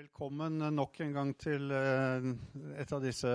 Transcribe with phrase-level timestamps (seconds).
[0.00, 2.26] Velkommen nok en gang til eh,
[2.80, 3.28] et av disse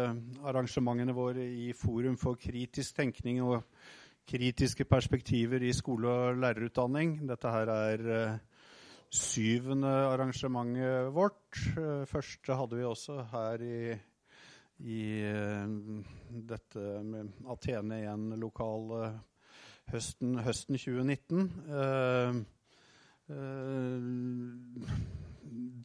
[0.50, 3.60] arrangementene våre i Forum for kritisk tenkning og
[4.26, 7.20] kritiske perspektiver i skole- og lærerutdanning.
[7.30, 8.40] Dette her er eh,
[9.14, 11.52] syvende arrangementet vårt.
[11.78, 14.00] Eh, første hadde vi også her i,
[14.90, 15.04] i
[16.50, 19.20] dette med Atene 1-lokalet
[19.94, 21.46] høsten, høsten 2019.
[21.70, 22.42] Uh,
[23.30, 25.22] uh,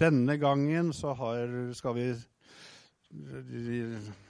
[0.01, 2.07] denne gangen så har, skal vi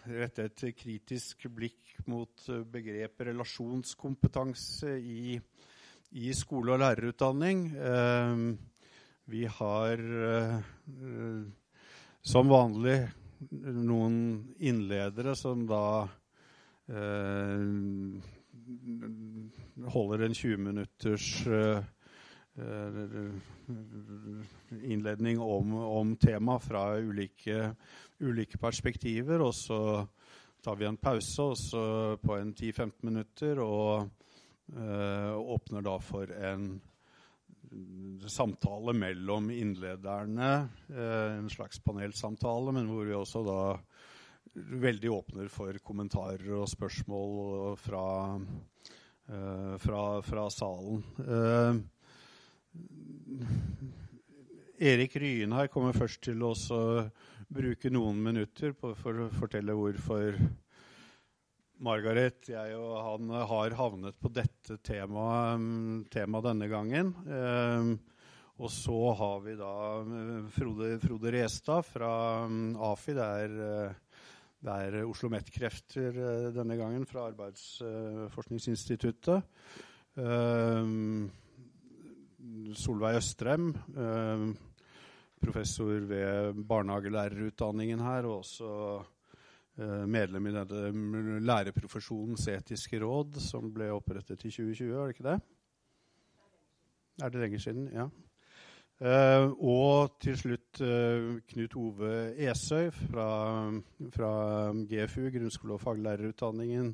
[0.08, 5.36] rette et kritisk blikk mot begrepet relasjonskompetanse i,
[6.16, 7.66] i skole- og lærerutdanning.
[7.76, 8.36] Eh,
[9.30, 10.56] vi har eh,
[12.22, 12.98] som vanlig
[13.50, 14.16] noen
[14.58, 15.84] innledere som da
[16.90, 17.62] eh,
[19.94, 21.80] holder en 20 minutters Eh,
[24.82, 27.74] innledning om, om temaet fra ulike,
[28.20, 29.42] ulike, perspektiver.
[29.44, 29.80] Og så
[30.64, 31.50] tar vi en pause
[32.20, 34.08] på en 10-15 minutter og
[34.76, 36.80] øh, åpner da for en
[38.26, 40.68] samtale mellom innlederne.
[40.90, 43.60] Øh, en slags panelsamtale, men hvor vi også da
[44.54, 48.36] veldig åpner for kommentarer og spørsmål fra,
[49.30, 51.04] øh, fra, fra salen.
[54.80, 56.54] Erik Ryen her kommer først til å
[57.50, 60.38] bruke noen minutter på, for å fortelle hvorfor
[61.80, 67.14] Margaret, jeg og han har havnet på dette temaet, tema denne gangen.
[67.24, 67.98] Um,
[68.60, 70.04] og så har vi da
[70.52, 72.46] Frode, Frode Restad fra
[72.90, 73.12] AFI.
[73.16, 73.50] Det er,
[74.60, 76.12] det er Oslo Met-krefter
[76.52, 79.40] denne gangen fra Arbeidsforskningsinstituttet.
[80.20, 81.30] Um,
[82.78, 84.44] Solveig Østrem, eh,
[85.40, 88.72] professor ved barnehagelærerutdanningen her, og også
[89.78, 95.28] eh, medlem i denne lærerprofesjonens etiske råd, som ble opprettet i 2020, er det ikke
[95.30, 95.38] det?
[97.20, 97.88] Er det lenge siden?
[97.92, 98.08] Ja.
[99.00, 103.28] Uh, og til slutt uh, Knut Ove Esøy fra,
[104.12, 104.32] fra
[104.90, 106.90] GFU, grunnskole- og faglærerutdanningen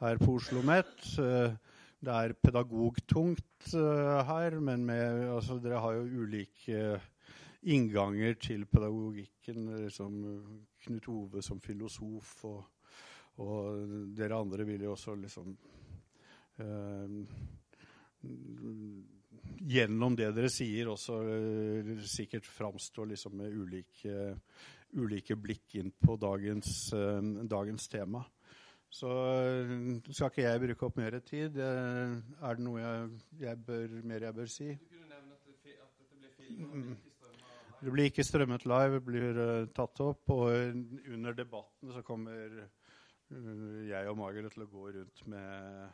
[0.00, 0.90] her på Oslo OsloMet.
[1.14, 1.54] Uh,
[1.98, 7.00] det er pedagogtungt uh, her, men med, altså, dere har jo ulike
[7.66, 9.66] innganger til pedagogikken.
[9.82, 10.20] Liksom
[10.84, 12.60] Knut Ove som filosof, og,
[13.42, 13.82] og,
[14.14, 15.54] dere andre vil jo også liksom
[16.62, 17.20] uh,
[19.58, 24.32] Gjennom det dere sier, også uh, sikkert framstå liksom med ulike,
[25.02, 26.92] ulike blikk inn på dagens,
[27.50, 28.22] dagens tema.
[28.90, 31.58] Så eh, skal ikke jeg bruke opp mer tid.
[31.60, 34.72] Eh, er det noe jeg, jeg bør, mer jeg bør si?
[34.72, 37.06] Du kunne nevne at, det, at dette blir filmet.
[37.78, 40.32] Det blir ikke strømmet live, det blir uh, tatt opp.
[40.34, 40.48] Og
[41.14, 45.92] under debatten så kommer uh, jeg og Margaret til å gå rundt med,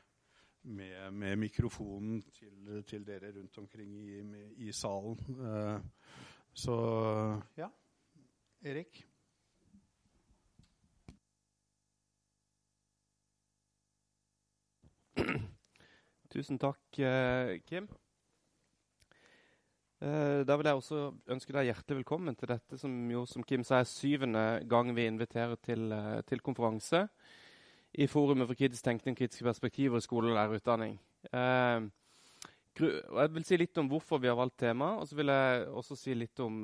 [0.62, 5.19] med, med mikrofonen til, til, dere rundt omkring i, med, i salen.
[5.43, 6.15] Uh,
[6.56, 6.78] så
[7.59, 7.69] ja.
[8.65, 9.03] Erik?
[16.34, 17.84] Tusen takk, eh, Kim.
[20.02, 23.62] Eh, da vil jeg også ønske deg hjertelig velkommen til dette som jo, som Kim
[23.62, 27.04] sa, er syvende gang vi inviterer til, eh, til konferanse
[27.94, 30.98] i Forumet for kritisk tenkning og kritiske perspektiver i skole og lærerutdanning.
[32.74, 35.96] jeg vil si litt om hvorfor vi har valgt temaet, og så vil jeg også
[35.96, 36.62] si litt om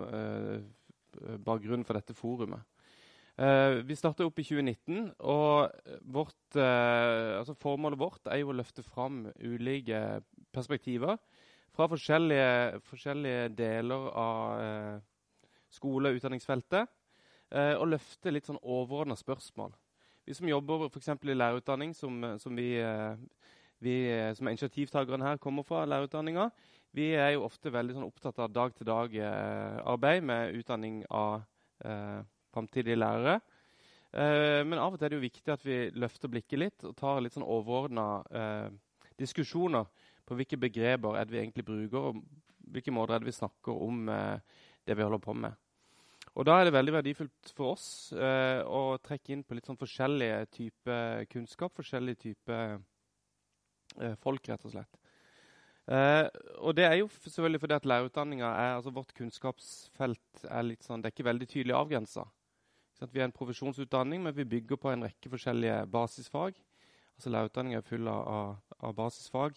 [1.47, 2.61] bakgrunnen for dette forumet.
[3.41, 5.71] Uh, vi starta opp i 2019, og
[6.13, 10.21] vårt, uh, altså formålet vårt er jo å løfte fram ulike
[10.53, 11.17] perspektiver
[11.73, 16.97] fra forskjellige, forskjellige deler av uh, skole- og utdanningsfeltet.
[17.51, 19.73] og løfte litt sånn overordna spørsmål.
[20.23, 21.09] Vi som jobber f.eks.
[21.09, 22.77] i lærerutdanning, som, som vi,
[23.83, 23.95] vi,
[24.39, 26.47] som er initiativtakerne her, kommer fra lærerutdanninga,
[26.95, 31.43] vi er jo ofte veldig sånn opptatt av dag-til-dag-arbeid med utdanning av
[32.55, 33.41] framtidige lærere.
[34.11, 36.97] Eh, men av og til er det jo viktig at vi løfter blikket litt og
[36.99, 38.69] tar litt sånn overordna eh,
[39.21, 39.87] diskusjoner
[40.27, 43.83] på hvilke begreper er det vi egentlig bruker, og hvilke måter er det vi snakker
[43.87, 45.59] om eh, det vi holder på med.
[46.39, 49.79] Og Da er det veldig verdifullt for oss eh, å trekke inn på litt sånn
[49.81, 52.79] forskjellige typer kunnskap, forskjellige typer
[53.99, 55.01] eh, folk, rett og slett.
[55.91, 56.29] Uh,
[56.63, 61.03] og det er jo selvfølgelig fordi at lærerutdanninga er altså Vårt kunnskapsfelt er litt sånn,
[61.03, 62.29] det er ikke veldig tydelig avgrensa.
[63.09, 66.59] Vi er en profesjonsutdanning, men vi bygger på en rekke forskjellige basisfag.
[67.17, 69.57] Altså Lærerutdanninga er full av, av, basisfag.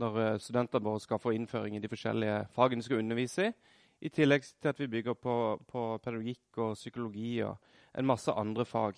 [0.00, 3.52] Når studenter bare skal få innføring i de forskjellige fagene de skal undervise i,
[4.00, 5.34] I tillegg til at vi bygger på,
[5.68, 7.58] på pedagogikk og psykologi og
[7.92, 8.96] en masse andre fag.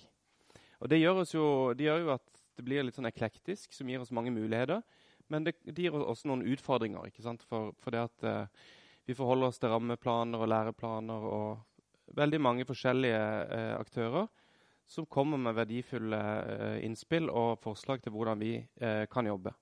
[0.79, 4.03] Og det gjør, jo, det gjør, jo, at det blir litt sånn eklektisk, som gir
[4.03, 4.83] oss mange muligheter.
[5.27, 7.09] Men det, det gir oss også noen utfordringer.
[7.09, 7.43] ikke sant?
[7.51, 8.63] For, for det at uh,
[9.09, 11.72] vi forholder oss til rammeplaner og læreplaner og
[12.17, 14.29] veldig mange forskjellige eh, aktører
[14.93, 19.55] som kommer med verdifulle eh, innspill og forslag til hvordan vi eh, kan jobbe.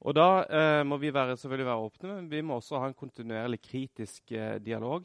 [0.00, 2.96] Og Da eh, må vi være, selvfølgelig være åpne, men vi må også ha en
[2.96, 5.04] kontinuerlig kritisk eh, dialog.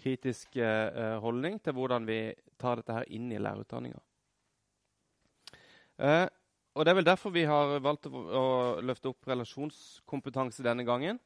[0.00, 4.00] Kritisk eh, holdning til hvordan vi tar dette her inn i lærerutdanninga.
[6.72, 8.44] Og Det er vel derfor vi har valgt å, å,
[8.82, 11.20] løfte opp relasjonskompetanse denne gangen.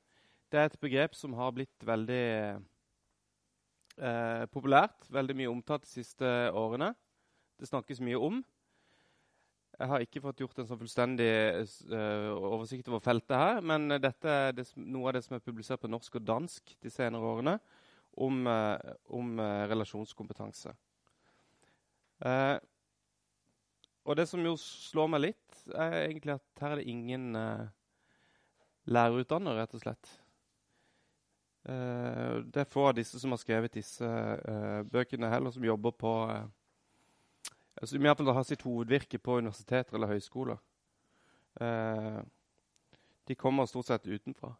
[0.50, 2.59] Det er et begrep som har blitt veldig
[4.01, 6.93] eh, populært, veldig mye omtalt de siste årene.
[7.57, 8.43] Det snakkes mye om.
[9.77, 11.29] Jeg har ikke fått gjort en sånn fullstendig
[11.93, 15.83] uh, oversikt over feltet her, men dette er det, noe av det som er publisert
[15.83, 17.59] på norsk og dansk de senere årene
[18.25, 20.73] om, uh, om uh, relasjonskompetanse.
[24.07, 27.37] og det som jo slår meg litt, er egentlig at her er det ingen
[28.89, 30.13] lærerutdanner, rett og slett.
[31.67, 34.07] Det er få av disse som har skrevet disse
[34.93, 36.13] bøkene heller, som jobber på
[37.77, 40.61] som altså, iallfall har sitt hovedvirke på universiteter eller høyskoler.
[41.61, 42.21] Eh,
[43.29, 44.55] de kommer stort sett utenfra.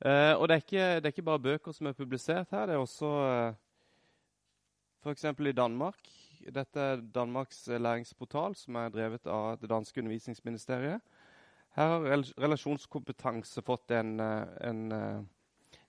[0.00, 2.66] Eh, og det er, ikke, det er, ikke, bare bøker som er publisert her.
[2.66, 3.54] Det er også eh,
[5.04, 5.24] f.eks.
[5.24, 6.10] i Danmark.
[6.54, 11.00] Dette er Danmarks læringsportal, som er drevet av det danske undervisningsministeriet.
[11.78, 15.22] Her har relasjonskompetanse fått en, eh, en, eh,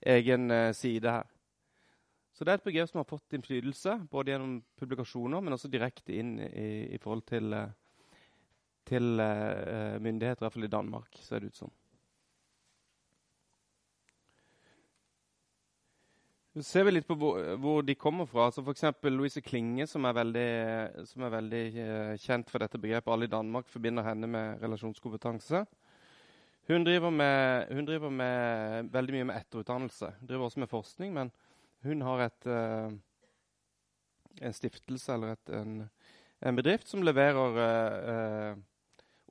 [0.02, 1.28] egen eh, side her.
[2.34, 6.16] Så det er et begrep som har fått innflytelse, både gjennom publikasjoner, men også direkte
[6.16, 7.74] inn i, i forhold til, eh,
[8.88, 11.74] til uh, myndigheter, i hvert fall i Danmark, ser det ut som.
[16.56, 18.48] Så ser vi litt på hvor, hvor de kommer fra.
[18.48, 18.88] Altså F.eks.
[19.12, 20.48] Louise Klinge, som er veldig,
[21.12, 23.12] som er veldig uh, kjent for dette begrepet.
[23.14, 25.66] Alle i Danmark forbinder henne med relasjonskompetanse.
[26.70, 30.12] Hun driver, med, hun driver med, veldig mye med etterutdannelse.
[30.20, 31.32] Hun driver også med forskning, men
[31.82, 32.94] hun har et, uh,
[34.46, 35.90] en stiftelse eller et, en,
[36.46, 38.62] en, bedrift som leverer uh,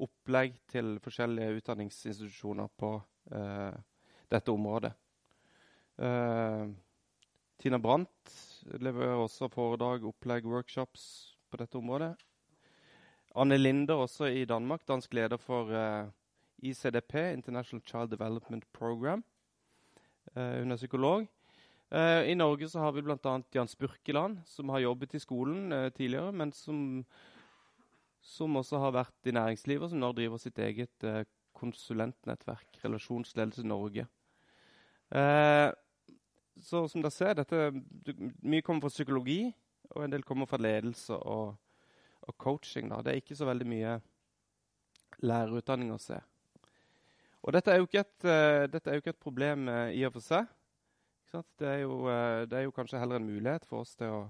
[0.02, 3.79] opplegg til forskjellige utdanningsinstitusjoner på uh,
[4.35, 4.93] dette området.
[7.58, 8.35] Tina Brandt
[8.82, 11.06] leverer også foredrag, opplegg, workshops
[11.50, 12.12] på dette området.
[13.35, 15.75] Anne Linder, også i Danmark, dansk leder for
[16.63, 19.25] ICDP, International Child Development Program.
[20.35, 21.27] hun er psykolog.
[21.89, 23.41] Uh, I Norge så har vi bl.a.
[23.55, 27.05] Jan Spurkeland, som har jobbet i skolen uh, tidligere, men som,
[28.21, 31.23] som, også har vært i næringslivet, og som nå driver sitt eget uh,
[31.57, 34.05] konsulentnettverk, Relasjonsledelse Norge.
[36.63, 37.73] så som dere ser, dette,
[38.45, 39.49] mye kommer fra psykologi,
[39.91, 41.57] og en del kommer fra ledelse og,
[42.21, 42.93] og coaching.
[42.93, 43.01] Da.
[43.03, 43.97] Det er ikke så veldig mye
[45.25, 46.21] lærerutdanning å se.
[47.49, 48.27] Og dette er jo ikke et,
[48.69, 50.50] dette er jo ikke et problem i og for seg.
[51.33, 54.21] Det er, jo, eh, det er, jo, kanskje heller en mulighet for oss til å,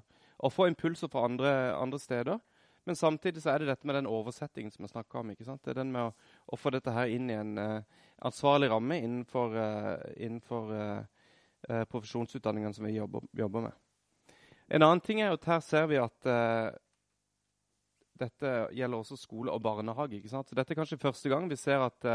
[0.42, 2.40] å få impulser fra andre, andre, steder.
[2.88, 5.30] Men samtidig så er det dette med den oversettingen som jeg snakka om.
[5.30, 8.98] Det er den med å, å få dette her inn i en uh, ansvarlig ramme
[8.98, 14.34] innenfor, uh, innenfor uh, profesjonsutdanningene som vi jobber, jobber, med.
[14.72, 16.26] En annen ting er at her ser vi at
[18.18, 20.20] dette gjelder også skole og barnehage.
[20.28, 22.08] Så dette er kanskje første gang vi ser at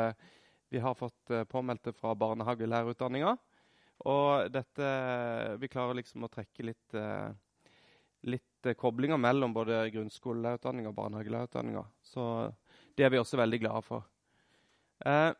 [0.73, 3.35] vi har fått påmeldte fra barnehagelærerutdanninga.
[4.09, 4.87] Og dette
[5.59, 7.29] Vi klarer liksom å trekke litt, eh,
[8.27, 11.85] litt eh, koblinger mellom både grunnskolelærerutdanninga og barnehagelærerutdanninga.
[12.01, 12.25] Så
[12.97, 14.03] det er vi også veldig glade for.
[15.05, 15.31] Eh,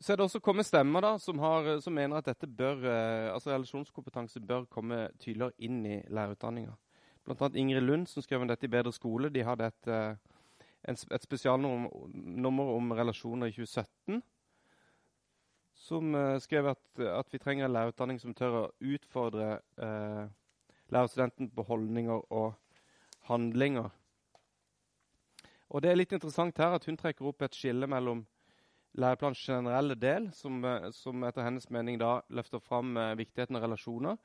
[0.00, 3.32] så er det også kommet stemmer da, som, har, som mener at dette bør, eh,
[3.32, 6.74] altså relasjonskompetanse bør komme tydeligere inn i lærerutdanninga.
[7.24, 7.50] Bl.a.
[7.54, 9.30] Ingrid Lund, som skrev om dette i Bedre skole.
[9.30, 10.14] De hadde et eh,
[10.88, 14.20] en, et spesialnummer om relasjoner i 2017.
[15.80, 20.26] Som uh, skrev at, at, vi trenger en lærerutdanning som tør å utfordre eh,
[20.92, 22.52] lærerstudenten på holdninger og
[23.30, 23.88] handlinger.
[25.70, 28.24] Og Det er litt interessant her at hun trekker opp et skille mellom
[28.98, 34.20] læreplanens generelle del, som, uh, som, etter hennes mening da løfter fram viktigheten av relasjoner,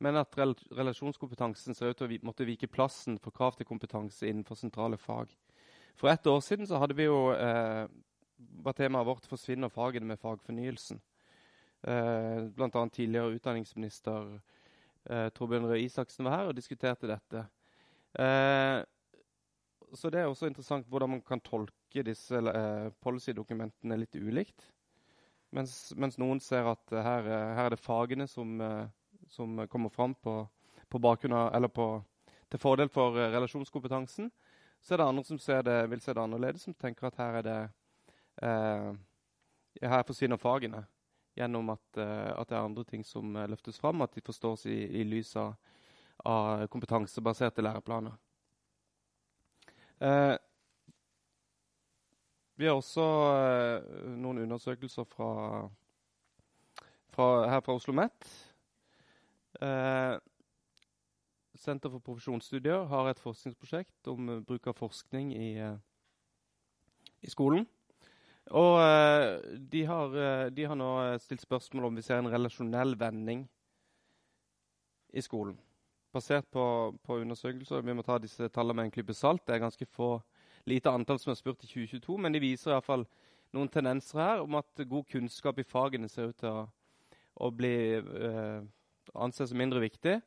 [0.00, 4.56] men at relasjonskompetansen ser ut til å måtte vike plassen for krav til kompetanse innenfor
[4.56, 5.32] sentrale fag.
[6.00, 7.84] For ett år siden så hadde vi jo eh,
[8.64, 11.00] var temaet vårt 'Forsvinner fagene med fagfornyelsen'.
[11.82, 14.40] Eh, annet tidligere utdanningsminister
[15.10, 17.44] eh, Torbjørn Røe Isaksen var her og diskuterte dette.
[18.18, 18.84] Eh,
[19.94, 24.70] så det er også interessant hvordan man kan tolke disse eh, policydokumentene litt ulikt.
[25.52, 28.60] Mens, mens, noen ser at her, her er det fagene som,
[29.30, 30.42] som kommer fram på,
[30.88, 31.88] på bakgrunn av, eller på,
[32.50, 34.30] til fordel for relasjonskompetansen.
[34.80, 37.46] Så er det andre som det, vil se det annerledes, som tenker at her er
[37.46, 37.60] det
[38.42, 38.90] eh,
[39.82, 40.82] her forsvinner fagene
[41.38, 44.66] gjennom at, uh, at, det er andre ting som uh, løftes fram, at de forstås
[44.66, 45.54] i, i lys av,
[46.26, 48.16] av kompetansebaserte læreplaner.
[50.00, 50.34] Eh,
[52.56, 53.04] vi har også
[54.20, 55.32] noen undersøkelser fra,
[57.12, 58.28] fra, her fra Oslo OsloMet.
[61.60, 65.50] Senter for profesjonsstudier har et forskningsprosjekt om bruk av forskning i,
[67.20, 67.66] i skolen.
[68.56, 68.78] Og
[69.70, 70.16] de, har,
[70.50, 70.90] de, har, nå
[71.22, 73.44] stilt spørsmål om vi ser en relasjonell vending
[75.12, 75.58] i skolen.
[76.12, 77.84] Basert på, på, undersøkelser.
[77.86, 79.44] Vi må ta disse tallene med en klype salt.
[79.46, 80.16] Det er ganske få,
[80.66, 83.06] lite antall som er spurt i 2022, men de viser i hvert fall
[83.54, 86.66] noen tendenser her om at god kunnskap i fagene ser ut til å,
[87.46, 88.60] å bli uh,
[89.14, 90.18] anses som mindre viktig.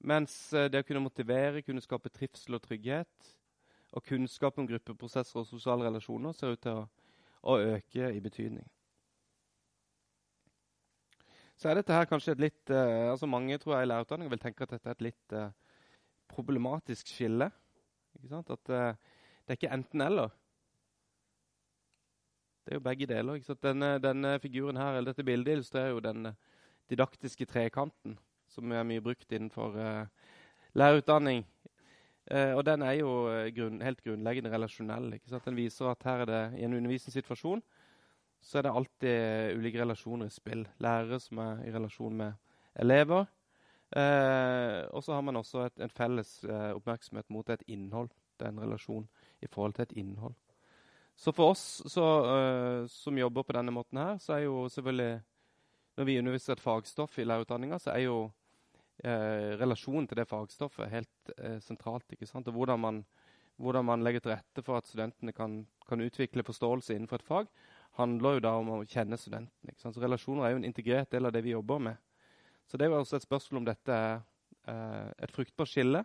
[0.00, 3.30] Mens det å kunne motivere, kunne skape trivsel og trygghet,
[3.92, 6.88] og kunnskap om gruppeprosesser og sosiale relasjoner ser ut til å
[7.42, 8.66] å øke i betydning.
[11.56, 14.40] Så er dette her kanskje et litt uh, altså Mange tror jeg i lærerutdanningen vil
[14.40, 15.50] tenke at dette er et litt uh,
[16.32, 17.50] problematisk skille.
[18.16, 18.52] Ikke sant?
[18.52, 20.32] At uh, det er ikke enten-eller.
[22.64, 23.42] Det er jo begge deler.
[23.60, 26.30] Denne, denne figuren her, eller dette bildet illustrerer jo den
[26.90, 28.18] didaktiske trekanten
[28.50, 29.76] som er mye brukt innenfor
[30.74, 31.44] lærerutdanning
[32.30, 35.16] Uh, og den er jo eh, grunn, helt grunnleggende relasjonell.
[35.44, 37.62] Den viser at her er det i en undervisningssituasjon
[38.40, 40.62] så er det alltid ulike relasjoner i spill.
[40.80, 42.38] Lærere som er i relasjon med
[42.80, 43.26] elever.
[43.90, 48.08] Uh, og så har man også et, en felles oppmerksomhet mot et innhold.
[48.38, 49.08] Det er en relasjon
[49.42, 50.38] i forhold til et innhold.
[51.16, 52.06] Så for oss så,
[52.88, 55.20] som jobber på denne måten her, så er jo selvfølgelig
[56.00, 58.20] Når vi underviser et fagstoff i lærerutdanninga, så er jo
[59.04, 62.06] eh, relasjonen til det fagstoffet helt eh, sentralt.
[62.14, 62.46] ikke sant?
[62.48, 63.00] Og hvordan man,
[63.60, 67.50] hvordan man, legger til rette for at studentene kan, kan, utvikle forståelse innenfor et fag,
[68.00, 69.74] handler jo da om å kjenne studentene.
[69.74, 69.98] ikke sant?
[69.98, 72.00] Så Relasjoner er jo en integrert del av det vi jobber med.
[72.64, 74.16] Så det er jo også et spørsmål om dette er
[74.72, 76.04] eh, et fruktbart skille.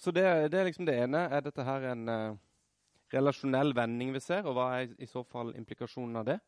[0.00, 1.26] Så det, det, er liksom det ene.
[1.28, 2.42] Er dette her en uh,
[3.14, 6.38] relasjonell vending vi ser, og hva er i, så fall implikasjonen av det?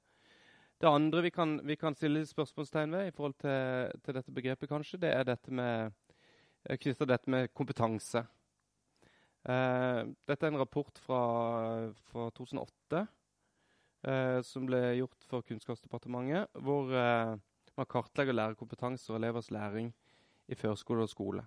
[0.79, 4.71] Det andre vi kan, vi kan stille spørsmålstegn ved i forhold til, til, dette begrepet,
[4.71, 5.95] kanskje, det er dette med,
[6.69, 8.25] eh, dette med kompetanse.
[9.49, 11.23] Eh, dette er en rapport fra,
[12.11, 13.05] fra 2008
[14.07, 17.37] eh, som ble gjort for Kunnskapsdepartementet, hvor eh,
[17.79, 19.93] man kartlegger lærerkompetanse og elevers læring
[20.49, 21.45] i førskole og skole.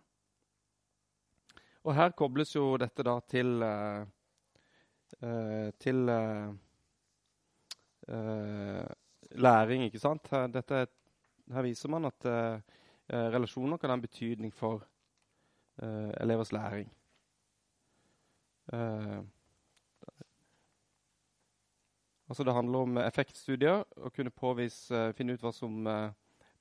[1.81, 4.05] Og her kobles jo dette da til, eh,
[5.79, 5.95] til
[9.31, 9.83] læring.
[9.83, 10.27] ikke sant?
[10.31, 10.87] Her, dette,
[11.51, 12.25] her viser man at
[13.09, 14.83] relasjoner kan ha en betydning for
[16.21, 16.93] elevers læring.
[22.29, 25.83] Altså Det handler om effektstudier, å kunne påvise, finne ut hva som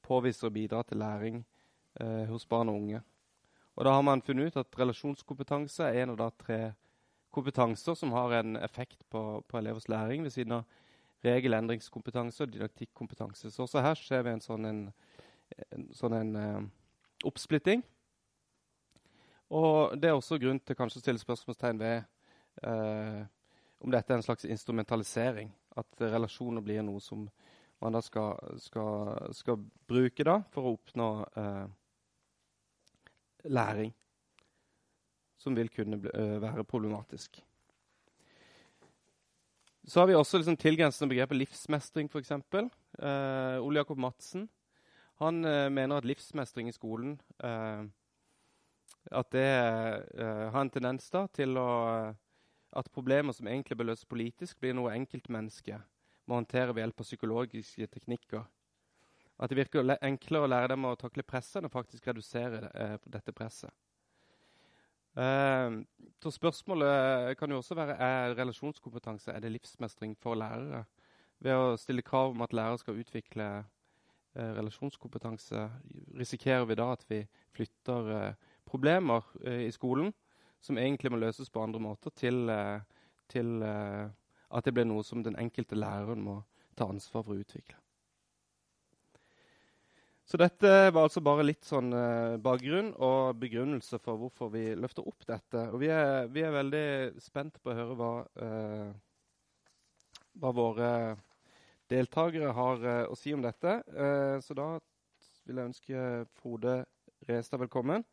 [0.03, 1.45] påviser og bidrar til læring
[2.29, 3.03] hos barn og unge.
[3.77, 6.75] Og Da har man funnet ut at relasjonskompetanse er en av da tre
[7.31, 10.65] kompetanser som har en effekt på, på elevers læring, ved siden av
[11.25, 13.51] regelendringskompetanse og didaktikkompetanse.
[13.51, 14.85] Så også her ser vi en sånn en,
[15.71, 16.61] en, sånn en uh,
[17.29, 17.83] oppsplitting.
[19.51, 22.07] Og det er også grunn til kanskje å stille spørsmålstegn ved
[22.65, 23.23] uh,
[23.81, 25.51] om dette er en slags instrumentalisering.
[25.77, 27.29] At relasjoner blir noe som
[27.81, 31.67] man da skal, skal, skal bruke da for å oppnå uh,
[33.49, 33.95] læring.
[35.41, 37.41] Som vil kunne bli, være problematisk.
[39.89, 42.31] Så har vi også liksom tilgrensende begrepet livsmestring, f.eks.
[42.31, 44.51] Eh, Ole Jakob Madsen
[45.21, 47.83] han eh, mener at livsmestring i skolen eh,
[49.11, 51.71] at det eh, har en tendens da, til å,
[52.77, 55.81] at problemer som egentlig bør løses politisk, blir noe enkeltmennesket
[56.31, 58.43] må håndtere ved hjelp av psykologiske teknikker.
[59.41, 62.97] At det virker enklere å lære dem å takle presset enn å faktisk redusere eh,
[63.11, 63.73] dette presset.
[65.17, 65.83] Uh,
[66.23, 70.85] så spørsmålet kan jo også være er relasjonskompetanse er det livsmestring for lærere.
[71.41, 75.67] Ved å stille krav om at lærere skal utvikle uh, relasjonskompetanse,
[76.19, 77.25] risikerer vi da at vi
[77.57, 80.13] flytter uh, problemer eh, i skolen
[80.63, 82.45] som egentlig må løses på andre måter, til,
[83.33, 86.43] til at det blir noe som den enkelte læreren må
[86.77, 87.81] ta ansvar for å utvikle.
[90.31, 95.03] Så dette var altså bare litt sånn uh, bakgrunn og begrunnelse for hvorfor vi løfter
[95.03, 95.65] opp dette.
[95.75, 96.85] Og vi er, vi er veldig
[97.19, 98.93] spent på å høre hva eh,
[100.39, 100.91] hva våre
[101.91, 103.81] deltakere har eh, å si om dette.
[103.91, 104.69] Eh, så da
[105.49, 106.07] vil jeg ønske
[106.39, 106.77] Frode
[107.27, 108.07] Restad velkommen.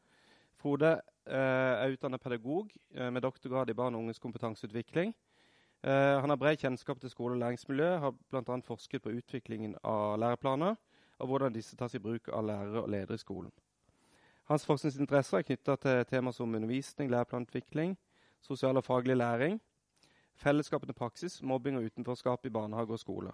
[0.58, 5.14] Frode uh, er utdannet pedagog med doktorgrad i barn og unges kompetanseutvikling.
[5.86, 8.56] han har bred kjennskap til skole- og læringsmiljø, har bl.a.
[8.66, 10.76] forsket på utviklingen av læreplaner
[11.20, 13.52] og hvordan disse tas i bruk av lærere og ledere i skolen.
[14.48, 17.98] Hans forskningsinteresser er knytta til temaer som undervisning, læreplanutvikling,
[18.42, 19.60] sosial og faglig læring,
[20.36, 23.32] fellesskapende praksis, mobbing og utenforskap i barnehage og skole.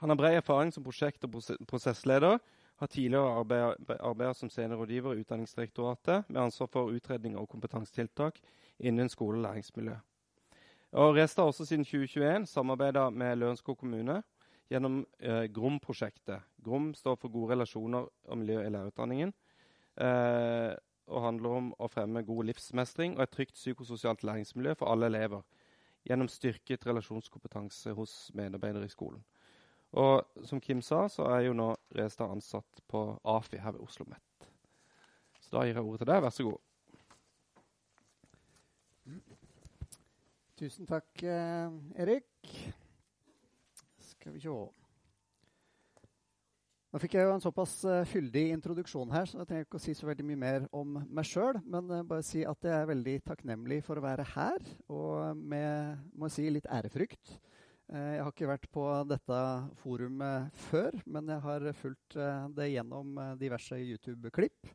[0.00, 2.38] Han har bred erfaring som prosjekt- og prosessleder,
[2.80, 3.44] har tidligere
[4.00, 8.40] arbeidet som seniorrådgiver i Utdanningsdirektoratet med ansvar for utredning og kompetansetiltak
[8.78, 9.96] innen skole- og læringsmiljø.
[10.92, 14.22] Og Restad har også siden 2021 samarbeida med Lørenskog kommune
[14.70, 16.46] gjennom eh, GROM-prosjektet.
[16.62, 19.34] GROM står for Gode relasjoner og miljø i lærerutdanningen.
[20.00, 20.72] Eh,
[21.10, 25.42] og handler om å fremme god livsmestring og et trygt psykososialt læringsmiljø for alle elever
[26.06, 29.22] gjennom styrket relasjonskompetanse hos medarbeidere i skolen.
[29.98, 34.06] Og som Kim sa, så er jo nå Restad ansatt på AFI her ved Oslo
[34.06, 34.50] OsloMet.
[35.42, 36.22] Så da gir jeg ordet til deg.
[36.22, 36.58] Vær så god.
[40.60, 42.78] Tusen takk, eh, Erik.
[44.30, 44.76] Skal vi se
[46.90, 49.82] Nå fikk jeg jo en såpass uh, fyldig introduksjon her, så jeg trenger ikke å
[49.82, 51.60] si så veldig mye mer om meg sjøl.
[51.62, 54.58] Men uh, bare si at jeg er veldig takknemlig for å være her,
[54.90, 57.36] og med må jeg si, litt ærefrykt.
[57.94, 59.38] Uh, jeg har ikke vært på dette
[59.84, 62.18] forumet før, men jeg har fulgt
[62.58, 64.74] det gjennom diverse YouTube-klipp.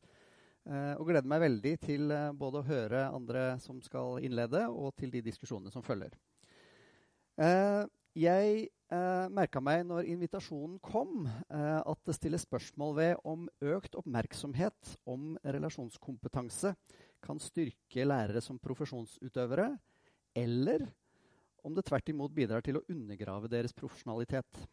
[0.95, 5.21] og gleder meg veldig til både å høre andre som skal innlede, og til de
[5.27, 6.15] diskusjonene som følger.
[8.15, 13.98] Jeg eh, merka meg når invitasjonen kom, eh, at det stilles spørsmål ved om økt
[14.00, 16.75] oppmerksomhet om relasjonskompetanse
[17.25, 19.72] kan styrke lærere som profesjonsutøvere,
[20.36, 20.88] eller
[21.66, 24.66] om det tvert imot bidrar til å undergrave deres profesjonalitet.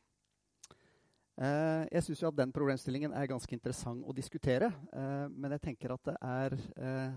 [1.41, 5.95] Eh, jeg syns at den problemstillingen er ganske interessant å diskutere, eh, men jeg tenker
[5.95, 7.15] at det er eh,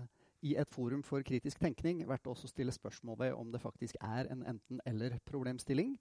[0.48, 4.30] i et forum for kritisk tenkning verdt å stille spørsmål ved om det faktisk er
[4.32, 5.96] en enten-eller-problemstilling.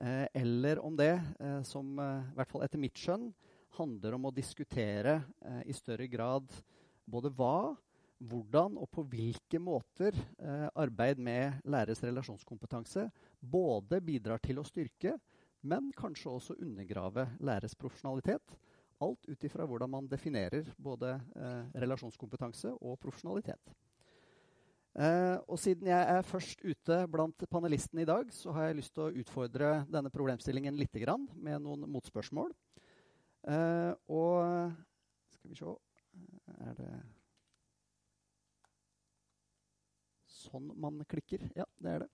[0.00, 3.26] Eh, eller om det, eh, som eh, i hvert fall etter mitt skjønn
[3.76, 5.20] handler om å diskutere
[5.68, 6.48] i større grad
[7.06, 7.76] både hva,
[8.18, 10.16] hvordan og på hvilke måter
[10.74, 13.04] arbeid med læreres relasjonskompetanse
[13.38, 15.14] både bidrar til å styrke,
[15.62, 18.58] men kanskje også undergrave læreres profesjonalitet.
[19.06, 21.14] Alt ut ifra hvordan man definerer både
[21.78, 23.70] relasjonskompetanse og profesjonalitet.
[24.90, 28.94] Uh, og siden jeg er først ute blant panelistene i dag, så har jeg lyst
[28.96, 32.50] til å utfordre denne problemstillingen litt grann, med noen motspørsmål.
[33.46, 34.74] Uh, og
[35.32, 35.76] skal vi se
[36.60, 36.90] Er det
[40.40, 41.46] sånn man klikker?
[41.56, 42.10] Ja, det er det.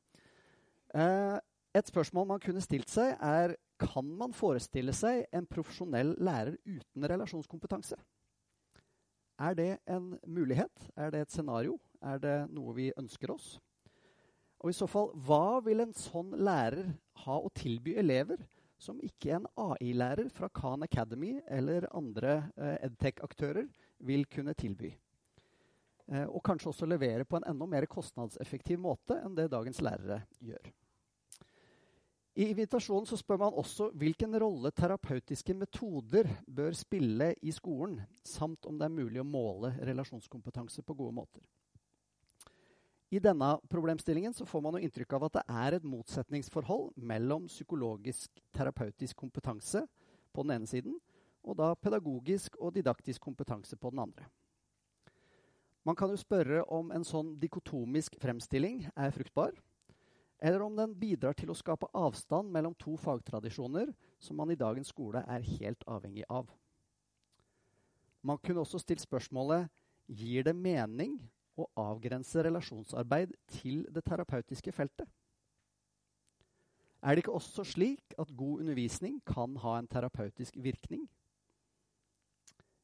[0.93, 1.39] Uh,
[1.77, 7.09] et spørsmål man kunne stilt seg, er kan man forestille seg en profesjonell lærer uten
[7.09, 7.99] relasjonskompetanse?
[9.37, 10.91] Er det en mulighet?
[10.97, 11.77] Er det et scenario?
[12.01, 13.57] Er det noe vi ønsker oss?
[14.65, 16.89] Og i så fall, hva vil en sånn lærer
[17.27, 18.41] ha å tilby elever
[18.81, 23.69] som ikke en AI-lærer fra Khan Academy eller andre eh, edtech-aktører
[24.09, 24.95] vil kunne tilby?
[26.09, 30.23] Eh, og kanskje også levere på en enda mer kostnadseffektiv måte enn det dagens lærere
[30.41, 30.73] gjør.
[32.37, 38.69] I invitasjonen så spør man også hvilken rolle terapeutiske metoder bør spille i skolen, samt
[38.69, 41.41] om det er mulig å måle relasjonskompetanse på gode måter.
[43.09, 47.47] I denne problemstillingen så får man jo inntrykk av at det er et motsetningsforhold mellom
[47.49, 49.87] psykologisk terapeutisk kompetanse
[50.35, 50.99] på den ene siden
[51.47, 54.27] og da pedagogisk og didaktisk kompetanse på den andre.
[55.87, 59.55] Man kan jo spørre om en sånn dikotomisk fremstilling er fruktbar,
[60.47, 63.89] eller om den bidrar til å skape avstand mellom to fagtradisjoner
[64.23, 66.47] som man i dagens skole er helt avhengig av.
[68.23, 69.67] Man kunne også stilt spørsmålet
[70.07, 71.17] gir det mening
[71.59, 75.09] å avgrense relasjonsarbeid til det terapeutiske feltet?
[77.03, 81.09] Er det ikke også slik at god undervisning kan ha en terapeutisk virkning?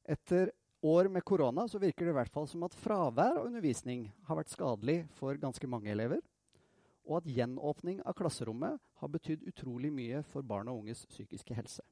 [0.02, 0.50] Etter
[0.82, 4.42] år med korona så virker det i hvert fall som at fravær av undervisning har
[4.42, 6.18] vært skadelig for ganske mange elever,
[7.08, 11.82] og at gjenåpning av klasserommet har betydd utrolig mye for barn og unges psykiske helse.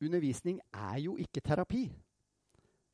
[0.00, 1.86] Undervisning er jo ikke terapi.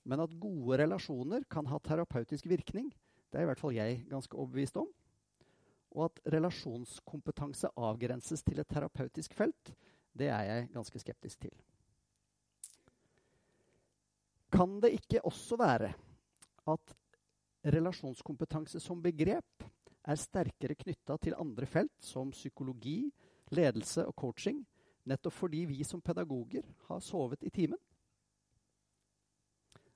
[0.06, 2.90] Men at gode relasjoner kan ha terapeutisk virkning,
[3.30, 4.88] det er i hvert fall jeg ganske overbevist om.
[5.92, 9.74] Og at relasjonskompetanse avgrenses til et terapeutisk felt,
[10.18, 11.54] det er jeg ganske skeptisk til.
[14.52, 15.92] Kan det ikke også være
[16.68, 16.96] at
[17.72, 19.64] relasjonskompetanse som begrep
[20.02, 23.06] er sterkere knytta til andre felt, som psykologi,
[23.54, 24.62] ledelse og coaching,
[25.06, 27.78] nettopp fordi vi som pedagoger har sovet i timen?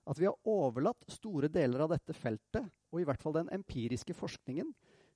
[0.06, 4.14] At vi har overlatt store deler av dette feltet, og i hvert fall den empiriske
[4.14, 4.70] forskningen,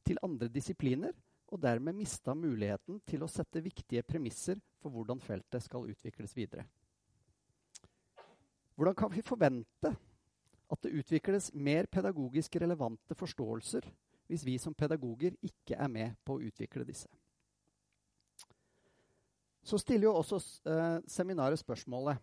[0.06, 1.12] til andre disipliner,
[1.50, 6.64] og dermed mista muligheten til å sette viktige premisser for hvordan feltet skal utvikles videre.
[8.74, 9.90] Hvordan kan vi forvente
[10.70, 13.88] at det utvikles mer pedagogisk relevante forståelser
[14.30, 17.10] hvis vi som pedagoger ikke er med på å utvikle disse?
[19.62, 20.38] Så stiller jo også
[20.70, 22.18] eh, seminaret spørsmålet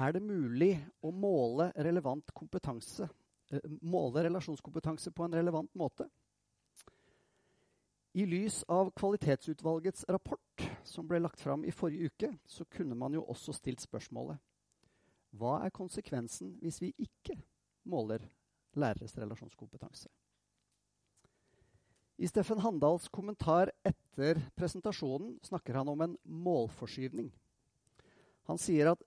[0.00, 3.08] er det mulig å måle relevant kompetanse,
[3.50, 6.08] eh, måle relasjonskompetanse på en relevant måte.
[8.12, 13.14] I lys av Kvalitetsutvalgets rapport, som ble lagt fram i forrige uke, så kunne man
[13.14, 14.40] jo også stilt spørsmålet
[15.38, 17.36] hva er konsekvensen hvis vi ikke
[17.86, 18.24] måler
[18.74, 20.10] læreres relasjonskompetanse?
[22.20, 27.30] I Steffen Handals kommentar etter presentasjonen snakker han om en målforskyvning.
[28.44, 29.04] Han sier at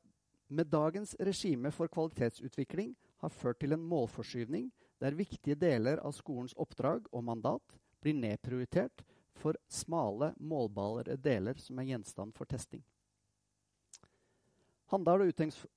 [0.49, 4.71] med dagens regime for kvalitetsutvikling har ført til en målforskyvning
[5.04, 9.06] der viktige deler av skolens oppdrag og mandat blir nedprioritert
[9.38, 12.82] for smale, målbare deler som er gjenstand for testing.
[14.89, 15.30] Handal og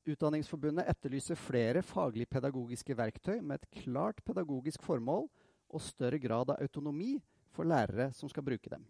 [0.09, 5.29] Utdanningsforbundet etterlyser flere faglig pedagogiske verktøy med et klart pedagogisk formål
[5.73, 7.17] og større grad av autonomi
[7.55, 8.85] for lærere som skal bruke dem.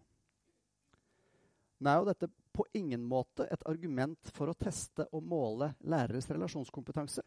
[1.76, 6.28] Nå er jo dette på ingen måte et argument for å teste og måle læreres
[6.32, 7.24] relasjonskompetanse.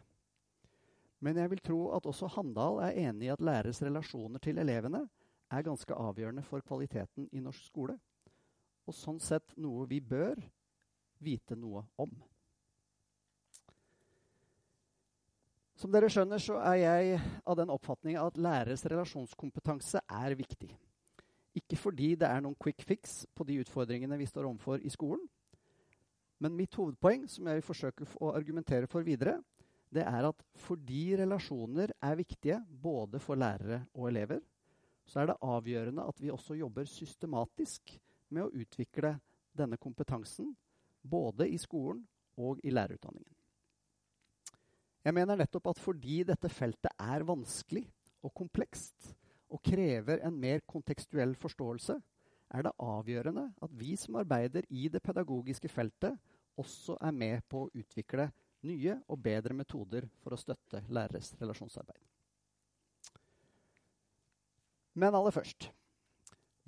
[1.19, 5.03] Men jeg vil tro at også Handal er enig i at læreres relasjoner til elevene
[5.53, 7.97] er ganske avgjørende for kvaliteten i norsk skole.
[8.87, 10.39] Og sånn sett noe vi bør
[11.21, 12.13] vite noe om.
[15.79, 20.73] Som dere skjønner, så er jeg av den oppfatning at læreres relasjonskompetanse er viktig.
[21.55, 25.23] Ikke fordi det er noen quick fix på de utfordringene vi står overfor i skolen.
[26.43, 29.37] Men mitt hovedpoeng, som jeg vil forsøke å argumentere for videre,
[29.89, 34.43] det er at fordi relasjoner er viktige både for lærere og elever,
[35.07, 37.95] så er det avgjørende at vi også jobber systematisk
[38.35, 39.15] med å utvikle
[39.55, 40.51] denne kompetansen
[41.01, 42.03] både i skolen
[42.35, 43.38] og i lærerutdanningen.
[45.05, 47.85] Jeg mener nettopp at fordi dette feltet er vanskelig
[48.25, 49.13] og komplekst,
[49.49, 51.95] og krever en mer kontekstuell forståelse,
[52.49, 56.17] er det avgjørende at vi som arbeider i det pedagogiske feltet,
[56.59, 58.27] også er med på å utvikle
[58.67, 62.01] nye og bedre metoder for å støtte læreres relasjonsarbeid.
[64.99, 65.69] Men aller først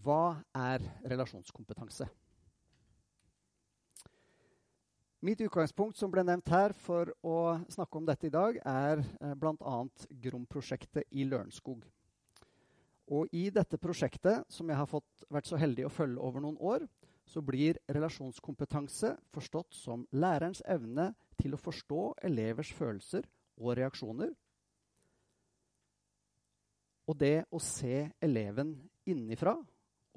[0.02, 2.08] hva er relasjonskompetanse?
[5.22, 7.36] Mitt utgangspunkt som ble nevnt her for å
[7.70, 9.76] snakke om dette i dag, er eh, bl.a.
[10.24, 11.84] GROM-prosjektet i Lørenskog.
[13.14, 16.58] Og i dette prosjektet, som jeg har fått, vært så heldig å følge over noen
[16.58, 16.88] år,
[17.30, 23.30] så blir relasjonskompetanse forstått som lærerens evne til å forstå elevers følelser
[23.62, 24.34] og reaksjoner.
[27.06, 28.74] Og det å se eleven
[29.06, 29.54] innenfra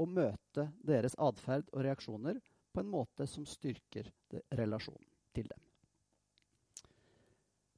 [0.01, 2.41] og møte deres atferd og reaksjoner
[2.75, 4.11] på en måte som styrker
[4.59, 5.63] relasjonen til dem.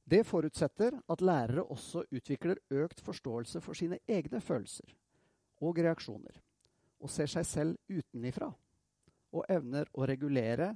[0.06, 4.94] Det forutsetter at lærere også utvikler økt forståelse for sine egne følelser
[5.60, 6.36] og reaksjoner,
[7.00, 8.52] og ser seg selv utenifra,
[9.32, 10.70] og evner å regulere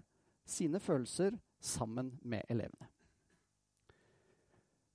[0.44, 2.88] sine følelser sammen med elevene.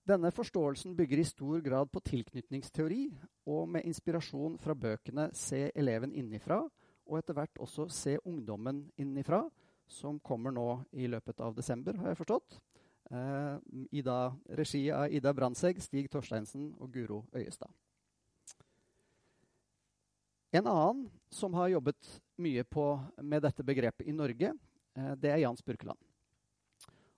[0.06, 3.06] Denne forståelsen bygger i stor grad på tilknytningsteori
[3.50, 6.70] og med inspirasjon fra bøkene 'Se eleven innifra'
[7.06, 9.50] og etter hvert også 'Se ungdommen innifra',
[9.88, 12.60] som kommer nå i løpet av desember, har jeg forstått.
[13.12, 13.58] Eh,
[13.91, 17.70] Ida, regi av Ida Brandtzæg, Stig Torsteinsen og Guro Øyestad.
[20.52, 24.54] En annen som har jobbet mye på, med dette begrepet i Norge,
[24.96, 26.00] eh, det er Jans Burkeland.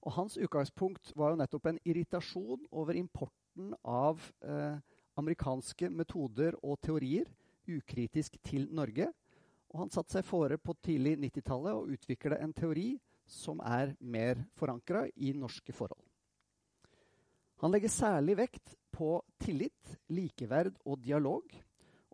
[0.01, 4.79] Og hans utgangspunkt var jo nettopp en irritasjon over importen av eh,
[5.17, 7.27] amerikanske metoder og teorier
[7.67, 9.11] ukritisk til Norge.
[9.73, 12.93] Og han satte seg fore på tidlig 90-tallet å utvikle en teori
[13.27, 16.03] som er mer forankra i norske forhold.
[17.59, 21.51] Han legger særlig vekt på tillit, likeverd og dialog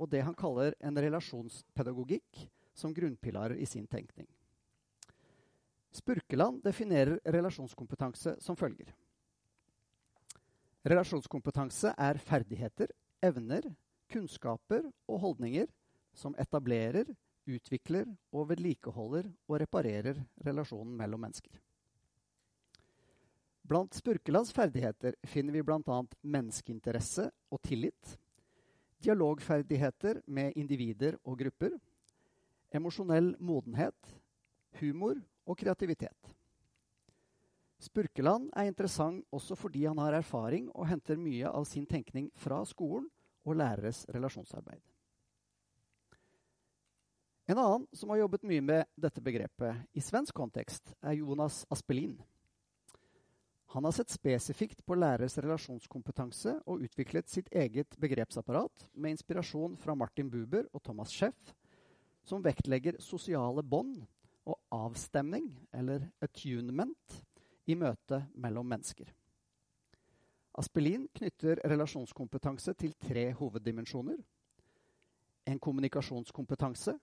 [0.01, 4.27] og det han kaller en relasjonspedagogikk som grunnpilarer i sin tenkning.
[5.93, 8.89] Spurkeland definerer relasjonskompetanse som følger.
[10.83, 12.89] Relasjonskompetanse er ferdigheter,
[13.23, 13.69] evner,
[14.11, 15.69] kunnskaper og holdninger
[16.17, 17.05] som etablerer,
[17.49, 21.55] utvikler og vedlikeholder og reparerer relasjonen mellom mennesker.
[23.63, 25.99] Blant Spurkelands ferdigheter finner vi bl.a.
[26.35, 28.17] menneskeinteresse og tillit,
[29.03, 31.77] dialogferdigheter med individer og grupper,
[32.75, 34.15] emosjonell modenhet,
[34.81, 36.33] humor og kreativitet.
[37.83, 42.61] Spurkeland er interessant også fordi han har erfaring og henter mye av sin tenkning fra
[42.67, 43.09] skolen
[43.43, 44.92] og læreres relasjonsarbeid.
[47.45, 52.15] En annen som har jobbet mye med dette begrepet i svensk kontekst, er Jonas Aspelin.
[53.73, 59.95] Han har sett spesifikt på læreres relasjonskompetanse og utviklet sitt eget begrepsapparat med inspirasjon fra
[59.97, 61.51] Martin Buber og Thomas Scheff,
[62.23, 63.97] som vektlegger sosiale bånd
[64.47, 67.19] og avstemning, eller attunement,
[67.67, 69.07] i møte mellom mennesker.
[70.59, 74.19] Aspelin knytter relasjonskompetanse til tre hoveddimensjoner.
[75.47, 76.93] En kommunikasjonskompetanse,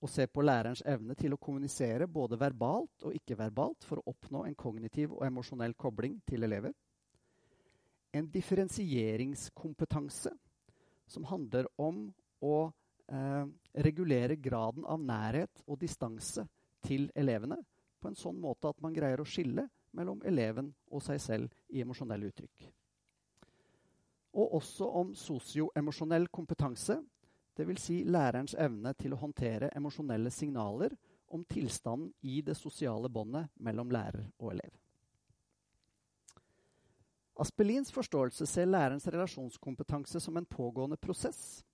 [0.00, 4.44] å se på lærerens evne til å kommunisere både verbalt og ikke-verbalt for å oppnå
[4.48, 6.72] en kognitiv og emosjonell kobling til elever.
[8.14, 10.32] En differensieringskompetanse,
[11.06, 12.12] som handler om
[12.44, 12.72] å
[13.08, 13.46] eh,
[13.86, 16.46] regulere graden av nærhet og distanse
[16.84, 17.56] til elevene
[18.00, 21.80] på en sånn måte at man greier å skille mellom eleven og seg selv i
[21.80, 22.66] emosjonelle uttrykk.
[24.34, 26.98] Og også om sosioemosjonell kompetanse,
[27.56, 27.82] dvs.
[27.82, 30.94] Si lærerens evne til å håndtere emosjonelle signaler
[31.34, 34.72] om tilstanden i det sosiale båndet mellom lærer og elev.
[37.42, 41.64] Aspelins forståelse ser lærerens relasjonskompetanse som en pågående prosess,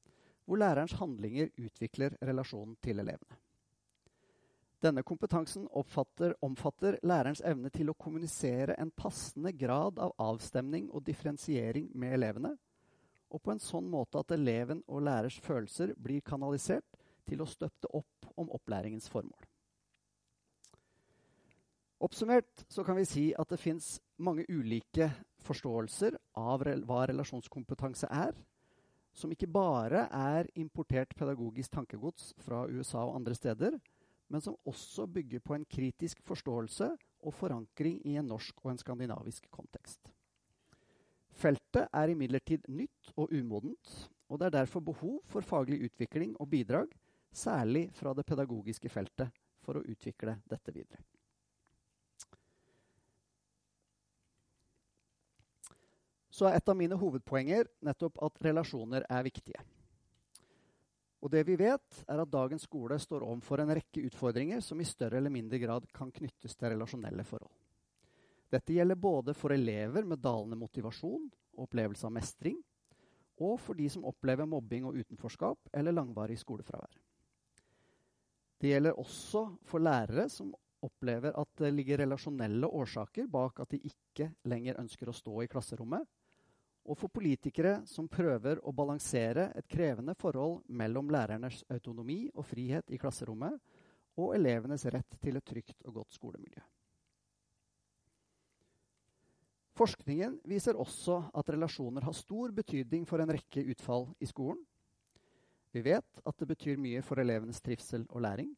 [0.46, 3.36] hvor lærerens handlinger utvikler relasjonen til elevene.
[4.80, 11.90] Denne kompetansen omfatter lærerens evne til å kommunisere en passende grad av avstemning og differensiering
[11.92, 12.54] med elevene,
[13.30, 17.90] og på en sånn måte at eleven og lærers følelser blir kanalisert til å støtte
[17.94, 19.46] opp om opplæringens formål.
[22.00, 25.10] Oppsummert så kan vi si at det fins mange ulike
[25.44, 28.32] forståelser av hva relasjonskompetanse er,
[29.12, 33.76] som ikke bare er importert pedagogisk tankegods fra USA og andre steder,
[34.30, 36.88] men som også bygger på en kritisk forståelse
[37.26, 40.00] og forankring i en norsk og en skandinavisk kontekst.
[41.40, 43.92] Feltet er imidlertid nytt og umodent,
[44.28, 46.90] og det er derfor behov for faglig utvikling og bidrag,
[47.32, 49.30] særlig fra det pedagogiske feltet,
[49.64, 51.00] for å utvikle dette videre.
[56.30, 59.64] Så er et av mine hovedpoenger nettopp at relasjoner er viktige.
[61.20, 64.88] Og det vi vet, er at dagens skole står overfor en rekke utfordringer som i
[64.88, 67.52] større eller mindre grad kan knyttes til relasjonelle forhold.
[68.50, 72.56] Dette gjelder både for elever med dalende motivasjon og opplevelse av mestring,
[73.40, 76.98] og for de som opplever mobbing og utenforskap eller langvarig skolefravær.
[78.60, 80.50] Det gjelder også for lærere som
[80.84, 85.48] opplever at det ligger relasjonelle årsaker bak at de ikke lenger ønsker å stå i
[85.48, 86.04] klasserommet,
[86.90, 92.90] og for politikere som prøver å balansere et krevende forhold mellom lærernes autonomi og frihet
[92.90, 93.56] i klasserommet
[94.20, 96.64] og elevenes rett til et trygt og godt skolemiljø.
[99.80, 104.60] Forskningen viser også at relasjoner har stor betydning for en rekke utfall i skolen.
[105.72, 108.50] Vi vet at det betyr mye for elevenes trivsel og læring.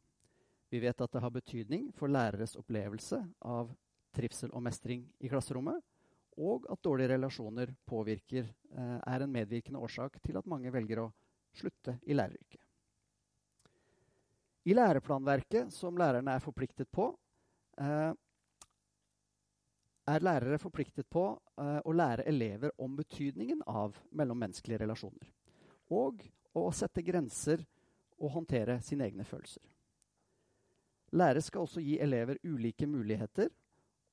[0.72, 3.70] Vi vet at det har betydning for læreres opplevelse av
[4.16, 5.78] trivsel og mestring i klasserommet
[6.40, 11.12] og at dårlige relasjoner påvirker, eh, er en medvirkende årsak til at mange velger å
[11.52, 12.60] slutte i læreryrket.
[14.64, 17.16] I læreplanverket, som lærerne er forpliktet på,
[17.78, 18.14] eh,
[20.12, 25.28] er lærere forpliktet på eh, å lære elever om betydningen av mellommenneskelige relasjoner.
[25.92, 26.22] Og
[26.58, 27.62] å sette grenser
[28.20, 29.62] og håndtere sine egne følelser.
[31.12, 33.50] Lærere skal også gi elever ulike muligheter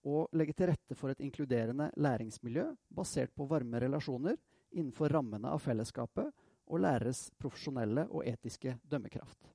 [0.09, 4.37] og legge til rette for et inkluderende læringsmiljø basert på varme relasjoner
[4.71, 6.29] innenfor rammene av fellesskapet
[6.69, 9.49] og læreres profesjonelle og etiske dømmekraft.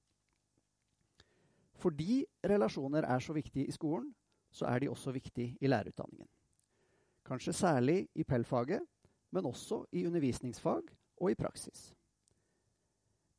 [1.80, 4.08] Fordi relasjoner er så viktige i skolen,
[4.54, 6.28] så er de også viktige i lærerutdanningen.
[7.24, 8.82] Kanskje særlig i PEL-faget,
[9.30, 10.82] men også i undervisningsfag
[11.16, 11.94] og i praksis.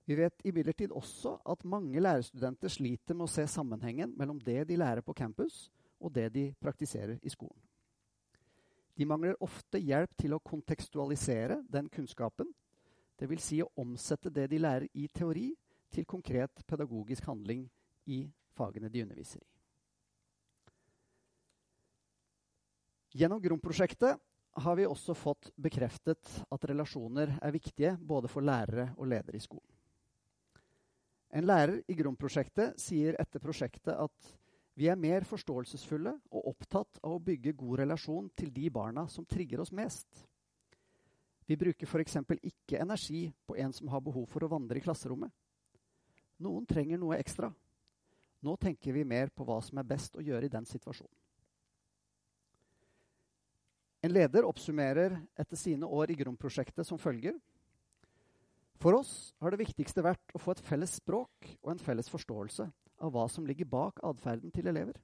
[0.05, 4.77] Vi vet imidlertid også at mange lærerstudenter sliter med å se sammenhengen mellom det de
[4.77, 7.61] lærer på campus, og det de praktiserer i skolen.
[8.97, 12.51] De mangler ofte hjelp til å kontekstualisere den kunnskapen,
[13.19, 13.43] dvs.
[13.43, 15.53] Si å omsette det de lærer i teori,
[15.95, 17.69] til konkret pedagogisk handling
[18.11, 18.25] i
[18.57, 19.54] fagene de underviser i.
[23.15, 24.17] Gjennom GROM-prosjektet
[24.59, 29.43] har vi også fått bekreftet at relasjoner er viktige både for lærere og ledere i
[29.43, 29.69] skolen.
[31.31, 34.35] En lærer i GROM-prosjektet sier etter prosjektet at
[34.75, 39.23] vi er mer forståelsesfulle og opptatt av å bygge god relasjon til de barna som
[39.23, 40.25] trigger oss mest.
[41.47, 42.19] Vi bruker f.eks.
[42.19, 45.31] ikke energi på en som har behov for å vandre i klasserommet.
[46.43, 47.47] Noen trenger noe ekstra.
[48.43, 51.15] Nå tenker vi mer på hva som er best å gjøre i den situasjonen.
[54.05, 57.33] En leder oppsummerer etter sine år i Grom-prosjektet som følger.
[58.77, 62.67] For oss har det viktigste vært å få et felles språk og en felles forståelse
[63.01, 64.99] av hva som ligger bak atferden til elever.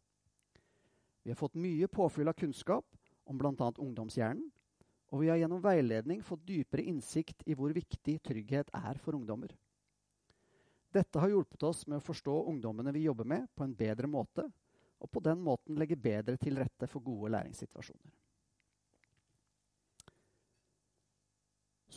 [1.23, 2.85] Vi har fått mye påfyll av kunnskap
[3.25, 3.71] om bl.a.
[3.71, 4.45] ungdomshjernen,
[5.09, 9.49] og vi har gjennom veiledning fått dypere innsikt i hvor viktig trygghet er for ungdommer.
[10.93, 14.45] Dette har hjulpet oss med å forstå ungdommene vi jobber med, på en bedre måte,
[15.01, 18.20] og på den måten legge bedre til rette for gode læringssituasjoner.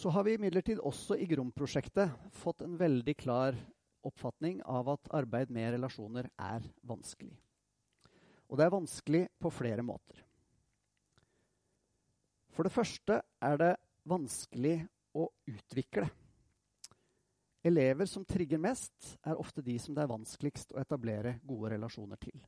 [0.04, 3.56] Så har vi imidlertid også i Grom-prosjektet fått en veldig klar
[4.04, 7.32] oppfatning av at arbeid med relasjoner er vanskelig.
[8.52, 10.20] Og det er vanskelig på flere måter.
[12.52, 13.70] For det første er det
[14.04, 14.74] vanskelig
[15.16, 16.10] å utvikle.
[17.64, 22.20] Elever som trigger mest, er ofte de som det er vanskeligst å etablere gode relasjoner
[22.28, 22.44] til.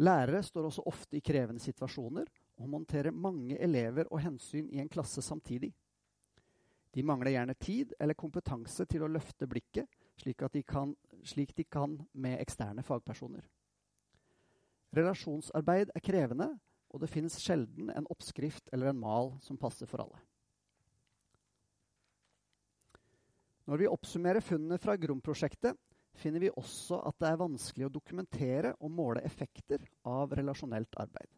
[0.00, 4.88] Lærere står også ofte i krevende situasjoner og håndterer mange elever og hensyn i en
[4.88, 5.76] klasse samtidig.
[6.94, 9.90] De mangler gjerne tid eller kompetanse til å løfte blikket,
[10.22, 10.92] slik, de kan,
[11.26, 13.42] slik de kan med eksterne fagpersoner.
[14.94, 16.52] Relasjonsarbeid er krevende,
[16.94, 20.20] og det finnes sjelden en oppskrift eller en mal som passer for alle.
[23.66, 25.74] Når vi oppsummerer funnene fra Grom-prosjektet,
[26.14, 31.30] finner vi også at det er vanskelig å dokumentere og måle effekter av relasjonelt arbeid.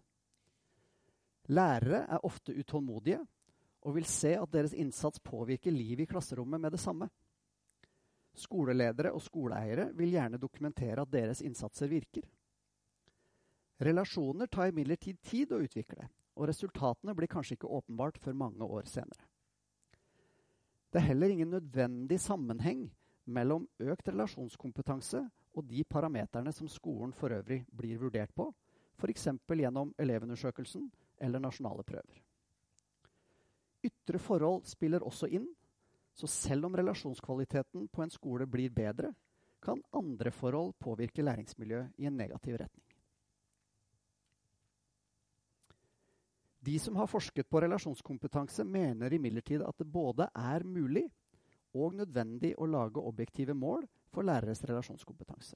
[1.55, 3.23] Lærere er ofte utålmodige
[3.87, 7.07] og vil se at deres innsats påvirker livet i klasserommet med det samme.
[8.37, 12.27] Skoleledere og skoleeiere vil gjerne dokumentere at deres innsatser virker.
[13.87, 18.88] Relasjoner tar imidlertid tid å utvikle, og resultatene blir kanskje ikke åpenbart før mange år
[18.90, 19.22] senere.
[20.90, 22.87] Det er heller ingen nødvendig sammenheng
[23.27, 25.22] mellom økt relasjonskompetanse
[25.57, 28.51] og de parameterne som skolen for øvrig blir vurdert på,
[28.96, 29.29] f.eks.
[29.49, 30.88] gjennom Elevundersøkelsen
[31.20, 32.25] eller nasjonale prøver.
[33.87, 35.46] Ytre forhold spiller også inn,
[36.16, 39.12] så selv om relasjonskvaliteten på en skole blir bedre,
[39.62, 42.85] kan andre forhold påvirke læringsmiljøet i en negativ retning.
[46.66, 51.05] De som har forsket på relasjonskompetanse, mener imidlertid at det både er mulig
[51.77, 55.55] og nødvendig å lage objektive mål for læreres relasjonskompetanse.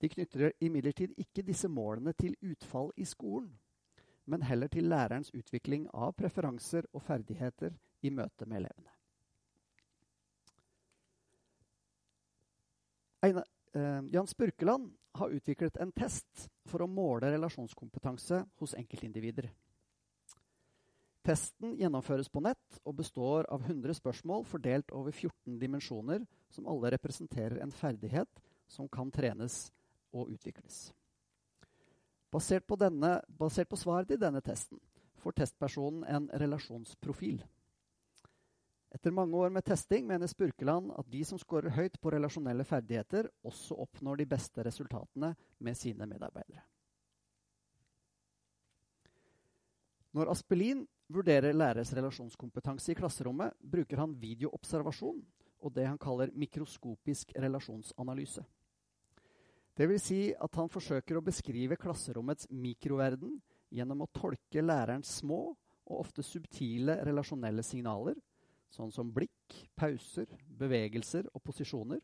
[0.00, 3.52] De knytter imidlertid ikke disse målene til utfall i skolen,
[4.26, 8.90] men heller til lærerens utvikling av preferanser og ferdigheter i møte med elevene.
[13.24, 19.48] Eine, eh, Jan Spurkeland har utviklet en test for å måle relasjonskompetanse hos enkeltindivider.
[21.24, 26.90] Testen gjennomføres på nett og består av 100 spørsmål fordelt over 14 dimensjoner, som alle
[26.92, 29.70] representerer en ferdighet som kan trenes
[30.12, 30.92] og utvikles.
[32.34, 34.80] Basert på, denne, basert på svaret i denne testen
[35.22, 37.38] får testpersonen en relasjonsprofil.
[38.94, 43.28] Etter mange år med testing mener Spurkeland at de som scorer høyt på relasjonelle ferdigheter,
[43.46, 45.30] også oppnår de beste resultatene
[45.62, 46.62] med sine medarbeidere.
[50.14, 55.22] Når Aspelin vurderer læreres relasjonskompetanse i klasserommet, bruker han videoobservasjon
[55.64, 58.44] og det han kaller mikroskopisk relasjonsanalyse.
[59.74, 63.40] Det vil si at han forsøker å beskrive klasserommets mikroverden
[63.74, 65.48] gjennom å tolke lærerens små
[65.84, 68.14] og ofte subtile relasjonelle signaler,
[68.70, 72.00] sånn som blikk, pauser, bevegelser og posisjoner.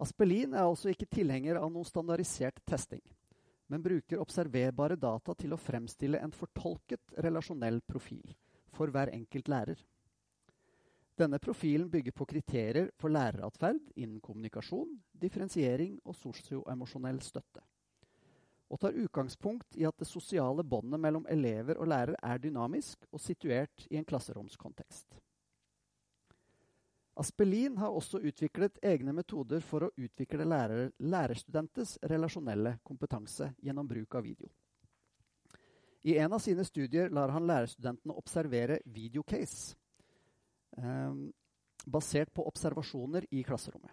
[0.00, 3.02] Aspelin er altså ikke tilhenger av noen standardisert testing,
[3.68, 8.36] men bruker observerbare data til å fremstille en fortolket relasjonell profil
[8.72, 9.80] for hver enkelt lærer.
[11.18, 17.64] Denne profilen bygger på kriterier for læreratferd innen kommunikasjon, differensiering og sosioemosjonell støtte.
[18.70, 23.22] Og tar utgangspunkt i at det sosiale båndet mellom elever og lærer er dynamisk og
[23.24, 25.18] situert i en klasseromskontekst.
[27.18, 34.14] Aspelin har også utviklet egne metoder for å utvikle lærer, lærerstudentes relasjonelle kompetanse gjennom bruk
[34.14, 34.52] av video.
[36.06, 39.74] I en av sine studier lar han lærerstudentene observere videocase
[41.88, 43.92] basert på observasjoner i klasserommet.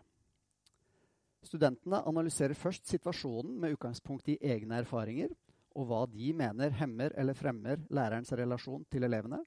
[1.46, 5.34] Studentene analyserer først situasjonen med utgangspunkt i egne erfaringer
[5.76, 9.42] og hva de mener hemmer eller fremmer lærerens relasjon til elevene.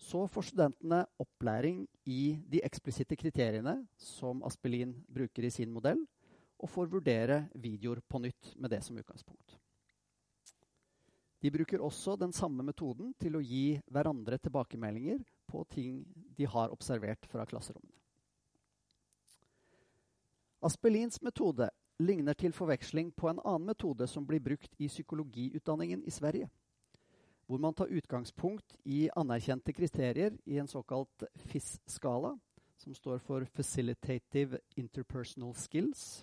[0.00, 6.00] Så får studentene opplæring i de eksplisitte kriteriene som Aspelin bruker i sin modell,
[6.60, 9.56] og får vurdere videoer på nytt med det som utgangspunkt.
[11.40, 16.04] De bruker også den samme metoden til å gi hverandre tilbakemeldinger på ting
[16.38, 17.96] de har observert fra klasserommene.
[20.60, 21.70] Aspelins metode
[22.00, 26.50] ligner til forveksling på en annen metode som blir brukt i psykologiutdanningen i Sverige.
[27.48, 32.36] Hvor man tar utgangspunkt i anerkjente kriterier i en såkalt FIS-skala,
[32.80, 36.22] som står for Facilitative Interpersonal Skills.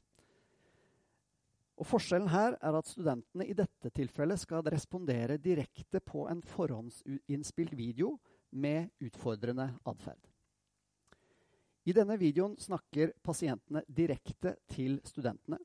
[1.77, 7.75] Og Forskjellen her er at studentene i dette tilfellet skal respondere direkte på en forhåndsinnspilt
[7.77, 8.15] video
[8.49, 10.19] med utfordrende atferd.
[11.87, 15.59] I denne videoen snakker pasientene direkte til studentene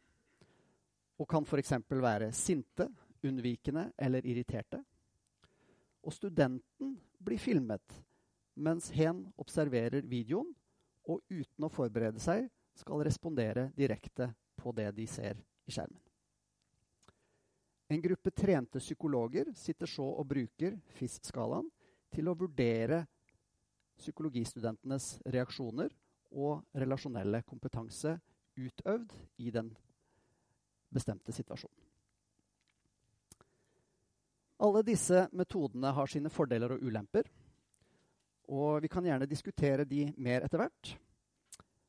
[1.18, 1.74] og kan f.eks.
[1.90, 2.88] være sinte,
[3.22, 4.80] unnvikende eller irriterte.
[6.02, 8.02] Og studenten blir filmet
[8.54, 10.50] mens hen observerer videoen
[11.08, 16.00] og uten å forberede seg skal respondere direkte på det de ser i skjermen.
[17.92, 21.66] En gruppe trente psykologer sitter så og bruker FIS-skalaen
[22.12, 23.02] til å vurdere
[24.00, 25.92] psykologistudentenes reaksjoner
[26.32, 28.16] og relasjonelle kompetanse
[28.56, 29.70] utøvd i den
[30.92, 31.78] bestemte situasjonen.
[34.62, 37.26] Alle disse metodene har sine fordeler og ulemper.
[38.52, 40.92] Og vi kan gjerne diskutere de mer etter hvert.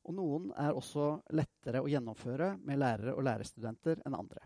[0.03, 4.41] Og noen er også lettere å gjennomføre med lærere og lærerstudenter enn andre.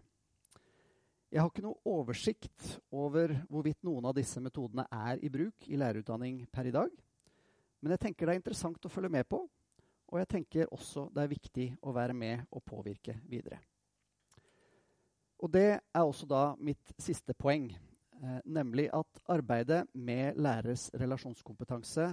[1.31, 5.79] Jeg har ikke noe oversikt over hvorvidt noen av disse metodene er i bruk i
[5.79, 6.91] lærerutdanning per i dag.
[7.81, 9.43] Men jeg tenker det er interessant å følge med på
[10.07, 13.59] og jeg tenker også det er viktig å være med og påvirke videre.
[15.43, 22.07] Og det er også da mitt siste poeng, eh, nemlig at arbeidet med læreres relasjonskompetanse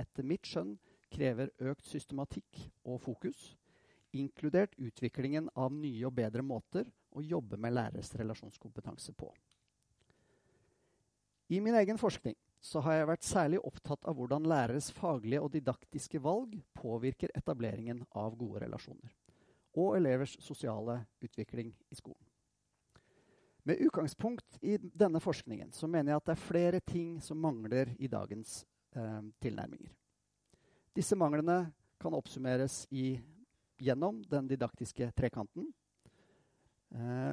[0.00, 0.78] etter mitt skjønn
[1.10, 3.56] krever økt systematikk og fokus,
[4.12, 9.30] inkludert utviklingen av nye og bedre måter å jobbe med læreres relasjonskompetanse på.
[11.50, 12.36] I min egen forskning
[12.84, 18.36] har jeg vært særlig opptatt av hvordan læreres faglige og didaktiske valg påvirker etableringen av
[18.38, 19.16] gode relasjoner
[19.78, 22.26] og elevers sosiale utvikling i skolen.
[23.62, 27.92] Med utgangspunkt i denne forskningen så mener jeg at det er flere ting som mangler
[27.98, 28.64] i dagens
[28.96, 29.92] eh, tilnærminger.
[30.96, 31.68] Disse manglene
[32.00, 33.20] kan oppsummeres i,
[33.80, 35.70] gjennom den didaktiske trekanten.
[36.94, 37.32] Eh,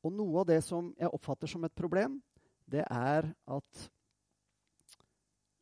[0.00, 2.18] og noe av det som jeg oppfatter som et problem,
[2.70, 3.84] det er at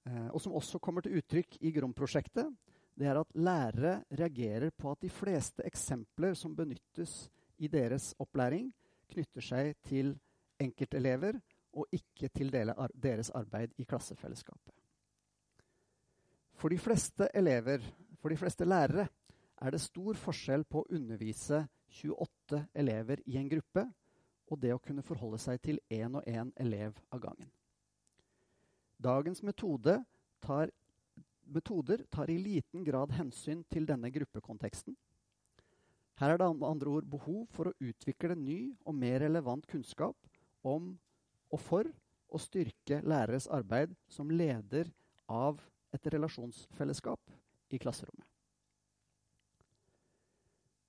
[0.06, 2.50] eh, Og som også kommer til uttrykk i Grom-prosjektet,
[2.98, 7.28] det er at lærere reagerer på at de fleste eksempler som benyttes
[7.58, 8.72] i deres opplæring,
[9.08, 10.16] knytter seg til
[10.60, 11.38] enkeltelever
[11.78, 14.74] og ikke til deres arbeid i klassefellesskapet.
[16.58, 17.78] For de fleste elever,
[18.18, 19.08] for de fleste lærere,
[19.58, 21.64] er det stor forskjell på å undervise
[22.00, 23.84] 28 elever i en gruppe
[24.48, 27.50] og det å kunne forholde seg til én og én elev av gangen.
[28.98, 29.98] Dagens metode
[30.42, 30.72] tar,
[31.46, 34.96] metoder tar i liten grad hensyn til denne gruppekonteksten.
[36.18, 40.16] Her er det med andre ord behov for å utvikle ny og mer relevant kunnskap
[40.66, 40.96] om
[41.54, 41.86] og for
[42.28, 44.90] å styrke læreres arbeid som leder
[45.30, 45.60] av
[45.94, 47.37] et relasjonsfellesskap
[47.68, 48.26] i klasserommet.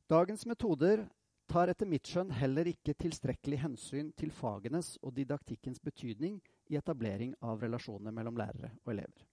[0.10, 1.04] Dagens metoder
[1.50, 7.36] tar etter mitt skjønn heller ikke tilstrekkelig hensyn til fagenes og didaktikkens betydning i etablering
[7.46, 9.26] av relasjoner mellom lærere og elever.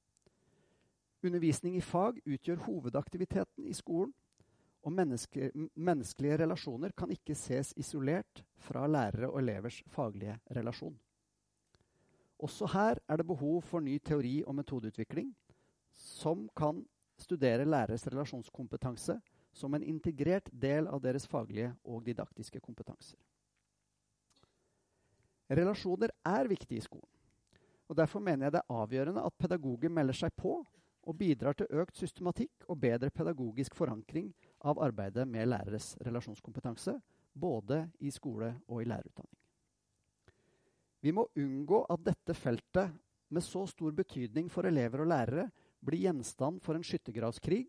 [1.24, 4.12] Undervisning i fag utgjør hovedaktiviteten i skolen,
[4.86, 10.94] og menneske, menneskelige relasjoner kan ikke ses isolert fra lærere og elevers faglige relasjon.
[12.38, 15.32] Også her er det behov for ny teori og metodeutvikling
[15.96, 16.84] som kan
[17.18, 19.18] studere læreres relasjonskompetanse
[19.56, 23.18] som en integrert del av deres faglige og didaktiske kompetanser.
[25.48, 27.08] Relasjoner er viktig i skolen.
[27.88, 30.58] og Derfor mener jeg det er avgjørende at pedagoger melder seg på
[31.06, 34.32] og bidrar til økt systematikk og bedre pedagogisk forankring
[34.66, 36.96] av arbeidet med læreres relasjonskompetanse,
[37.32, 39.38] både i skole og i lærerutdanning.
[41.00, 42.90] Vi må unngå at dette feltet,
[43.28, 45.48] med så stor betydning for elever og lærere,
[45.86, 47.68] blir gjenstand for en skyttergravskrig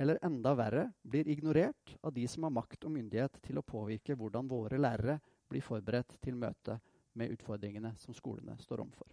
[0.00, 4.16] eller enda verre, blir ignorert av de som har makt og myndighet til å påvirke
[4.16, 5.18] hvordan våre lærere
[5.48, 6.78] blir forberedt til møte
[7.16, 9.08] med utfordringene som skolene står overfor.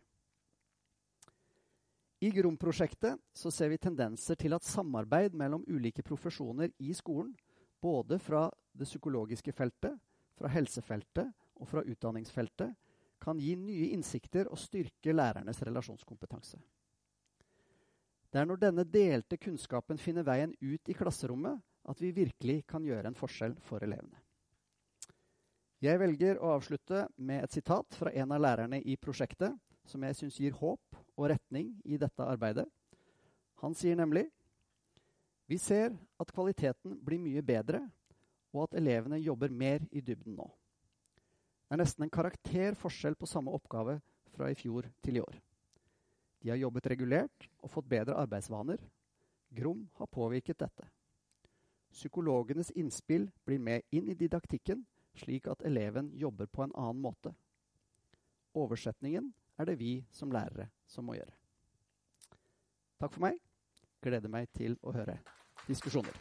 [2.24, 7.34] I GROM-prosjektet ser vi tendenser til at samarbeid mellom ulike profesjoner i skolen,
[7.84, 9.98] både fra det psykologiske feltet,
[10.40, 12.72] fra helsefeltet og fra utdanningsfeltet,
[13.24, 16.60] kan gi nye innsikter og styrke lærernes relasjonskompetanse.
[18.34, 22.82] Det er når denne delte kunnskapen finner veien ut i klasserommet, at vi virkelig kan
[22.82, 24.18] gjøre en forskjell for elevene.
[25.84, 29.54] Jeg velger å avslutte med et sitat fra en av lærerne i prosjektet,
[29.86, 32.66] som jeg syns gir håp og retning i dette arbeidet.
[33.62, 34.26] Han sier nemlig
[35.46, 37.84] vi ser at kvaliteten blir mye bedre,
[38.56, 40.48] og at elevene jobber mer i dybden nå.
[41.68, 44.00] Det er nesten en karakterforskjell på samme oppgave
[44.34, 45.36] fra i fjor til i år.
[46.44, 48.82] De har jobbet regulert og fått bedre arbeidsvaner.
[49.56, 50.90] Grom har påvirket dette.
[51.94, 54.82] Psykologenes innspill blir med inn i didaktikken,
[55.16, 57.32] slik at eleven jobber på en annen måte.
[58.54, 61.32] Oversetningen er det vi som lærere som må gjøre.
[63.00, 63.40] Takk for meg.
[64.04, 65.16] Gleder meg til å høre
[65.70, 66.18] diskusjoner.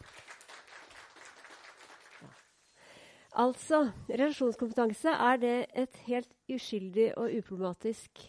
[3.43, 8.23] Altså, relasjonskompetanse, er det et helt uskyldig og uproblematisk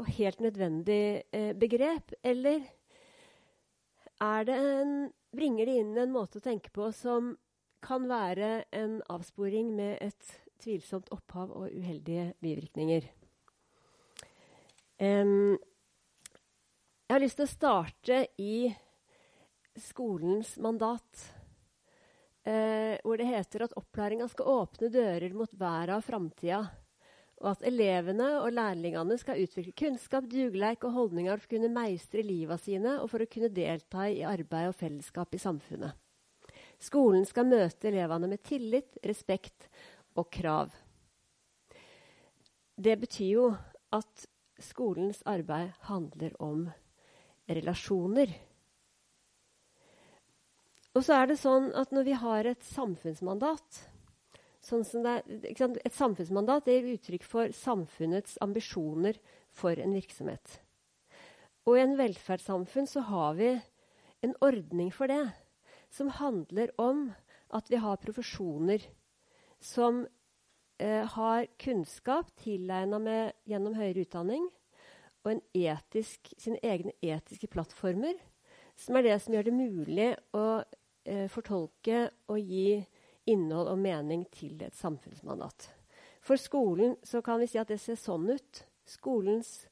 [0.00, 2.14] og helt nødvendig eh, begrep?
[2.24, 2.64] Eller
[4.46, 7.34] det en, bringer det inn en måte å tenke på som
[7.82, 13.08] kan være en avsporing med et tvilsomt opphav og uheldige bivirkninger?
[15.02, 15.58] Um,
[17.08, 18.70] jeg har lyst til å starte i
[19.82, 21.26] skolens mandat.
[22.42, 26.62] Eh, hvor det heter at opplæringa skal åpne dører mot verden av framtida
[27.42, 32.22] og at elevene og lærlingene skal utvikle kunnskap, dugleik og holdninger for å kunne meistre
[32.22, 35.98] livet sine og for å kunne delta i arbeid og fellesskap i samfunnet.
[36.82, 39.68] Skolen skal møte elevene med tillit, respekt
[40.18, 40.70] og krav.
[42.78, 43.50] Det betyr jo
[43.94, 44.26] at
[44.62, 46.64] skolens arbeid handler om
[47.50, 48.30] relasjoner.
[50.92, 53.86] Og så er det sånn at når vi har et samfunnsmandat,
[54.62, 55.16] Sånn det,
[55.50, 59.18] et samfunnsmandat gir uttrykk for samfunnets ambisjoner
[59.50, 60.60] for en virksomhet.
[61.66, 63.52] Og i en velferdssamfunn så har vi
[64.22, 65.24] en ordning for det,
[65.90, 67.08] som handler om
[67.52, 68.84] at vi har profesjoner
[69.62, 70.04] som
[70.78, 74.46] eh, har kunnskap tilegna gjennom høyere utdanning,
[75.22, 78.16] og etisk, sine egne etiske plattformer,
[78.78, 80.46] som er det som gjør det mulig å
[81.06, 82.82] eh, fortolke og gi
[83.28, 85.68] innhold og mening til et samfunnsmandat.
[86.22, 88.62] For skolen så kan vi si at det ser sånn ut.
[88.86, 89.66] Skolens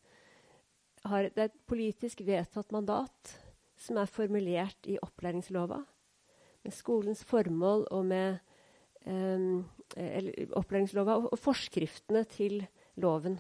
[1.07, 3.35] har, er et politisk vedtatt mandat
[3.81, 5.81] som er formulert i opplæringslova.
[6.61, 8.41] Med skolens formål og med
[9.07, 9.63] um,
[10.59, 12.61] opplæringslova og, og, forskriftene til
[13.01, 13.39] loven.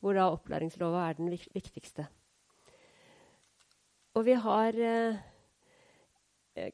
[0.00, 2.06] Hvor da opplæringslova er den viktigste.
[4.14, 5.16] Og vi har eh,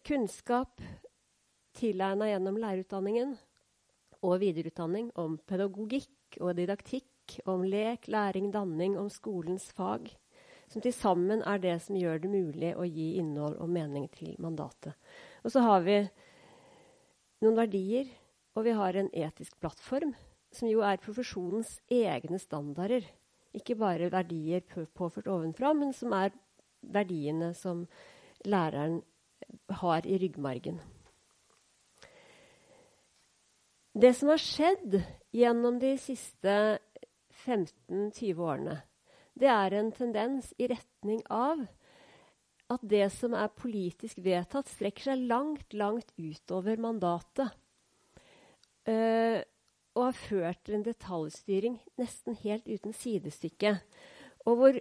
[0.04, 0.82] kunnskap
[1.80, 3.36] tilegna gjennom lærerutdanningen
[4.20, 7.06] og videreutdanning om pedagogikk og didaktikk,
[7.48, 10.10] om lek, læring, danning, om skolens fag,
[10.70, 14.34] som til sammen er det som gjør det mulig å gi innhold og mening til
[14.42, 14.94] mandatet.
[15.42, 15.96] Og så har vi
[17.40, 18.10] noen verdier,
[18.54, 20.12] og vi har en etisk plattform,
[20.52, 23.06] som jo er profesjonens egne standarder.
[23.56, 24.62] Ikke bare verdier
[24.94, 26.34] påført ovenfra, men som er
[26.80, 27.86] verdiene som
[28.46, 29.00] læreren
[29.80, 30.78] har i ryggmargen.
[33.90, 35.00] Det som har skjedd
[35.34, 36.52] gjennom de siste
[37.42, 38.76] 15-20 årene,
[39.34, 41.64] det er en tendens i retning av
[42.70, 47.50] at det som er politisk vedtatt, strekker seg langt, langt utover mandatet.
[48.86, 49.42] Uh,
[49.98, 53.74] og har ført til en detaljstyring nesten helt uten sidestykke.
[54.46, 54.78] Og hvor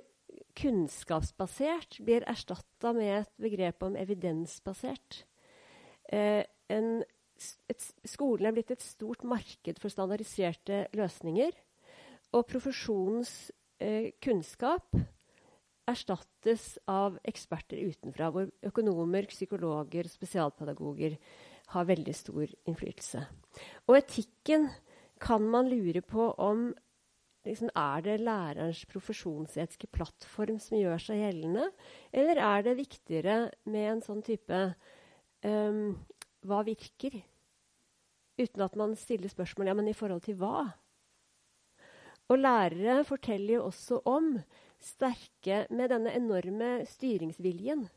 [0.60, 5.24] kunnskapsbasert blir erstatta med et begrep om evidensbasert.
[6.14, 7.00] Uh, en
[7.72, 11.56] et, skolen er blitt et stort marked for standardiserte løsninger.
[12.36, 14.94] Og profesjonens eh, kunnskap
[15.90, 21.18] erstattes av eksperter utenfra, hvor økonomer, psykologer, og spesialpedagoger
[21.74, 23.24] har veldig stor innflytelse.
[23.88, 24.70] Og etikken
[25.22, 26.70] kan man lure på om
[27.46, 31.72] liksom, Er det lærerens profesjonsetiske plattform som gjør seg gjeldende,
[32.14, 34.62] eller er det viktigere med en sånn type
[35.44, 35.98] um,
[36.48, 37.20] hva virker?
[38.40, 40.70] Uten at man stiller spørsmål ja, men i forhold til hva?
[42.30, 44.36] Og lærere forteller jo også om
[44.80, 47.90] sterke Med denne enorme styringsviljen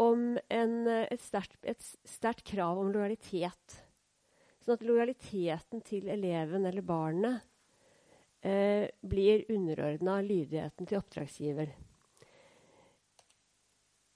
[0.00, 3.76] om en, et, sterkt, krav om lojalitet.
[4.64, 7.44] Sånn at lojaliteten til eleven eller barnet
[8.40, 11.74] eh, blir underordna lydigheten til oppdragsgiver.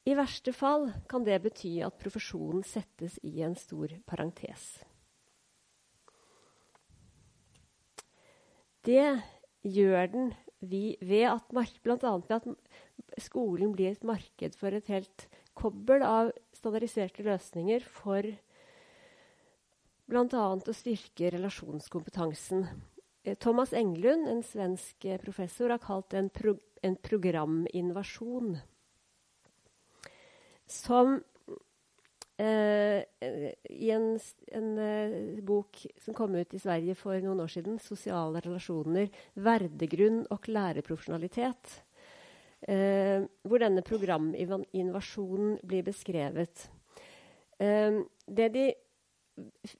[0.04, 4.66] I verste fall kan det bety at profesjonen settes i en stor parentes.
[8.84, 9.06] Det
[9.64, 11.96] gjør den vi, ved at bl.a.
[11.96, 15.26] ved at skolen blir et marked for et helt
[15.56, 18.28] kobbel av standardiserte løsninger for
[20.10, 20.44] bl.a.
[20.52, 22.66] å styrke relasjonskompetansen.
[23.24, 28.58] Eh, Thomas Englund, en svensk eh, professor, har kalt det en, pro en programinvasjon.
[30.66, 31.18] Som
[32.38, 33.02] eh,
[33.70, 34.06] i en,
[34.58, 40.24] en eh, bok som kom ut i Sverige for noen år siden, 'Sosiale relasjoner, verdegrunn
[40.30, 41.80] og lærerprofesjonalitet',
[42.68, 46.70] eh, hvor denne programinvasjonen blir beskrevet.
[47.58, 48.72] Det de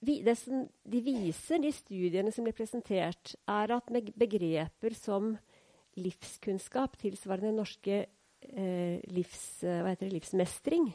[0.01, 5.35] det som de viser, de studiene som blir presentert, er at med begreper som
[5.95, 8.05] livskunnskap, tilsvarende norske
[8.41, 10.89] eh, livs, eh, det, livsmestring,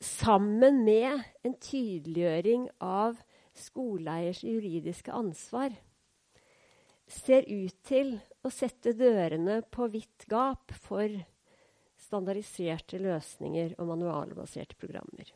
[0.00, 3.20] sammen med en tydeliggjøring av
[3.56, 5.72] skoleeiers juridiske ansvar,
[7.06, 11.10] ser ut til å sette dørene på vidt gap for
[12.06, 15.30] standardiserte løsninger og manualbaserte programmer.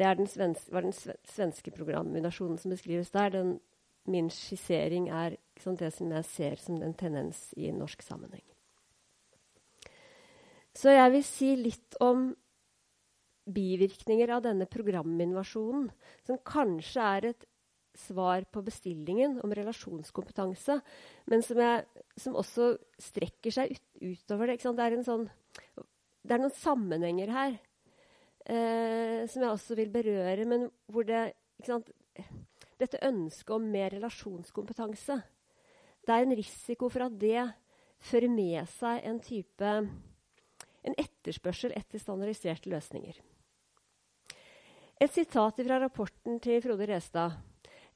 [0.00, 0.94] Det den svenske, var den
[1.28, 3.28] svenske programminasjonen som beskrives der.
[3.34, 3.58] Den,
[4.08, 5.36] min skissering er
[5.80, 8.44] det som jeg ser som en tendens i norsk sammenheng.
[10.76, 12.30] Så jeg vil si litt om
[13.50, 15.88] bivirkninger av denne programinvasjonen,
[16.26, 17.46] som kanskje er et
[17.98, 20.78] svar på bestillingen om relasjonskompetanse,
[21.30, 24.60] men som, jeg, som også strekker seg ut, utover det.
[24.62, 25.26] Det er, sånn,
[25.74, 27.56] det, er noen sammenhenger her
[28.46, 31.30] eh, som jeg også vil berøre, men hvor det
[32.80, 35.18] Dette ønsket om mer relasjonskompetanse
[36.06, 37.42] Det er en risiko for at det
[38.00, 39.74] fører med seg en type
[40.86, 43.18] en etterspørsel etter standardiserte løsninger.
[45.00, 47.38] Et sitat fra rapporten til Frode Restad.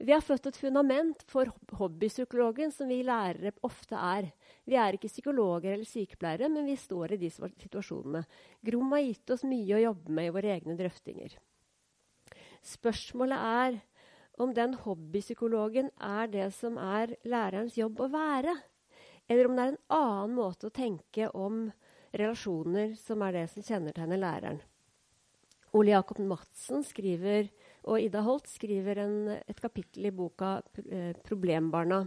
[0.00, 4.30] Vi har født et fundament for hobbypsykologen som vi lærere ofte er.
[4.66, 8.24] Vi er ikke psykologer eller sykepleiere, men vi står i de situasjonene.
[8.64, 11.36] Grom har gitt oss mye å jobbe med i våre egne drøftinger.
[12.64, 13.78] Spørsmålet er
[14.38, 18.54] om den hobbypsykologen er det som er lærerens jobb å være,
[19.30, 21.68] eller om det er en annen måte å tenke om
[22.14, 24.60] relasjoner som er det som kjennetegner læreren.
[25.74, 27.48] Ole Jakob Madsen skriver
[27.90, 32.04] og Ida Holt skriver en, et kapittel i boka eh, 'Problembarna',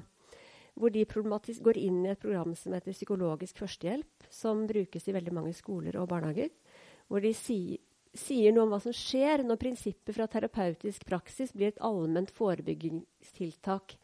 [0.77, 5.33] hvor de går inn i et program som heter Psykologisk førstehjelp, som brukes i veldig
[5.33, 6.49] mange skoler og barnehager.
[7.07, 7.79] Hvor de si,
[8.19, 13.97] sier noe om hva som skjer når prinsippet fra terapeutisk praksis blir et allment forebyggingstiltak,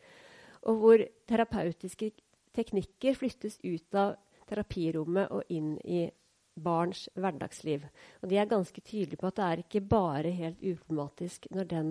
[0.70, 2.12] og hvor terapeutiske
[2.54, 4.16] teknikker flyttes ut av
[4.50, 6.06] terapirommet og inn i
[6.54, 7.86] barns hverdagsliv.
[8.22, 11.90] Og de er ganske tydelige på at det er ikke bare helt uproblematisk når, den,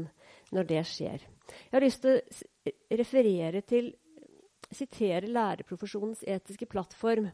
[0.55, 1.27] når det skjer.
[1.27, 3.93] Jeg har lyst til å referere til
[4.73, 7.27] Sitere lærerprofesjonens etiske plattform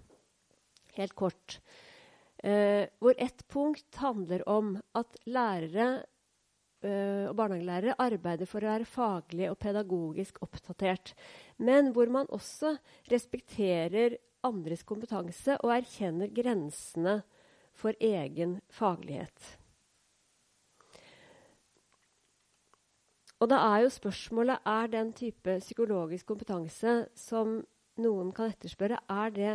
[0.97, 1.61] helt kort.
[2.39, 5.89] Eh, hvor ett punkt handler om at lærere
[6.83, 11.17] eh, og barnehagelærere arbeider for å være faglig og pedagogisk oppdatert.
[11.59, 12.77] Men hvor man også
[13.11, 17.23] respekterer andres kompetanse og erkjenner grensene
[17.75, 19.59] for egen faglighet.
[23.39, 27.61] Og da er jo spørsmålet er den type psykologisk kompetanse som
[28.03, 29.53] noen kan etterspørre, er det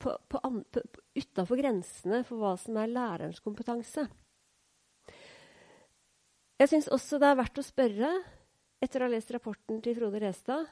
[0.00, 0.40] på, på,
[0.72, 0.82] på,
[1.18, 4.06] utafor grensene for hva som er lærerens kompetanse?
[6.60, 8.12] Jeg syns også det er verdt å spørre,
[8.82, 10.70] etter å ha lest rapporten til Frode Restad,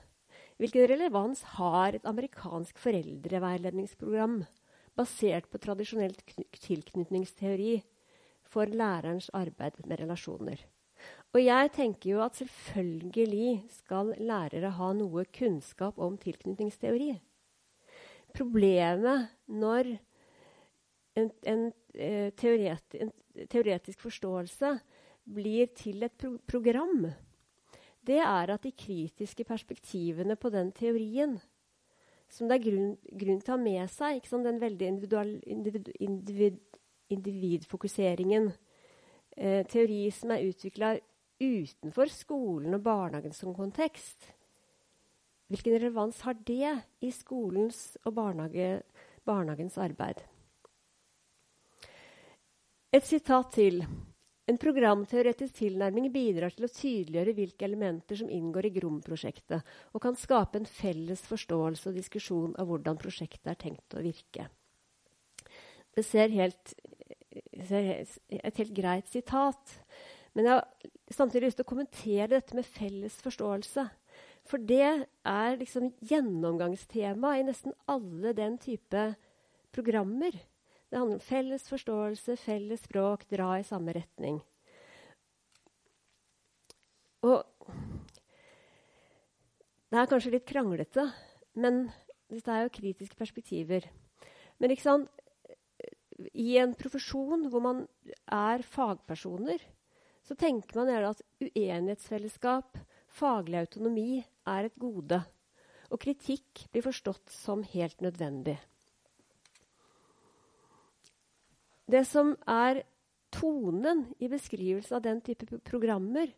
[0.61, 4.43] Hvilken relevans har et amerikansk foreldreveiledningsprogram
[4.99, 6.13] basert på tradisjonell
[6.61, 7.79] tilknytningsteori
[8.51, 10.61] for lærerens arbeid med relasjoner?
[11.33, 17.15] Og jeg tenker jo at selvfølgelig skal lærere ha noe kunnskap om tilknytningsteori.
[18.37, 19.95] Problemet når
[21.19, 21.67] en, en,
[22.39, 23.11] teoret, en
[23.51, 24.77] teoretisk forståelse
[25.31, 27.11] blir til et pro program
[28.07, 31.37] det er at de kritiske perspektivene på den teorien,
[32.31, 32.91] som det er grunn,
[33.21, 36.59] grunn til å ha med seg, den veldig individ, individ,
[37.11, 38.51] individfokuseringen,
[39.37, 40.95] eh, teori som er utvikla
[41.41, 44.33] utenfor skolen og barnehagen som kontekst,
[45.51, 48.83] hvilken relevans har det i skolens og barnehage,
[49.27, 50.23] barnehagens arbeid?
[52.91, 53.85] Et sitat til.
[54.51, 59.63] En programteoretisk tilnærming bidrar til å tydeliggjøre hvilke elementer som inngår i GROM-prosjektet,
[59.95, 64.49] og kan skape en felles forståelse og diskusjon av hvordan prosjektet er tenkt å virke.
[65.95, 66.75] Det ser helt,
[67.31, 69.79] et helt greit sitat.
[70.35, 73.87] Men jeg har samtidig lyst til å kommentere dette med felles forståelse.
[74.51, 79.13] For det er liksom gjennomgangstema i nesten alle den type
[79.71, 80.35] programmer.
[80.91, 84.41] Det handler om felles forståelse, felles språk, dra i samme retning.
[87.23, 87.45] Og
[89.91, 91.07] det er kanskje litt kranglete,
[91.55, 91.85] men
[92.31, 93.87] dette er jo kritiske perspektiver.
[94.59, 95.11] Men ikke sant?
[96.35, 97.85] i en profesjon hvor man
[98.31, 99.61] er fagpersoner,
[100.27, 102.79] så tenker man gjerne at uenighetsfellesskap,
[103.11, 105.23] faglig autonomi, er et gode.
[105.91, 108.59] Og kritikk blir forstått som helt nødvendig.
[111.91, 112.85] Det som er
[113.35, 116.31] tonen i beskrivelsen av den type programmer,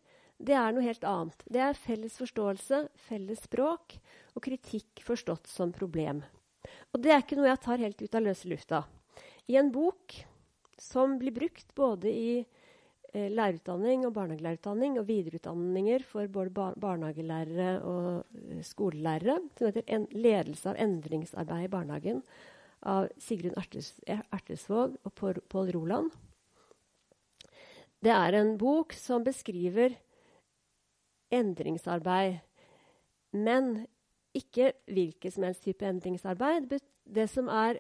[0.43, 1.45] det er noe helt annet.
[1.45, 3.99] Det er felles forståelse, felles språk
[4.33, 6.23] og kritikk forstått som problem.
[6.93, 8.83] Og det er ikke noe jeg tar helt ut av løse lufta.
[9.51, 10.17] I en bok
[10.81, 17.77] som blir brukt både i eh, lærerutdanning og barnehagelærerutdanning og videreutdanninger for både bar barnehagelærere
[17.87, 22.25] og eh, skolelærere, som heter en 'Ledelse av endringsarbeid i barnehagen'
[22.89, 25.15] av Sigrun Ertesvåg og
[25.51, 26.11] Pål Roland.
[28.03, 29.95] Det er en bok som beskriver
[31.33, 32.41] endringsarbeid,
[33.33, 33.87] men
[34.37, 36.73] ikke hvilken som helst type endringsarbeid.
[37.05, 37.79] Det som er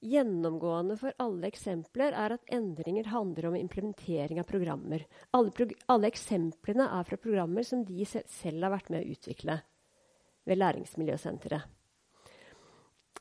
[0.00, 5.02] Gjennomgående for alle eksempler er at endringer handler om implementering av programmer.
[5.36, 9.58] Alle, prog alle eksemplene er fra programmer som de selv har vært med å utvikle
[10.48, 11.68] ved Læringsmiljøsenteret.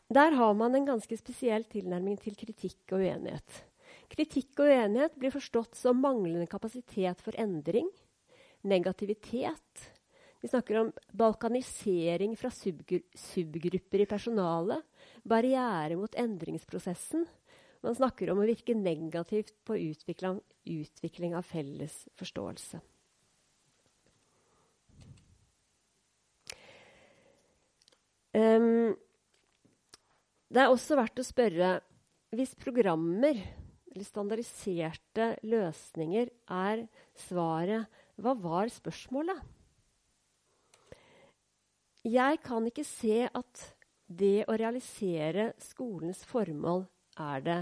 [0.10, 3.62] Der har man en ganske spesiell tilnærming til kritikk og uenighet.
[4.10, 7.90] Kritikk og uenighet blir forstått som manglende kapasitet for endring,
[8.66, 9.90] negativitet,
[10.42, 14.86] vi snakker om balkanisering fra subgru subgrupper i personalet,
[15.28, 17.26] barriere mot endringsprosessen.
[17.84, 22.80] Man snakker om å virke negativt på utvikling, utvikling av felles forståelse.
[28.40, 28.96] Um,
[30.50, 31.78] det er også verdt å spørre
[32.34, 33.38] hvis programmer
[33.90, 36.86] eller standardiserte løsninger er
[37.18, 37.90] svaret,
[38.20, 39.40] hva var spørsmålet?
[42.06, 43.64] Jeg kan ikke se at
[44.10, 46.86] det å realisere skolens formål
[47.20, 47.60] er det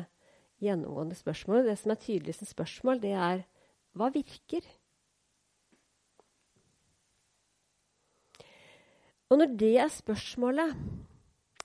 [0.63, 1.67] gjennomgående spørsmålet.
[1.67, 3.43] Det som er tydeligst spørsmål, det er
[3.97, 4.63] hva virker?
[9.27, 10.77] Og når det er spørsmålet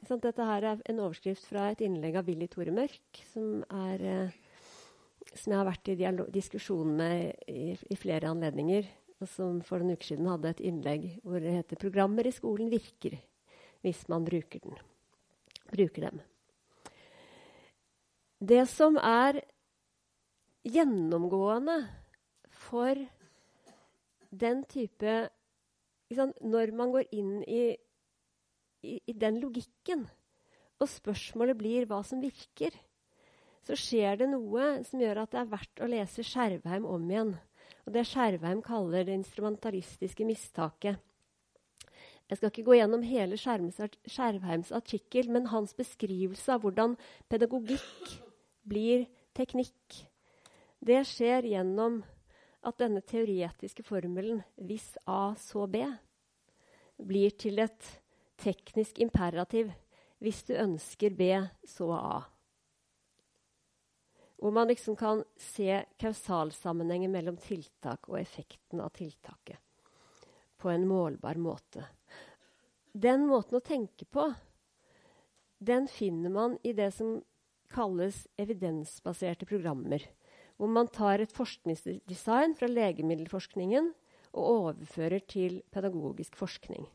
[0.08, 4.02] sant, Dette her er en overskrift fra et innlegg av Willy Tore Mørk, som, er,
[4.02, 4.32] eh,
[5.34, 5.98] som jeg har vært i
[6.34, 8.88] diskusjon med i, i flere anledninger
[9.22, 12.70] og som for noen uker siden hadde et innlegg hvor det heter 'Programmer i skolen
[12.72, 13.20] virker
[13.82, 14.78] hvis man bruker, den,
[15.70, 16.20] bruker dem'.
[18.42, 19.40] Det som er
[20.64, 21.88] gjennomgående
[22.50, 22.94] for
[24.30, 25.30] den type
[26.12, 27.74] Når man går inn i,
[28.82, 30.06] i, den logikken,
[30.82, 32.74] og spørsmålet blir hva som virker,
[33.62, 37.36] så skjer det noe som gjør at det er verdt å lese Skjervheim om igjen.
[37.86, 40.98] Og det Skjervheim kaller det instrumentalistiske mistaket.
[42.26, 46.96] Jeg skal ikke gå gjennom hele Skjervheims artikkel, men hans beskrivelse av hvordan
[47.30, 48.16] pedagogikk
[48.66, 49.06] blir
[49.36, 50.02] teknikk,
[50.82, 52.00] det skjer gjennom
[52.66, 55.86] at denne teoretiske formelen 'hvis A, så B'
[56.98, 58.01] blir til et
[58.42, 59.72] teknisk imperativ.
[60.22, 61.32] Hvis du ønsker B,
[61.66, 62.20] så A.
[64.42, 69.58] Hvor man liksom kan se kausalsammenhengen mellom tiltak og effekten av tiltaket
[70.62, 71.84] på en målbar måte.
[72.92, 74.28] Den måten å tenke på,
[75.58, 77.16] den finner man i det som
[77.72, 80.04] kalles evidensbaserte programmer.
[80.58, 83.90] Hvor man tar et forskningsdesign fra legemiddelforskningen
[84.32, 86.86] og overfører til pedagogisk forskning.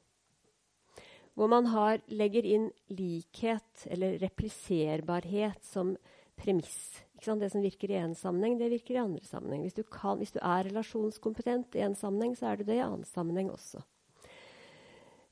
[1.38, 5.94] Hvor man har, legger inn likhet eller repliserbarhet som
[6.38, 7.04] premiss.
[7.18, 9.64] Det som virker i én sammenheng, det virker i andre sammenheng.
[9.66, 12.84] Hvis du, kan, hvis du er relasjonskompetent i én sammenheng, så er du det i
[12.86, 13.82] annen sammenheng også.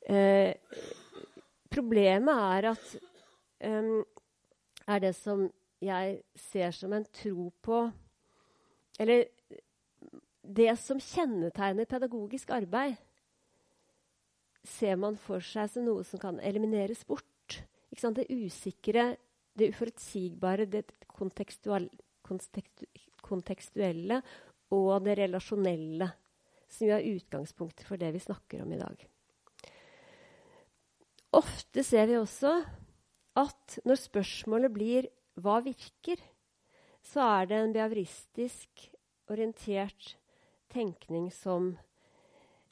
[0.06, 0.54] Eh,
[1.74, 2.96] problemet er at
[3.66, 4.04] um,
[4.86, 5.48] er det som
[5.82, 7.80] jeg ser som en tro på
[9.00, 9.26] Eller
[10.46, 12.96] det som kjennetegner pedagogisk arbeid,
[14.68, 17.24] ser man for seg som noe som kan elimineres bort.
[17.96, 19.16] Det usikre,
[19.56, 20.84] det uforutsigbare, det
[23.24, 24.22] kontekstuelle
[24.76, 26.10] og det relasjonelle,
[26.68, 29.06] som jo er utgangspunktet for det vi snakker om i dag.
[31.36, 32.58] Ofte ser vi også
[33.36, 35.08] at når spørsmålet blir
[35.40, 36.22] 'hva virker',
[37.04, 38.90] så er det en behavioristisk
[39.30, 40.16] orientert
[40.70, 41.78] tenkning som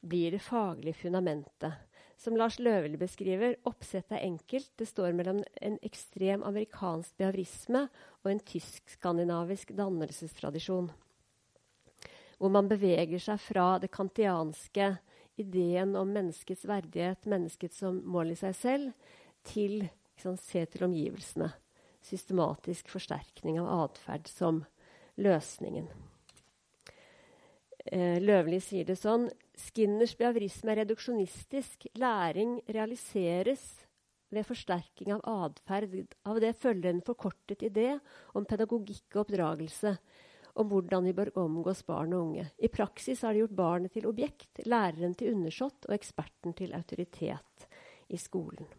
[0.03, 1.73] blir det faglige fundamentet.
[2.17, 4.69] som Lars Løvel beskriver, oppsettet er enkelt.
[4.79, 7.87] Det står mellom en ekstrem amerikansk behavrisme
[8.23, 10.87] og en tysk-skandinavisk dannelsestradisjon.
[12.37, 14.93] Hvor man beveger seg fra det kantianske
[15.35, 19.11] ideen om menneskets verdighet, mennesket som mål i seg selv,
[19.43, 21.51] til liksom, se til omgivelsene.
[22.03, 24.63] Systematisk forsterkning av atferd som
[25.19, 25.91] løsningen.
[27.83, 29.25] Eh, Løvli sier det sånn
[29.59, 31.89] Skinners behavrisme er reduksjonistisk.
[31.99, 33.65] Læring realiseres
[34.33, 36.15] ved forsterking av atferd.
[36.25, 37.91] Av det følger en forkortet idé
[38.33, 39.97] om pedagogikk og oppdragelse.
[40.53, 42.45] Om hvordan vi bør omgås barn og unge.
[42.61, 47.67] I praksis har det gjort barnet til objekt, læreren til undersått og eksperten til autoritet
[48.13, 48.69] i skolen.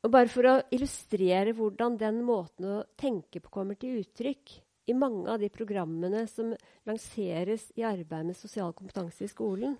[0.00, 4.56] Og bare For å illustrere hvordan den måten å tenke på kommer til uttrykk,
[4.90, 6.52] i mange av de programmene som
[6.88, 9.76] lanseres i arbeidet med sosial kompetanse i skolen,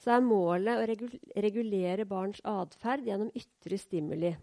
[0.00, 4.34] så er målet å regulere barns atferd gjennom ytre stimuli.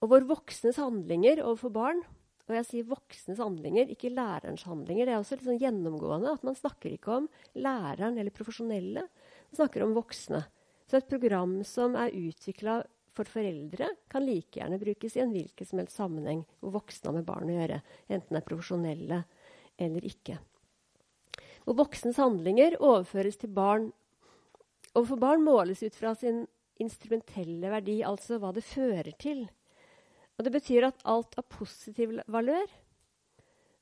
[0.00, 2.02] Og hvor voksnes handlinger overfor barn
[2.50, 5.06] og jeg sier voksnes handlinger, ikke lærerens handlinger.
[5.06, 9.04] Det er også litt sånn gjennomgående at man snakker ikke om læreren eller profesjonelle.
[9.06, 10.42] Man snakker om voksne.
[10.90, 12.80] Så et program som er utvikla
[13.16, 17.16] for foreldre kan like gjerne brukes i en hvilken som helst sammenheng hvor voksne har
[17.18, 19.22] med barn å gjøre, enten det er profesjonelle
[19.80, 20.38] eller ikke.
[21.64, 23.90] Hvor voksnes handlinger overføres til barn
[24.94, 26.44] overfor barn måles ut fra sin
[26.80, 29.44] instrumentelle verdi, altså hva det fører til.
[30.38, 32.70] Og Det betyr at alt av positiv valør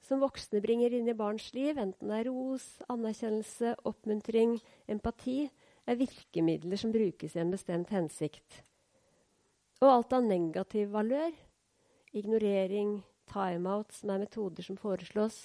[0.03, 4.57] som voksne bringer inn i barns liv, enten det er ros, anerkjennelse, oppmuntring,
[4.91, 5.51] empati,
[5.89, 8.62] er virkemidler som brukes i en bestemt hensikt.
[9.79, 11.31] Og alt av negativ valør,
[12.16, 12.99] ignorering,
[13.31, 15.39] timeout, som er metoder som foreslås,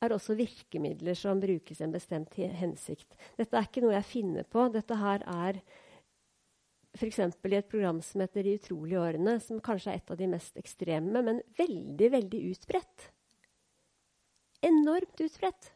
[0.00, 3.12] er også virkemidler som brukes i en bestemt hensikt.
[3.36, 4.64] Dette er ikke noe jeg finner på.
[4.72, 5.60] Dette her er
[6.96, 7.18] f.eks.
[7.20, 10.56] i et program som heter De utrolige årene, som kanskje er et av de mest
[10.56, 13.10] ekstreme, men veldig, veldig utbredt.
[14.64, 15.68] Enormt utbredt.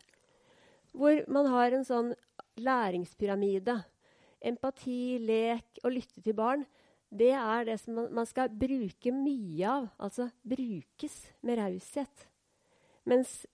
[0.95, 2.15] Hvor man har en sånn
[2.65, 3.77] læringspyramide.
[4.45, 6.65] Empati, lek og lytte til barn
[7.15, 9.89] det er det som man skal bruke mye av.
[10.03, 11.15] Altså brukes
[11.47, 12.25] med raushet.
[13.07, 13.45] Mens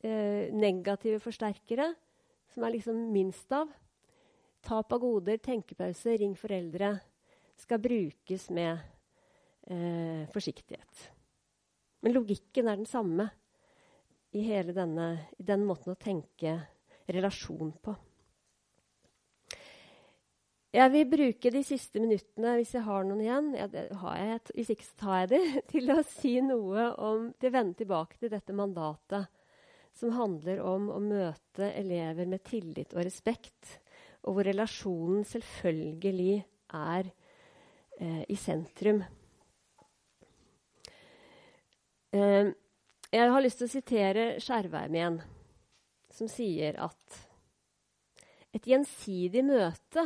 [0.00, 1.90] eh, negative forsterkere,
[2.54, 3.68] som er liksom minst av,
[4.64, 6.94] tap av goder, tenkepause, ring foreldre,
[7.60, 8.72] skal brukes med
[9.68, 11.04] eh, forsiktighet.
[12.00, 13.28] Men logikken er den samme
[14.36, 16.58] i hele denne, i den måten å tenke
[17.12, 17.96] relasjon på.
[20.76, 24.84] Jeg vil bruke de siste minuttene, hvis jeg har noen igjen, ja, jeg, hvis ikke
[24.84, 25.38] så tar jeg de,
[25.72, 29.30] til å si noe om til å vende tilbake til dette mandatet,
[29.96, 33.78] som handler om å møte elever med tillit og respekt,
[34.28, 36.34] og hvor relasjonen selvfølgelig
[36.76, 39.00] er eh, i sentrum.
[42.12, 42.52] Eh,
[43.16, 45.18] jeg har lyst til å sitere Skjærveim igjen,
[46.12, 47.20] som sier at
[48.52, 50.04] et gjensidig møte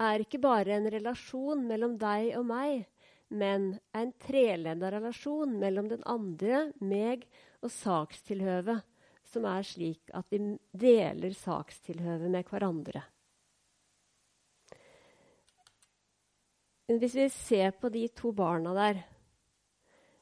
[0.00, 2.86] er ikke bare en relasjon mellom deg og meg,
[3.30, 7.26] men en treledda relasjon mellom den andre, meg
[7.60, 8.82] og sakstilhøvet,
[9.30, 10.40] som er slik at vi
[10.72, 13.04] deler sakstilhøvet med hverandre.
[16.90, 19.04] Hvis vi ser på de to barna der,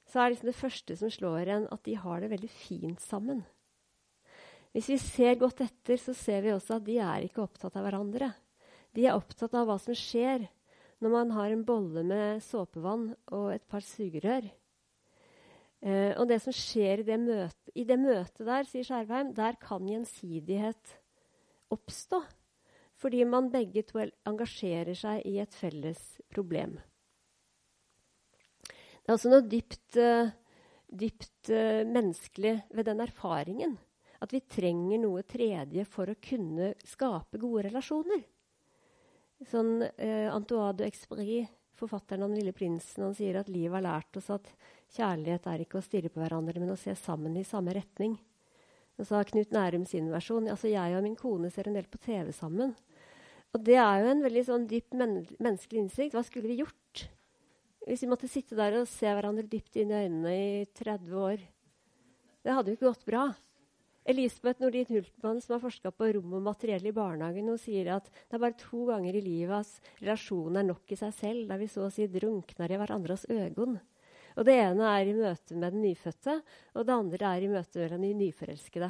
[0.08, 3.40] så er liksom det første som slår en, at de har det veldig fint sammen.
[4.76, 7.86] Hvis vi ser godt etter, så ser vi også at de er ikke opptatt av
[7.86, 8.28] hverandre.
[8.96, 10.46] De er opptatt av hva som skjer
[11.02, 14.48] når man har en bolle med såpevann og et par sugerør.
[15.78, 19.58] Eh, og det som skjer i det, møte, i det møtet der, sier Skjervheim, der
[19.62, 20.98] kan gjensidighet
[21.74, 22.22] oppstå.
[22.98, 26.00] Fordi man begge to engasjerer seg i et felles
[26.34, 26.74] problem.
[28.58, 30.32] Det er altså noe dypt, uh,
[30.90, 33.76] dypt uh, menneskelig ved den erfaringen.
[34.18, 38.26] At vi trenger noe tredje for å kunne skape gode relasjoner.
[39.46, 41.46] Sånn, eh, Antoine de Expré,
[41.78, 44.50] forfatteren av 'Den lille prinsen', han sier at livet har lært oss at
[44.90, 48.18] kjærlighet er ikke å stirre på hverandre, men å se sammen i samme retning.
[48.98, 50.48] Og så har Knut Nærum sin versjon.
[50.48, 52.74] altså Jeg og min kone ser en del på TV sammen.
[53.54, 56.14] Og det er jo en veldig sånn dyp men menneskelig innsikt.
[56.14, 57.08] Hva skulle vi gjort
[57.86, 61.38] hvis vi måtte sitte der og se hverandre dypt inn i øynene i 30 år?
[62.44, 63.34] Det hadde jo ikke gått bra.
[64.08, 68.06] Elisabeth Nordin Hultmann, som har forska på rom og materiell i barnehagen, hun sier at
[68.08, 71.60] det er bare to ganger i livet at relasjonen er nok i seg selv, der
[71.60, 73.82] vi så å si drunkner i hverandres øyne.
[74.38, 76.38] Og Det ene er i møte med den nyfødte,
[76.72, 78.88] og det andre er i møte med den nyforelskede.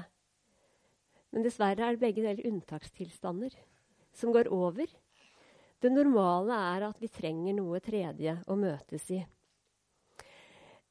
[1.32, 3.58] Men dessverre er det begge deler unntakstilstander.
[4.18, 4.86] som går over.
[5.78, 9.20] Det normale er at vi trenger noe tredje å møtes i.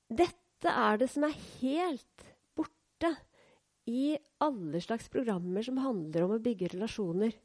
[0.07, 2.23] Dette er det som er helt
[2.55, 3.11] borte
[3.88, 7.36] i alle slags programmer som handler om å bygge relasjoner.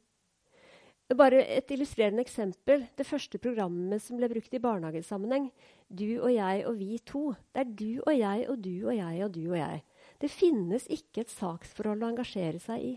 [1.13, 2.85] Bare et illustrerende eksempel.
[2.97, 5.49] Det første programmet som ble brukt i barnehagesammenheng.
[5.87, 7.23] Du og jeg og vi to.
[7.53, 9.83] Det er du og jeg og du og jeg og du og jeg.
[10.19, 12.93] Det finnes ikke et saksforhold å engasjere seg i.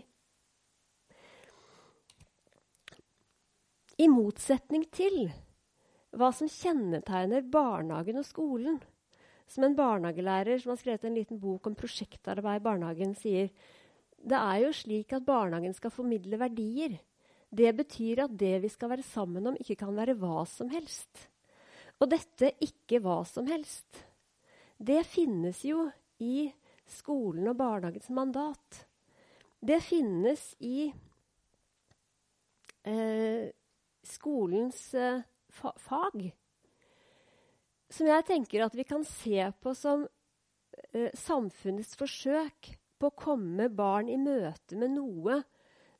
[3.97, 5.27] I motsetning til
[6.17, 8.77] hva som kjennetegner barnehagen og skolen,
[9.47, 13.51] som en barnehagelærer som har skrevet en liten bok om prosjektarbeid i barnehagen, sier
[14.17, 16.97] det er jo slik at barnehagen skal formidle verdier.
[17.47, 21.27] Det betyr at det vi skal være sammen om, ikke kan være hva som helst.
[22.01, 24.03] Og dette ikke hva som helst.
[24.77, 25.87] Det finnes jo
[26.21, 26.49] i
[26.87, 28.83] skolen og barnehagens mandat.
[29.57, 30.89] Det finnes i
[32.85, 33.47] eh,
[34.05, 36.27] skolens eh, fa fag
[37.93, 40.05] som jeg tenker at vi kan se på som
[40.93, 45.41] eh, samfunnets forsøk på å komme barn i møte med noe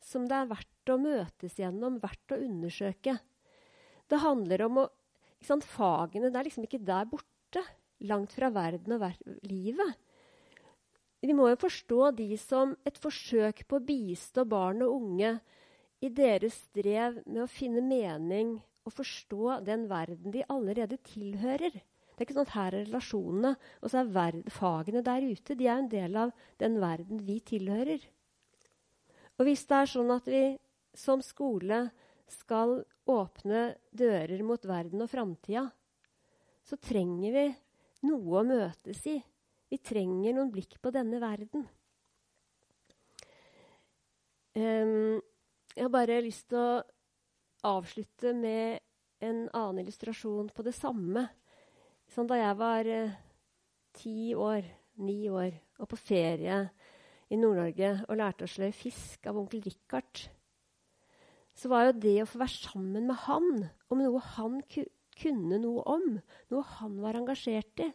[0.03, 3.17] som det er verdt å møtes gjennom, verdt å undersøke.
[4.07, 4.85] Det handler om å
[5.43, 7.63] sant, Fagene det er liksom ikke der borte,
[8.07, 9.17] langt fra verden og ver
[9.49, 9.97] livet.
[11.23, 15.37] Vi må jo forstå de som et forsøk på å bistå barn og unge
[16.05, 18.57] i deres strev med å finne mening
[18.87, 21.75] å forstå den verden de allerede tilhører.
[22.17, 25.57] Det er ikke sånn at her er relasjonene, og så er fagene der ute.
[25.57, 26.31] De er en del av
[26.61, 28.01] den verden vi tilhører.
[29.37, 30.43] Og hvis det er sånn at vi
[30.97, 31.83] som skole
[32.31, 35.67] skal åpne dører mot verden og framtida,
[36.65, 37.45] så trenger vi
[38.09, 39.19] noe å møtes i.
[39.69, 41.67] Vi trenger noen blikk på denne verden.
[44.57, 45.19] Um,
[45.75, 46.81] jeg har bare lyst til å
[47.67, 48.79] avslutte med
[49.23, 51.25] en annen illustrasjon på det samme.
[52.13, 53.15] Sånn da jeg var eh,
[53.97, 54.65] ti år,
[55.03, 56.61] ni år, og på ferie
[57.27, 60.27] i Nord-Norge og lærte å sløye fisk av onkel Richard,
[61.57, 63.49] så var jo det å få være sammen med han
[63.89, 64.83] om noe han ku
[65.17, 66.19] kunne noe om,
[66.53, 67.87] noe han var engasjert i,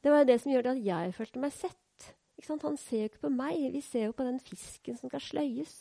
[0.00, 1.76] det var jo det som gjorde at jeg følte meg sett.
[2.48, 5.74] Han ser jo ikke på meg, vi ser jo på den fisken som skal sløyes.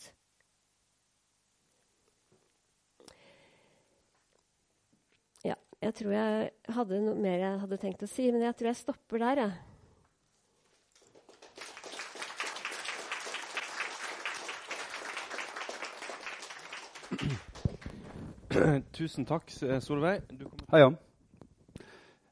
[5.80, 8.76] Jeg tror jeg hadde noe mer jeg hadde tenkt å si, men jeg tror jeg
[8.82, 9.54] stopper der, jeg.
[18.98, 19.48] Tusen takk,
[19.86, 20.28] Solveig.
[20.74, 20.90] Hei, ja.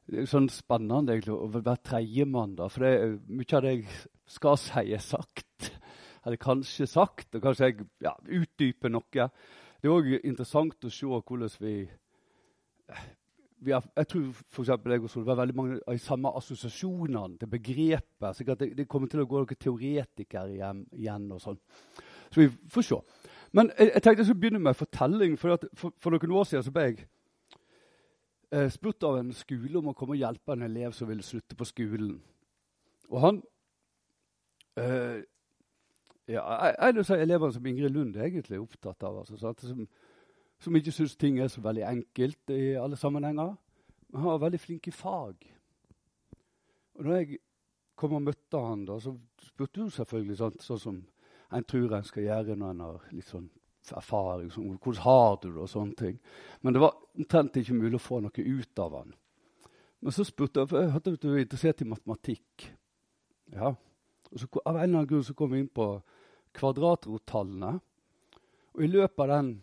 [0.08, 2.52] Det er sånn spennende egentlig, å være tredjemann.
[2.68, 3.88] For det er mye av det jeg
[4.28, 5.72] skal si, er sagt.
[6.20, 9.08] Eller kanskje sagt, og kanskje jeg ja, utdyper noe.
[9.08, 11.74] Det er òg interessant å se hvordan vi
[13.66, 17.50] har, jeg tror for jeg og Solveig har veldig mange av de samme assosiasjonene til
[17.50, 18.36] begrepet.
[18.36, 21.58] så det, det, kommer til å gå noen teoretikere igjen, igjen og sånn.
[22.30, 23.00] Så vi får se.
[23.52, 25.38] Men jeg, jeg tenkte jeg skulle begynne med en fortelling.
[25.38, 26.98] For, for, for, noen år siden så ble jeg
[28.52, 31.58] eh, spurt av en skole om å komme og hjelpe en elev som ville slutte
[31.58, 32.18] på skolen.
[33.08, 33.42] Og han
[34.78, 35.24] eh,
[36.28, 36.44] ja,
[36.84, 39.22] En av elevene som Ingrid Lund er egentlig opptatt av.
[39.22, 39.86] Altså, som,
[40.58, 43.54] som ikke syns ting er så veldig enkelt i alle sammenhenger.
[44.08, 45.36] Men han var veldig flink i fag.
[46.98, 47.38] Og når jeg
[47.98, 50.98] kom og møtte han, da, så spurte hun selvfølgelig sånn, sånn som
[51.54, 53.48] en tror en skal gjøre når en har litt sånn
[53.96, 54.50] erfaring.
[54.52, 56.18] Sånn, 'Hvordan har du det?' og sånne ting.
[56.62, 59.14] Men det var omtrent ikke mulig å få noe ut av han.
[60.00, 62.76] Men så spurte jeg, for jeg hørte at du var interessert i matematikk.
[63.52, 63.74] Ja.
[64.32, 66.02] Og så, Av en eller annen grunn så kom vi inn på
[66.52, 67.80] kvadratrottallene.
[68.74, 69.62] Og i løpet av den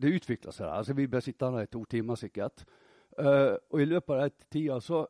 [0.00, 0.68] det utvikla seg.
[0.68, 2.64] altså Vi ble sittende i to timer sikkert.
[3.18, 5.04] Uh, og i løpet av den tida så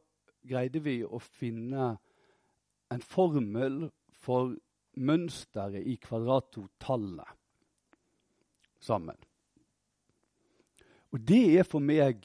[0.48, 1.92] greide vi å finne
[2.90, 3.84] en formel
[4.20, 4.54] for
[5.00, 7.36] mønsteret i kvadratotallet
[8.80, 9.16] sammen.
[11.10, 12.24] Og det er for meg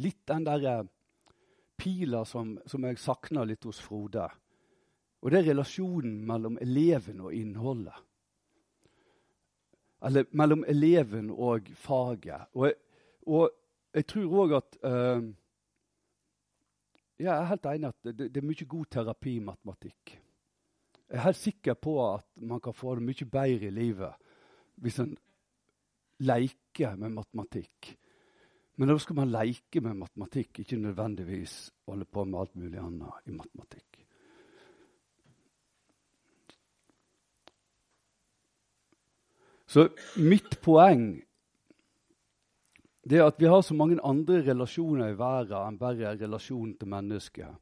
[0.00, 0.80] litt den derre
[1.80, 4.26] pila som, som jeg savner litt hos Frode.
[5.20, 7.96] Og det er relasjonen mellom eleven og innholdet.
[10.02, 12.48] Eller mellom eleven og faget.
[12.54, 12.74] Og jeg,
[13.26, 13.50] og
[13.94, 15.28] jeg tror òg at uh,
[17.20, 20.14] Jeg er helt enig at det, det, er mye god terapi i matematikk.
[21.10, 24.30] Jeg er helt sikker på at man kan få det mye bedre i livet
[24.80, 25.12] hvis en
[26.24, 27.90] leker med matematikk.
[28.80, 33.26] Men da skal man leke med matematikk, ikke nødvendigvis holde på med alt mulig annet
[33.28, 33.89] i matematikk.
[39.70, 39.86] Så
[40.18, 41.20] mitt poeng
[43.06, 46.90] det er at vi har så mange andre relasjoner i verden enn bare relasjonen til
[46.90, 47.52] mennesket.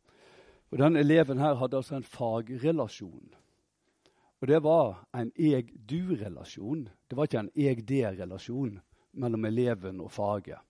[0.73, 3.35] Og Denne eleven her hadde altså en fagrelasjon.
[4.41, 6.87] Og det var en jeg-du-relasjon.
[7.09, 8.79] Det var ikke en jeg-det-relasjon
[9.19, 10.61] mellom eleven og faget.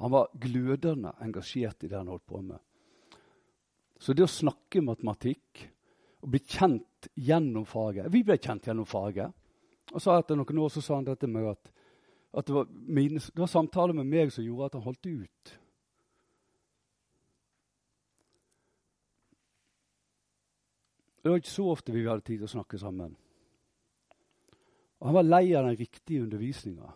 [0.00, 2.58] Han var glødende engasjert i det han holdt på med.
[4.00, 5.66] Så det å snakke matematikk
[6.24, 9.36] og bli kjent gjennom faget Vi ble kjent gjennom faget.
[9.90, 11.72] Og så Etter noen år så sa han dette med at,
[12.38, 15.56] at det, var mine, det var samtaler med meg som gjorde at han holdt ut.
[21.20, 23.12] Det var ikke så ofte vi hadde tid til å snakke sammen.
[25.00, 26.94] Og Han var lei av den riktige undervisninga.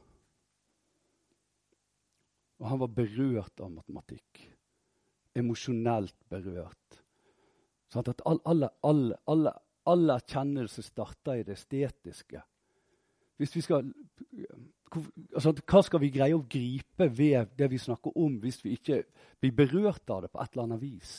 [2.60, 4.40] Og han var berørt av matematikk.
[5.36, 7.00] Emosjonelt berørt.
[7.92, 9.18] Sånn at alle, alle,
[9.84, 10.18] alle,
[10.84, 12.40] starter i det estetiske.
[13.36, 13.88] Hvis vi skal,
[15.34, 19.02] altså, hva skal vi greie å gripe ved det vi snakker om, hvis vi ikke
[19.42, 21.16] blir berørt av det på et eller annet vis?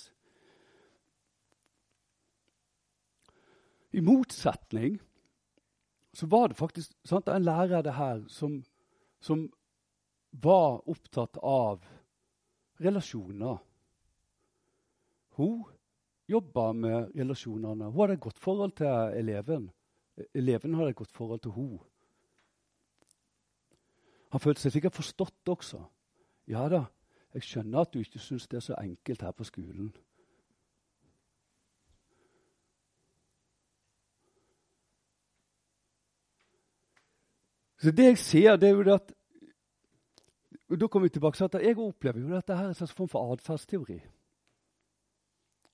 [3.95, 4.97] I motsetning
[6.15, 8.57] så var det faktisk sant, en lærer det her som,
[9.23, 9.45] som
[10.31, 11.83] var opptatt av
[12.83, 13.57] relasjoner.
[15.35, 15.63] Hun
[16.27, 17.91] jobba med relasjonene.
[17.91, 19.69] Hun hadde et godt forhold til eleven.
[20.33, 21.83] Eleven hadde et godt forhold til henne.
[24.31, 25.83] Han følte seg sikkert forstått også.
[26.47, 26.85] Ja da,
[27.33, 29.93] jeg skjønner at du ikke syns det er så enkelt her på skolen.
[37.81, 39.13] Så det jeg ser, det er jo at
[40.69, 42.93] og Da kommer vi tilbake til at Jeg opplever jo dette her er en slags
[42.93, 43.99] form for atferdsteori.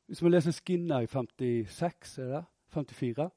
[0.08, 3.30] Hvis man leser Skinner i 56, er det 54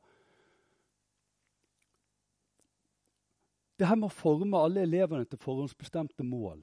[3.79, 6.61] Det her med å forme alle elevene til forhåndsbestemte mål.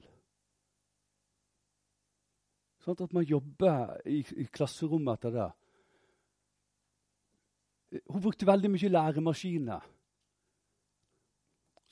[2.82, 5.50] Sånn at man jobber i, i klasserommet etter det.
[8.08, 9.84] Hun brukte veldig mye læremaskiner.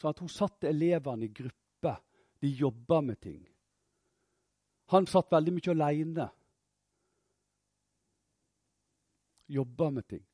[0.01, 2.01] Sånn at hun satte elevene i grupper.
[2.41, 3.41] De jobba med ting.
[4.91, 6.27] Han satt veldig mye aleine.
[9.53, 10.25] Jobba med ting.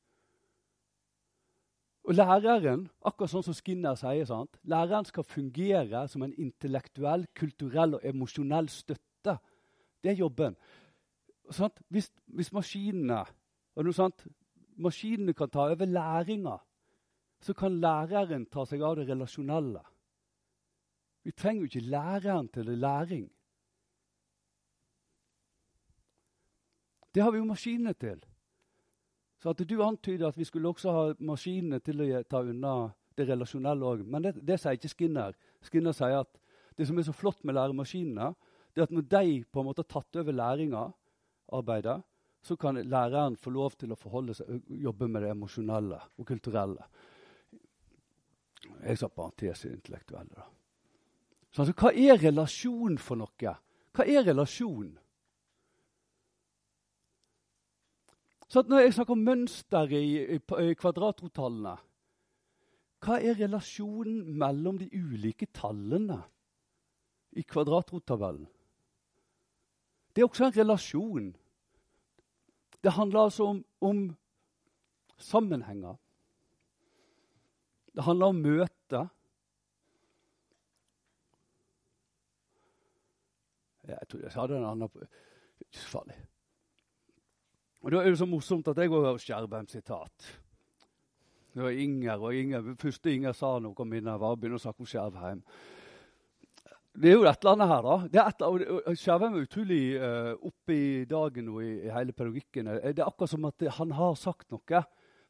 [2.07, 4.55] Og læreren, akkurat sånn som Skinner sier, sant?
[4.63, 9.35] læreren skal fungere som en intellektuell, kulturell og emosjonell støtte.
[9.99, 10.55] Det er jobben.
[11.51, 11.81] Sant?
[11.91, 13.25] Hvis, hvis maskinene,
[14.77, 16.55] maskinene kan ta over læringa
[17.41, 19.83] så kan læreren ta seg av det relasjonelle.
[21.23, 23.27] Vi trenger jo ikke læreren til det læring.
[27.13, 28.23] Det har vi jo maskinene til.
[29.37, 33.27] Så at Du antyder at vi skulle også ha maskinene til å ta unna det
[33.29, 34.03] relasjonelle òg.
[34.05, 35.37] Men det, det, sier ikke Skinner.
[35.65, 36.39] Skinner sier at
[36.77, 38.33] det som er så flott med læremaskinene,
[38.73, 40.83] det er at når de på en måte har tatt over læringa,
[41.57, 42.01] arbeidet,
[42.43, 46.85] så kan læreren få lov til å forholde seg, jobbe med det emosjonelle og kulturelle.
[48.83, 50.35] Jeg sa parentes intellektuelle.
[50.35, 50.45] da.
[51.51, 53.53] Så altså, hva er relasjon for noe?
[53.95, 54.91] Hva er relasjon?
[58.47, 60.39] Så når jeg snakker om mønster i,
[60.79, 61.75] kvadratrottallene
[63.03, 66.21] Hva er relasjonen mellom de ulike tallene
[67.37, 68.47] i kvadratrottabellen?
[70.15, 71.27] Det er også en relasjon.
[72.81, 73.99] Det handler altså om, om
[75.17, 75.99] sammenhenger.
[77.93, 79.03] Det handler om møte.
[83.87, 85.07] Jeg tror jeg sa det en annen
[85.73, 86.17] Farlig.
[87.87, 90.25] Og Da er det så morsomt at jeg òg har Skjervheim-sitat.
[91.55, 94.59] Det var Inger, og Inger, første Inger sa noe om her, var å begynne å
[94.59, 95.39] snakke om Skjervheim.
[96.91, 97.95] Det er jo et eller annet her, da.
[98.11, 102.67] Det er et, Skjervheim er utrolig uh, oppe i dagen og i, i hele pedagogikken.
[102.75, 104.81] Det er akkurat som at han har sagt noe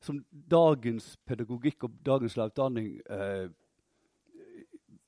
[0.02, 3.46] som dagens pedagogikk og dagens lærerutdanning uh,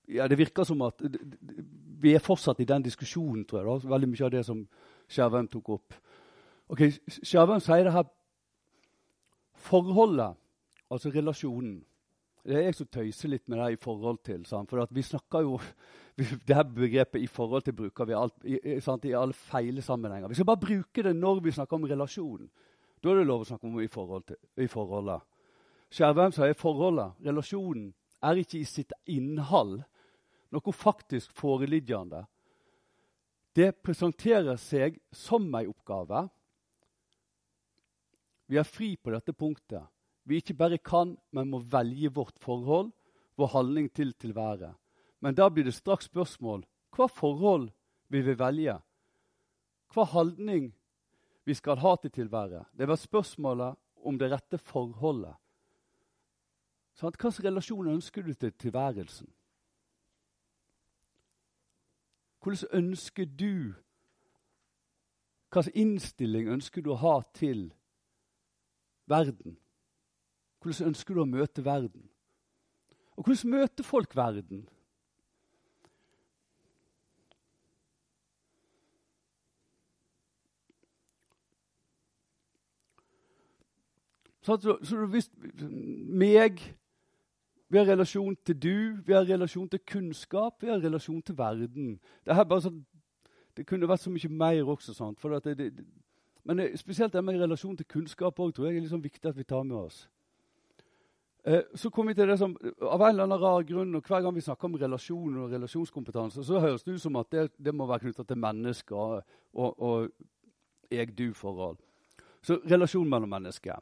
[0.06, 3.72] ja, Det virker som at vi er fortsatt i den diskusjonen, tror jeg.
[3.72, 3.96] Da.
[3.96, 4.62] Veldig mye av det som
[5.10, 5.98] Skjervheim tok opp.
[6.70, 8.10] Ok, Skjervheim sier det her
[9.60, 10.38] Forholdet,
[10.90, 11.80] altså relasjonen
[12.46, 14.46] Det er jeg som tøyser litt med det i forhold til.
[14.48, 14.70] Sant?
[14.72, 15.58] For vi snakker jo
[16.48, 20.28] det her begrepet 'i forhold til' bruker vi alt, i, sant, i alle feile sammenhenger.
[20.28, 22.50] Vi skal bare bruke det når vi snakker om relasjon.
[23.04, 25.22] Da er det lov å snakke om i, forhold til, i forholdet.
[25.92, 27.94] Skjervheim sier forholdet, relasjonen,
[28.24, 29.80] er ikke i sitt innhold
[30.52, 32.26] noe faktisk foreliggende.
[33.56, 36.28] Det presenterer seg som en oppgave.
[38.50, 39.86] Vi er fri på dette punktet.
[40.26, 42.92] Vi ikke bare kan, men må velge vårt forhold
[43.40, 44.76] vår handling til tilværet.
[45.20, 46.66] Men da blir det straks spørsmål
[46.96, 47.70] hva forhold
[48.10, 48.76] vil vi velge?
[49.94, 50.72] Hva handling
[51.46, 52.66] vi skal ha til tilværet?
[52.74, 55.36] Det var spørsmålet om det rette forholdet.
[57.00, 59.30] Sånn, Hvilken relasjon ønsker du til tilværelsen?
[62.44, 63.76] Hvordan ønsker du
[65.50, 67.70] Hvilken innstilling ønsker du å ha til
[69.10, 69.58] verden?
[70.62, 72.10] Hvordan ønsker du å møte verden?
[73.18, 74.68] Og hvordan møter folk verden?
[84.42, 85.30] Så, så hvis
[86.10, 86.76] meg
[87.70, 92.00] Vi har relasjon til du, vi har relasjon til kunnskap, vi har relasjon til verden.
[92.26, 92.34] Det,
[92.64, 92.80] sånn,
[93.54, 94.96] det kunne vært så mye mer også.
[94.98, 95.22] Sant?
[95.46, 95.86] Det, det,
[96.50, 99.46] men spesielt det med relasjon til kunnskap også, tror jeg er liksom viktig at vi
[99.46, 100.00] tar med oss.
[101.44, 104.24] Eh, så kom vi til det som, Av en eller annen rar grunn, og hver
[104.26, 107.76] gang vi snakker om relasjon og relasjonskompetanse, så høres det ut som at det, det
[107.76, 109.22] må være knytta til mennesker og,
[109.54, 110.10] og,
[110.90, 111.78] jeg-du-forhold.
[112.42, 113.78] Så relasjon mellom mennesker.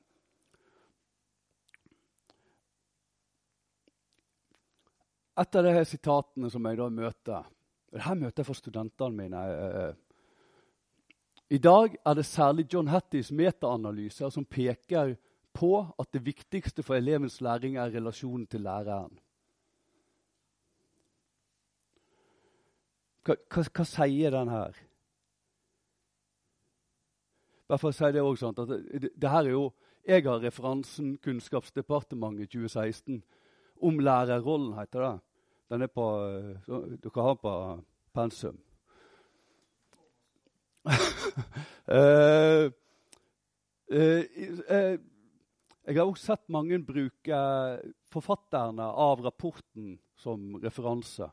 [5.40, 7.54] Et av de sitatene som jeg da møter
[7.94, 9.42] og her møter jeg for studentene mine.
[11.50, 15.16] Eh, eh, I dag er det særlig John Hatties metaanalyser som peker
[15.54, 19.20] på at det viktigste for elevens læring er relasjonen til læreren.
[23.26, 24.76] Hva, hva, hva sier den her?
[27.68, 29.74] Bare for å si det også, at det, det, her er jo,
[30.08, 33.24] Jeg har referansen Kunnskapsdepartementet 2016
[33.82, 35.20] om lærerrollen, heter det.
[35.70, 36.06] Den er på
[37.04, 37.82] Dere har på
[38.14, 38.58] pensum.
[41.38, 42.68] uh,
[43.94, 44.24] uh,
[44.68, 44.98] uh,
[45.88, 47.42] jeg har også sett mange bruke
[48.12, 51.30] forfatterne av rapporten som referanse.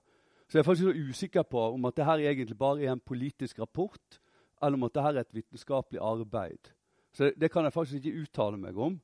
[0.47, 3.59] Så jeg er faktisk så usikker på om at dette egentlig bare er en politisk
[3.59, 4.21] rapport,
[4.63, 6.71] eller om at dette er et vitenskapelig arbeid.
[7.15, 9.01] Så det, det, kan jeg faktisk ikke uttale meg om.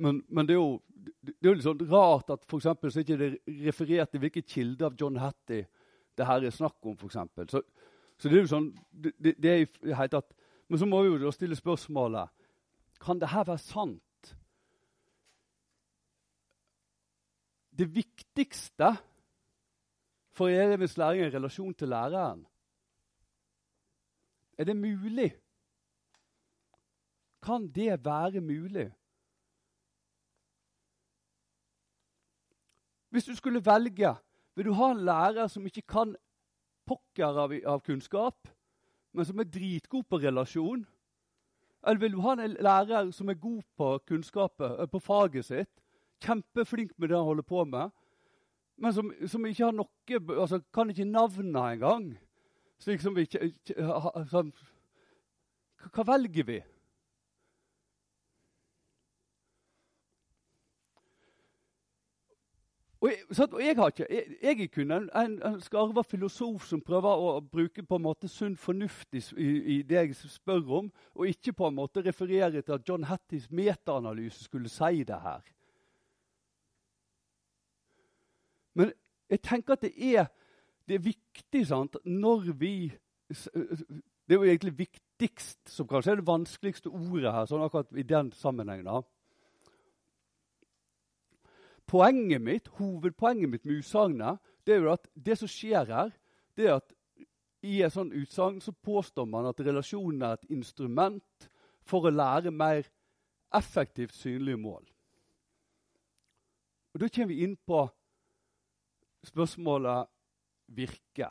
[0.00, 0.80] Men, men det er jo,
[1.20, 4.42] det er jo litt sånn rart at for så ikke det er referert til hvilke
[4.46, 5.66] kilder av John Hattie
[6.16, 6.96] det her er snakk om.
[6.96, 7.48] For eksempel.
[7.52, 7.60] så,
[8.20, 10.34] så det er jo sånn, det, det er helt at,
[10.68, 12.28] Men så må vi jo stille spørsmålet
[13.00, 14.36] kan det her være sant.
[17.72, 18.90] Det viktigste
[20.36, 22.46] for elevens læring er relasjon til læreren.
[24.58, 25.32] Er det mulig?
[27.42, 28.90] Kan det være mulig?
[33.08, 34.16] Hvis du skulle velge,
[34.54, 36.16] vil du ha en lærer som ikke kan
[36.90, 38.48] pokker av, av kunnskap,
[39.14, 40.82] men som er dritgod på relasjon?
[41.86, 45.70] Eller vil du ha en lærer som er god på kunnskapet, eh, på faget sitt,
[46.20, 47.94] kjempeflink med det han holder på med,
[48.80, 52.04] men som, som ikke har noe altså Kan ikke navnene engang?
[52.80, 53.50] Slik som vi ikke,
[54.30, 54.54] sånn,
[55.92, 56.60] Hva velger vi?
[63.00, 66.82] Og jeg, og jeg, ikke, jeg, jeg, er kun en, en, en skarva filosof som
[66.84, 71.30] prøver å bruke på en måte sunn fornuft i, i, det jeg spør om, og
[71.30, 75.40] ikke på en måte referere til at John Hatties metaanalyse skulle si det her.
[78.76, 78.92] Men
[79.32, 80.28] jeg tenker at det er,
[80.84, 82.74] det er viktig sant, når vi
[83.30, 88.04] Det er jo egentlig viktigst, som kanskje er det vanskeligste ordet her, sånn akkurat i
[88.06, 88.86] den sammenhengen.
[88.86, 89.00] da,
[91.90, 96.10] poenget mitt, hovedpoenget mitt med utsagnet det er jo at det som skjer her,
[96.56, 96.92] det er at
[97.66, 101.48] i et sånt utsagn så påstår man at relasjonen er et instrument
[101.84, 102.86] for å lære mer
[103.56, 104.84] effektivt synlige mål.
[106.94, 107.82] Og Da kommer vi inn på
[109.26, 110.08] spørsmålet
[110.74, 111.28] virke.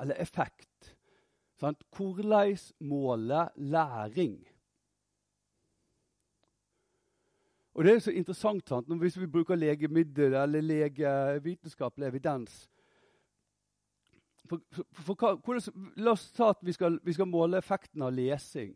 [0.00, 0.94] Eller effekt.
[1.58, 4.53] Hvordan måler læring?
[7.74, 8.92] Og det er så interessant sant?
[9.00, 12.62] hvis vi bruker legemiddel eller legevitenskapelig evidens
[14.48, 18.12] for, for, for, hvordan, La oss ta at vi skal, vi skal, måle effekten av
[18.12, 18.74] lesing.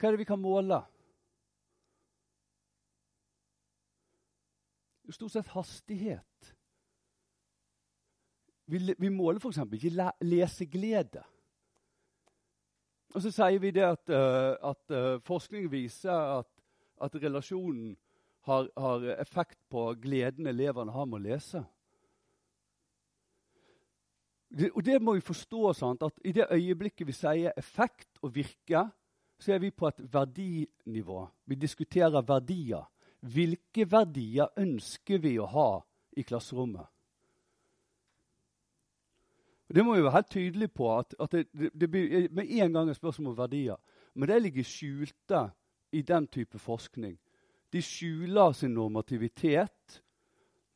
[0.00, 0.80] Hva er det vi kan måle?
[5.12, 6.54] Stort sett hastighet.
[8.72, 9.60] Vi, vi måler f.eks.
[9.76, 11.22] ikke leseglede.
[13.14, 16.10] Og så sier vi det at, uh, at uh, forskning viser
[16.40, 16.53] at
[17.04, 17.94] at relasjonen
[18.48, 21.64] har, har effekt på gleden elevene har med å lese.
[24.54, 25.72] Det, og det må vi forstå.
[25.74, 26.02] Sant?
[26.02, 28.86] at I det øyeblikket vi sier effekt og virke,
[29.38, 31.26] så er vi på et verdinivå.
[31.44, 32.90] Vi diskuterer verdier.
[33.24, 35.80] hvilke verdier ønsker vi å ha
[36.16, 36.86] i klasserommet?
[39.74, 40.98] Det må vi være helt tydelige på.
[40.98, 43.76] at, at det, det, det, blir med en gang et spørsmål om verdier.
[44.14, 45.40] Men det ligger skjulte
[45.94, 47.14] i den type forskning.
[47.70, 50.00] De skjuler sin normativitet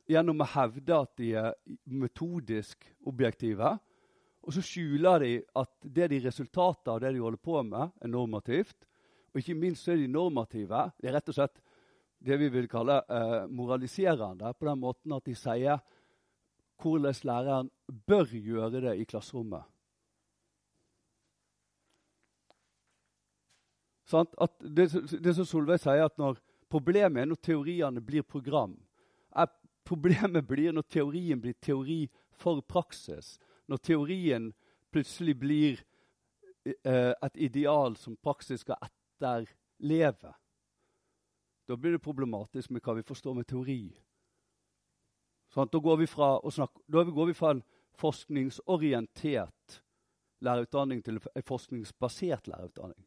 [0.09, 1.53] gjennom å hevde at de er
[1.85, 3.75] metodisk objektive.
[4.43, 8.11] Og så skjuler de at det de resultater av det de holder på med, er
[8.11, 8.87] normativt.
[9.29, 10.87] Og ikke minst så er de normative.
[10.97, 11.59] Det er rett og slett
[12.19, 15.79] det vi vil kalle eh, moraliserende, på den måten at de sier
[16.79, 17.69] hvordan læreren
[18.07, 19.63] bør gjøre det i klasserommet.
[24.09, 24.29] Sånn,
[24.59, 24.87] det,
[25.21, 26.39] det, som Solveig sier, at når
[26.71, 28.73] problemet er når teoriene blir program.
[29.37, 29.51] Er
[29.85, 32.01] problemet blir når teorien blir teori
[32.33, 33.37] for praksis.
[33.69, 34.49] Når teorien
[34.89, 35.81] plutselig blir
[36.65, 40.33] eh, et ideal som praksis skal etterleve.
[41.69, 43.83] Da blir det problematisk med hva vi forstår med teori.
[45.53, 46.01] Sånn, da, går
[46.53, 47.61] snakke, da, går vi fra en
[47.99, 49.79] forskningsorientert
[50.45, 53.05] lærerutdanning til en forskningsbasert lærerutdanning.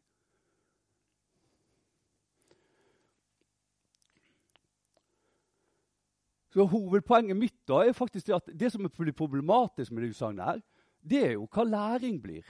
[6.53, 10.45] Så Hovedpoenget mitt da er faktisk det at det som blir problematisk med det utsagnet,
[10.45, 10.59] her,
[11.01, 12.45] det er jo hva læring blir.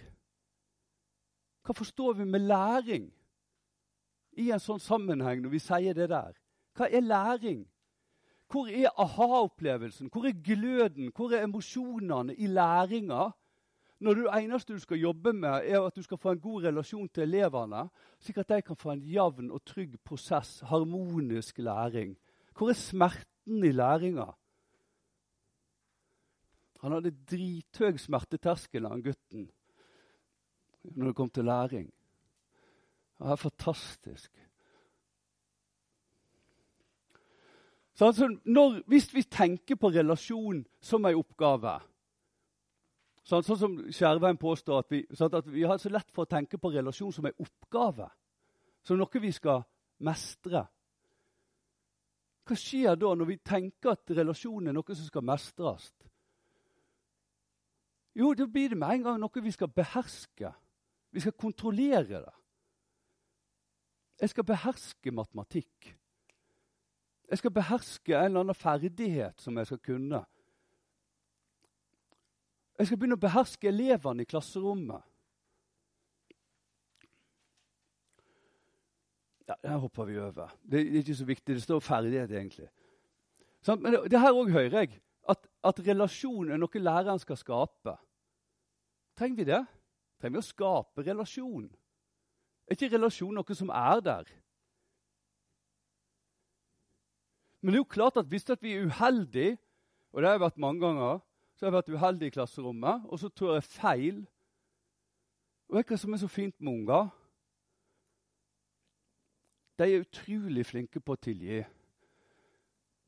[1.63, 3.05] Hva forstår vi med læring
[4.35, 6.35] i en sånn sammenheng når vi sier det der?
[6.75, 7.63] Hva er læring?
[8.51, 10.11] Hvor er aha-opplevelsen?
[10.11, 11.13] Hvor er gløden?
[11.15, 13.29] Hvor er emosjonene i læringa?
[14.03, 17.07] Når det eneste du skal jobbe med, er at du skal få en god relasjon
[17.09, 17.87] til elevene,
[18.19, 22.17] slik at de kan få en jevn og trygg prosess, harmonisk læring.
[22.57, 22.77] Hvor er
[23.43, 24.33] smerten i læringa?
[26.81, 29.49] Han hadde drithøy smerteterskel, han gutten,
[30.83, 31.93] når det kom til læring.
[33.19, 34.31] Det er fantastisk.
[37.93, 41.79] Så altså, når, hvis vi tenker på relasjon som en oppgave
[43.23, 46.27] Sånn, sånn som Skjerveien påstår, at vi, sånn at vi, har så lett for å
[46.27, 48.09] tenke på relasjon som en oppgave.
[48.83, 49.63] Som noe vi skal
[50.03, 50.65] mestre.
[52.43, 55.91] Hva skjer da når vi tenker at relasjon er noe som skal mestres?
[58.13, 60.51] Jo, da blir det med en gang noe vi skal beherske.
[61.13, 62.33] Vi skal kontrollere det.
[64.21, 65.93] Jeg skal beherske matematikk.
[67.29, 70.21] Jeg skal beherske en eller annen ferdighet som jeg skal kunne.
[72.77, 75.01] Jeg skal begynne å beherske elevene i klasserommet.
[79.47, 80.53] Ja, Det hopper vi over.
[80.63, 81.55] Det er ikke så viktig.
[81.55, 82.69] Det står ferdighet, egentlig.
[83.63, 84.99] Sånn, men det, det her òg hører jeg.
[85.29, 87.95] At, at, relasjon er noe læreren skal skape.
[89.15, 89.61] Trenger vi det?
[90.19, 91.67] Trenger vi å skape relasjon?
[92.67, 94.31] Er ikke relasjon noe som er der?
[97.63, 99.57] Men det er jo klart at hvis vi er uheldige,
[100.11, 101.21] og det har jeg vært mange ganger,
[101.55, 104.23] så har jeg vært uheldig i klasserommet, og så tror jeg feil
[105.69, 107.07] Og vet du hva som er så fint med unger?
[109.77, 111.63] De er utrolig flinke på å tilgi.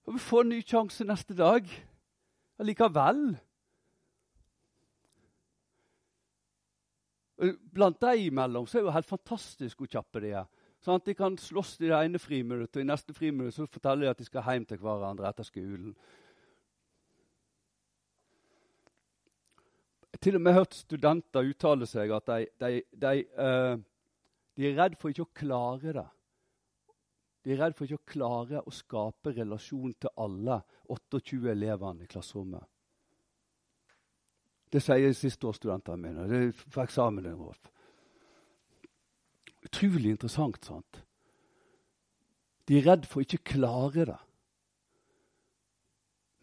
[0.06, 1.70] Og vi får en ny sjanse neste dag
[2.62, 3.22] allikevel.
[7.76, 10.46] Blant dem imellom så er det jo helt fantastisk hvor kjappe de er.
[10.86, 14.06] Sånn at De kan slåss i det ene friminuttet, og i neste friminutt så forteller
[14.06, 15.96] de at de skal hjem til hverandre etter skolen.
[20.22, 22.70] Til og med hørt studenter uttale seg at de, de,
[23.02, 23.82] de, uh,
[24.56, 26.06] de er redd for ikke å klare det.
[27.46, 30.58] De er redd for ikke å klare å skape relasjon til alle
[30.90, 32.66] 28 elevene i klasserommet.
[34.74, 36.26] Det sier sisteårsstudentene mine.
[36.28, 37.70] Det er for eksamenen Rolf.
[39.66, 40.66] Utrolig interessant.
[40.66, 41.04] sant?
[42.66, 44.22] De er redd for ikke å klare det.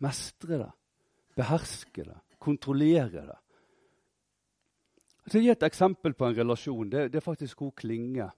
[0.03, 0.71] Mestre det,
[1.39, 3.41] beherske det, kontrollere det.
[5.23, 6.89] Jeg skal gi et eksempel på en relasjon.
[6.91, 8.31] Det, det er faktisk hun Klinge,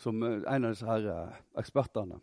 [0.00, 2.18] som en av disse her eh, ekspertene.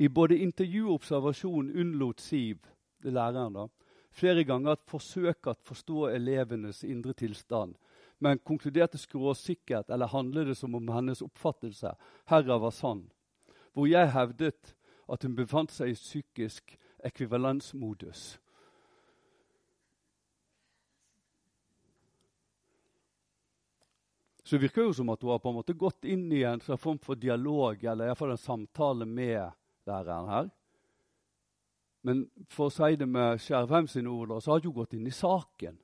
[0.00, 2.64] I både intervju og observasjon unnlot Siv,
[3.04, 3.68] læreren, da,
[4.16, 7.76] flere ganger at forsøke å forstå elevenes indre tilstand
[8.20, 11.94] men konkluderte skråsikkert, eller handlet det som om hennes oppfattelse
[12.28, 13.06] herav var sann.
[13.72, 14.74] Hvor jeg hevdet
[15.10, 18.36] at hun befant seg i psykisk ekvivalensmodus.
[24.50, 26.58] Så det virker jo som at hun har på en måte gått inn i en
[26.58, 29.44] form for dialog, eller iallfall en samtale med
[29.86, 30.48] læreren her.
[32.02, 35.14] Men for å si det med Skjervheim sine ord, så har hun gått inn i
[35.14, 35.78] saken.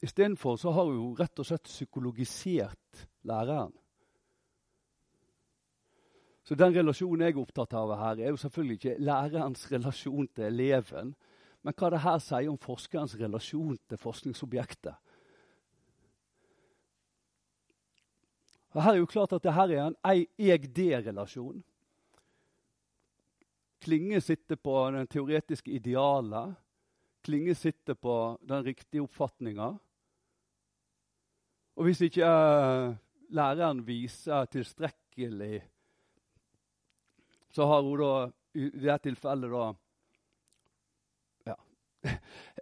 [0.00, 3.76] Istedenfor har hun rett og slett psykologisert læreren.
[6.40, 10.48] Så den relasjonen jeg er opptatt av her, er jo selvfølgelig ikke lærerens relasjon til
[10.48, 11.12] eleven,
[11.60, 14.96] men hva det her sier om forskerens relasjon til forskningsobjektet.
[18.70, 19.96] Og her er jo klart at Dette er en
[20.38, 21.62] jeg-det-relasjon.
[23.80, 26.54] Klinge sitter på den teoretiske idealet.
[27.24, 28.14] Klinge sitter på
[28.46, 29.72] den riktige oppfatninga.
[31.76, 32.94] Og hvis ikke uh,
[33.32, 35.62] læreren viser tilstrekkelig,
[37.50, 38.12] så har hun da
[38.54, 39.64] i det tilfellet da
[41.50, 41.56] ja,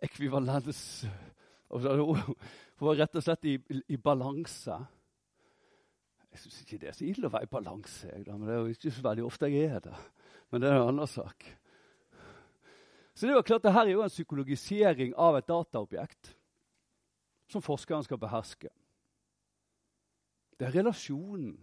[0.07, 0.81] ekvivalens
[1.69, 3.59] Hun var rett og slett i,
[3.93, 4.79] i balanse.
[6.39, 8.75] Jeg syns ikke det er så ille å være i balanse, men det er jo
[8.77, 9.95] ikke så veldig ofte jeg er det.
[10.53, 11.47] Men det er en annen sak.
[13.11, 16.31] Så det er jo klart, det her er jo en psykologisering av et dataobjekt
[17.51, 18.71] som forskeren skal beherske.
[20.55, 21.57] Det er relasjonen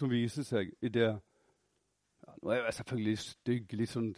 [0.00, 4.10] som viser seg i det ja, Nå er jeg selvfølgelig stygg, litt sånn,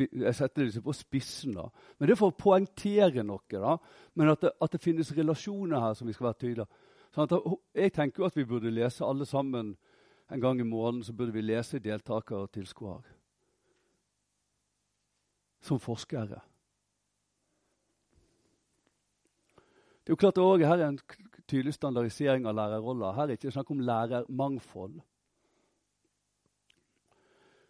[0.00, 1.68] jeg setter det på spissen, da.
[1.98, 3.44] Men det er for å poengtere noe.
[3.52, 3.76] da.
[4.16, 6.85] Men at det, at det finnes relasjoner her som vi skal være tydelige
[7.16, 9.76] sånn Jeg tenker jo at vi burde lese alle sammen
[10.28, 11.04] en gang i måneden.
[11.04, 13.14] Så burde vi lese deltakere og tilskuere.
[15.60, 16.42] Som forskere.
[20.06, 21.00] Det er jo klart også, Her er en
[21.48, 23.12] tydelig standardisering av lærerroller.
[23.12, 25.00] Her er det ikke snakk om lærermangfold.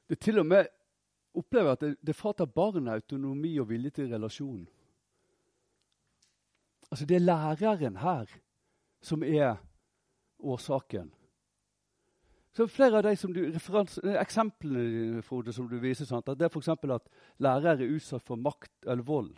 [0.09, 0.67] Det til og med
[1.35, 4.67] opplever at det, det fratar barna autonomi og vilje til relasjon.
[6.91, 8.27] Altså Det er læreren her
[9.07, 9.55] som er
[10.39, 11.13] årsaken.
[12.57, 13.43] Så flere av de som du,
[14.17, 16.71] Eksemplene Frode, som du viser, sant, at det er f.eks.
[16.73, 17.11] at
[17.45, 19.35] lærere er utsatt for makt eller vold.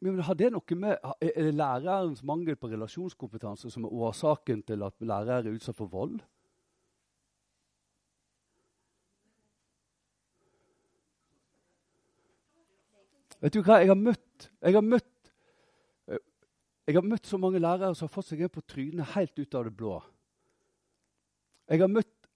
[0.00, 4.86] Men har det noe med, Er det lærerens mangel på relasjonskompetanse som er årsaken til
[4.86, 6.22] at lærere er utsatt for vold?
[13.42, 13.82] Vet du hva?
[13.82, 15.10] Jeg har møtt, jeg har møtt,
[16.84, 19.56] jeg har møtt så mange lærere som har fått seg en på trynet helt ut
[19.56, 19.96] av det blå.
[21.70, 22.28] Jeg har møtt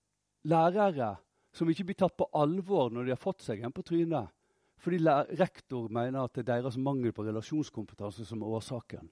[0.49, 1.11] lærere
[1.53, 4.33] som ikke blir tatt på alvor når de har fått seg en på trynet.
[4.79, 5.01] Fordi
[5.37, 9.09] rektor mener at det er deres mangel på relasjonskompetanse som er årsaken.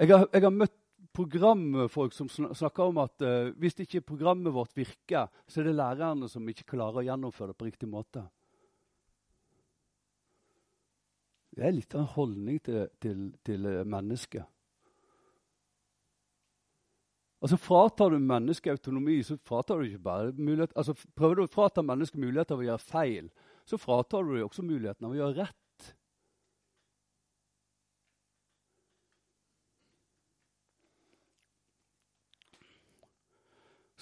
[0.00, 0.78] Jeg har, jeg har møtt
[1.12, 6.30] programfolk som snakker om at uh, hvis ikke programmet vårt virker, så er det lærerne
[6.30, 8.24] som ikke klarer å gjennomføre det på riktig måte.
[11.52, 14.46] Det er litt av en holdning til, til, til mennesket.
[17.42, 21.50] Altså Fratar du mennesket autonomi, så fratar du ikke bare mulighet, altså Prøver du å
[21.50, 23.32] frata mennesket mulighet ved å gjøre feil,
[23.66, 25.58] så fratar du dem også muligheten av å gjøre rett.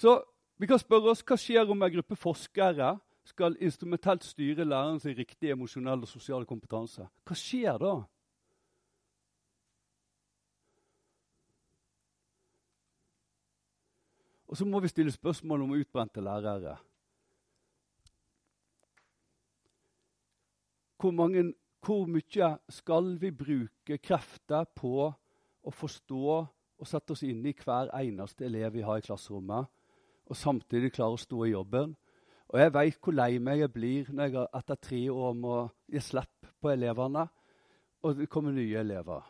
[0.01, 0.15] Så
[0.61, 5.51] vi kan spørre oss hva skjer om en gruppe forskere skal instrumentelt styre lærerens riktige
[5.51, 7.05] emosjonelle og sosiale kompetanse.
[7.27, 7.93] Hva skjer da?
[14.51, 16.75] Og så må vi stille spørsmål om utbrente lærere.
[20.99, 21.53] Hvor, mange,
[21.85, 26.25] hvor mye skal vi bruke krefter på å forstå
[26.81, 29.69] og sette oss inn i hver eneste elev vi har i klasserommet,
[30.27, 31.95] og samtidig klare å stå i jobben?
[32.51, 35.57] Og jeg veit hvor lei meg jeg blir når jeg etter tre år må
[35.91, 37.27] gi slipp på elevene,
[38.03, 39.21] og det kommer nye elever.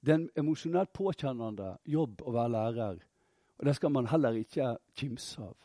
[0.00, 3.02] Det er en emosjonelt påkjennende jobb å være lærer.
[3.60, 5.56] Og det skal man heller ikke kimse av.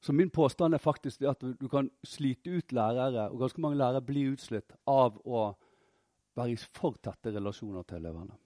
[0.00, 4.04] Så min påstand er faktisk at du, kan slite ut lærere, og ganske mange lærere
[4.04, 5.50] blir utslitt av å
[6.36, 8.36] være i for tette relasjoner til elevene.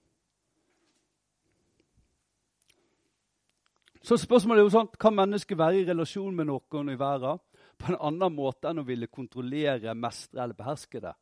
[4.05, 7.41] Så spørsmålet er jo sånn, Kan mennesket være i relasjon med noen i verden
[7.81, 11.15] på en annen måte enn å ville kontrollere, mestre eller beherske det?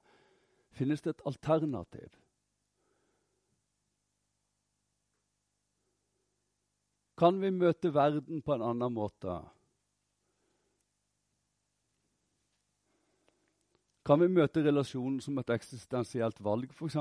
[0.74, 2.10] Finnes det et alternativ?
[7.22, 9.36] Kan vi møte verden på en annen måte?
[14.02, 16.98] Kan vi møte relasjonen som et eksistensielt valg, f.eks.?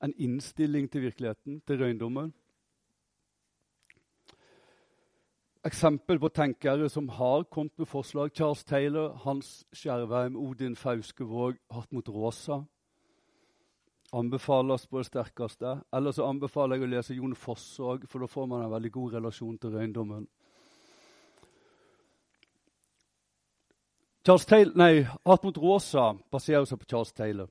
[0.00, 2.32] En innstilling til virkeligheten, til røyndommen?
[5.64, 8.34] Eksempel på tenkere som har kommet med forslag.
[8.36, 12.64] Charles Taylor, Hans Skjervheim, Odin Fauskevåg, Hartmut Råsa
[14.14, 15.80] anbefales på det sterkeste.
[15.92, 18.90] Eller så anbefaler jeg å lese Jon Foss òg, for da får man en veldig
[18.94, 20.26] god relasjon til røyndommen.
[24.24, 27.48] Charles Taylor, nei, Hartmut Råsa baserer seg på Charles Taylor.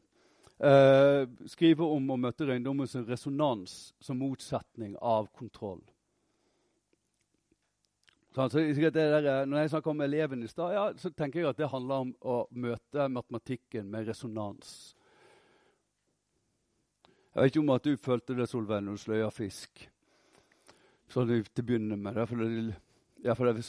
[0.63, 5.81] eh, skriver om å møte røyndommen som resonans som motsetning av kontroll.
[8.33, 11.59] Sånn, så der, når jeg snakker om eleven i stad, ja, så tenker jeg at
[11.59, 14.71] det handler om å møte matematikken med resonans.
[17.33, 19.85] Jeg vet ikke om at du følte det, Solveig, når du sløya fisk.
[21.13, 22.17] Sånn til å begynne med.
[22.17, 22.79] Det, for det,
[23.21, 23.61] ja, det er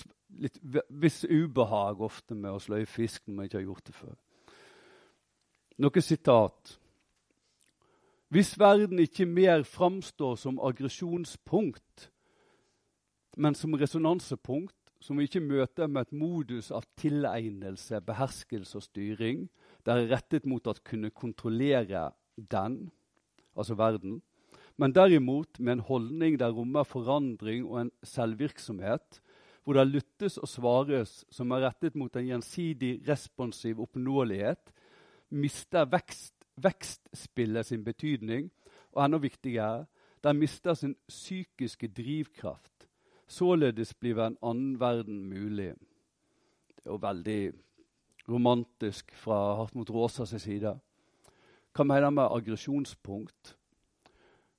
[0.47, 0.59] litt
[0.89, 4.17] viss ubehag ofte med å sløye fisk når man ikke har gjort det før.
[5.85, 6.75] Noe sitat.
[8.33, 12.09] Hvis verden ikke mer framstår som aggresjonspunkt,
[13.37, 19.49] men som resonansepunkt, som vi ikke møter med et modus av tilegnelse, beherskelse og styring,
[19.85, 22.07] det er rettet mot å kunne kontrollere
[22.37, 22.79] den,
[23.55, 24.23] altså verden,
[24.81, 29.21] men derimot med en holdning der rommer forandring og en selvvirksomhet,
[29.65, 34.73] hvor det lyttes og svares som er rettet mot en gjensidig responsiv oppnåelighet,
[35.31, 38.51] mister vekst, vekstspillet sin betydning,
[38.95, 39.87] og enda viktigere,
[40.25, 42.74] den mister sin psykiske drivkraft.
[43.27, 45.75] Således blir en annen verden mulig.
[46.77, 47.53] Det er jo veldig
[48.29, 50.79] romantisk fra Hartmut Råsas side.
[51.75, 53.57] Hva mener han med aggresjonspunkt?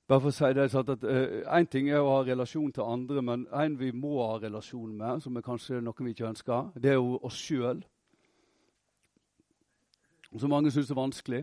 [0.06, 2.86] Bare for å si det sånn at Én uh, ting er å ha relasjon til
[2.86, 6.68] andre, men en vi må ha relasjon med, som er kanskje noe vi ikke ønsker,
[6.78, 7.80] det er jo oss sjøl.
[10.36, 11.42] Som mange syns er vanskelig.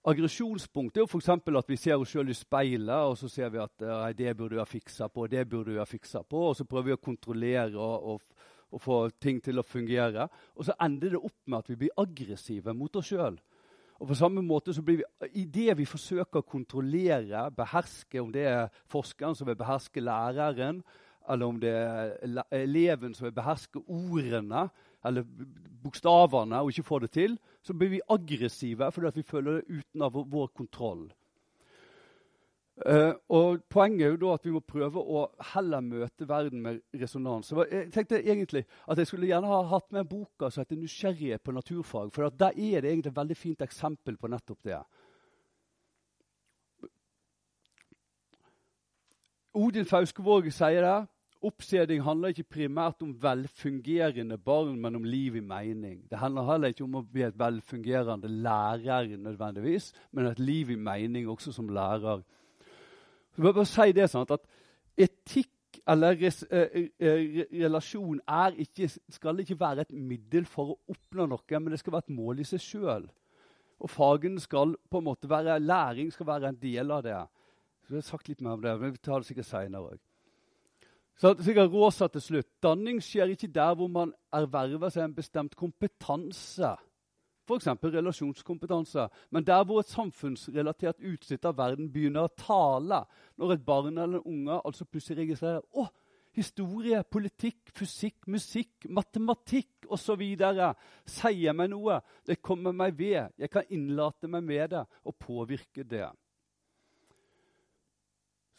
[0.00, 1.28] Aggresjonspunkt er jo f.eks.
[1.28, 4.56] at vi ser oss sjøl i speilet, og så ser vi at nei, det burde
[4.56, 7.02] vi ha fiksa på, det burde vi ha fiksa på, og så prøver vi å
[7.04, 8.22] kontrollere og,
[8.70, 10.24] og, få ting til å fungere.
[10.56, 13.36] Og så ender det opp med at vi blir aggressive mot oss sjøl.
[14.00, 18.32] Og på samme måte så blir vi, I det vi forsøker å kontrollere, beherske, om
[18.32, 20.80] det er forskeren som vil beherske læreren,
[21.28, 24.70] eller om det er eleven som vil beherske ordene
[25.04, 25.28] eller
[25.84, 30.02] bokstavene og ikke får det til, så blir vi aggressive fordi vi føler det uten
[30.02, 31.08] av vår kontroll.
[32.80, 36.78] Uh, og Poenget er jo da at vi må prøve å heller møte verden med
[36.96, 37.50] resonans.
[37.68, 41.52] Jeg tenkte egentlig at jeg skulle gjerne ha hatt med boka som heter 'Nysgjerrighet på
[41.52, 42.12] naturfag'.
[42.14, 44.80] For der er det egentlig et veldig fint eksempel på nettopp det.
[49.52, 50.98] Odin Fauskevåg sier det.
[51.40, 56.02] Oppseding handler ikke primært om velfungerende barn, men om liv i mening.
[56.10, 60.76] Det handler heller ikke om å bli et velfungerende lærer, nødvendigvis, men et liv i
[60.76, 62.20] mening også som lærer.
[63.32, 64.44] Så jeg bare si det sånn at
[65.00, 68.20] Etikk eller res, eh, eh, relasjon
[68.60, 72.16] ikke, skal ikke være et middel for å oppnå noe, men det skal være et
[72.18, 73.08] mål i seg sjøl.
[73.80, 77.16] Og fagene skal på en måte være, læring skal være en del av det.
[77.86, 80.09] Så jeg har sagt litt mer om det, men vi tar det sikkert seinere òg.
[81.18, 82.48] Så sikkert Råsa til slutt.
[82.62, 86.76] Danning skjer ikke der hvor man erverver seg en bestemt kompetanse
[87.50, 87.66] f.eks.
[87.84, 89.08] relasjonskompetanse.
[89.30, 93.02] Men der hvor et samfunnsrelatert utsnitt av verden begynner å tale,
[93.38, 95.86] når et barn eller en unge altså plutselig registrerer å,
[96.36, 100.22] historie, politikk, fysikk, musikk, matematikk osv.
[101.06, 102.00] sier meg noe.
[102.26, 103.34] Det kommer meg ved.
[103.36, 106.06] Jeg kan innlate meg med det og påvirke det.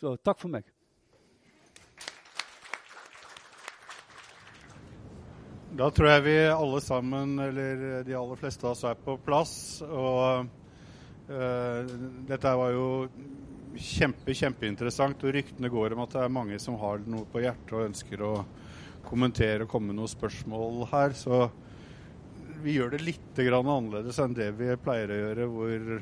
[0.01, 0.67] Så takk for meg.
[5.72, 9.53] Da tror jeg vi alle sammen, eller de aller fleste av oss, er på plass.
[9.88, 10.49] Og
[11.31, 11.93] uh,
[12.27, 12.88] dette var jo
[13.80, 15.23] kjempe, kjempeinteressant.
[15.23, 18.26] Og ryktene går om at det er mange som har noe på hjertet og ønsker
[18.27, 18.34] å
[19.07, 21.15] kommentere og komme med noen spørsmål her.
[21.15, 21.45] Så
[22.61, 25.93] vi gjør det litt annerledes enn det vi pleier å gjøre, hvor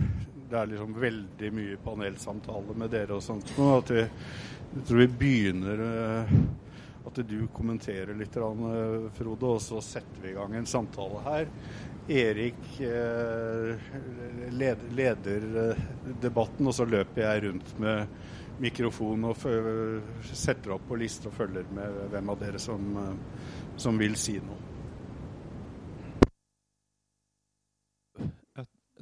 [0.50, 3.54] det er liksom veldig mye panelsamtale med dere og sånt.
[3.54, 6.34] At vi, jeg tror vi begynner uh,
[7.10, 11.52] at du kommenterer litt, eh, Frode, og så setter vi i gang en samtale her.
[12.10, 13.90] Erik eh,
[14.52, 15.84] leder eh,
[16.22, 18.08] debatten, og så løper jeg rundt med
[18.60, 19.38] mikrofon og
[20.34, 22.90] setter opp på liste og følger med hvem av dere som,
[23.80, 24.70] som vil si noe.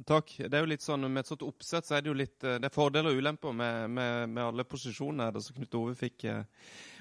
[0.08, 0.30] Takk.
[0.38, 2.64] Det er jo litt sånn, Med et sånt oppsett så er det jo litt, det
[2.64, 5.36] er fordeler og ulemper med, med, med alle posisjoner.
[5.40, 6.44] som Knut Ove fikk eh,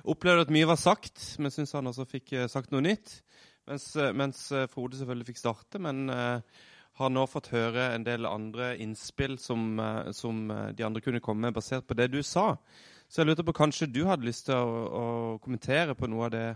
[0.07, 3.19] opplevde at mye var sagt, men syns han også fikk eh, sagt noe nytt.
[3.67, 6.39] Mens, eh, mens eh, Frode selvfølgelig fikk starte, men uh,
[6.97, 11.47] har nå fått høre en del andre innspill som, uh, som, de andre kunne komme
[11.47, 12.53] med, basert på det du sa.
[13.07, 15.05] Så jeg lurte på kanskje du hadde lyst til å, å
[15.43, 16.47] kommentere på noe av det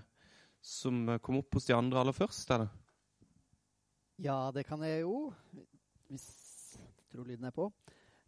[0.61, 2.51] som kom opp hos de andre aller først?
[2.55, 2.71] eller?
[4.21, 5.31] Ja, det kan jeg jo.
[6.11, 6.27] Hvis
[6.77, 7.71] jeg tror lyden er på.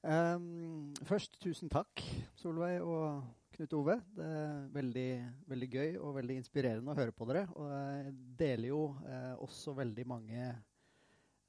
[0.04, 2.02] Um, først tusen takk,
[2.36, 3.22] Solveig og
[3.54, 3.96] Knut Ove.
[4.18, 5.10] Det er veldig,
[5.54, 7.48] veldig, gøy og veldig inspirerende å høre på dere.
[7.56, 10.54] Og jeg deler jo eh, også veldig mange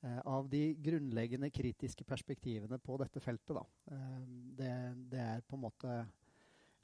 [0.05, 3.57] Eh, av de grunnleggende kritiske perspektivene på dette feltet.
[3.91, 4.19] Eh,
[4.59, 4.73] det,
[5.09, 5.95] det, er på en måte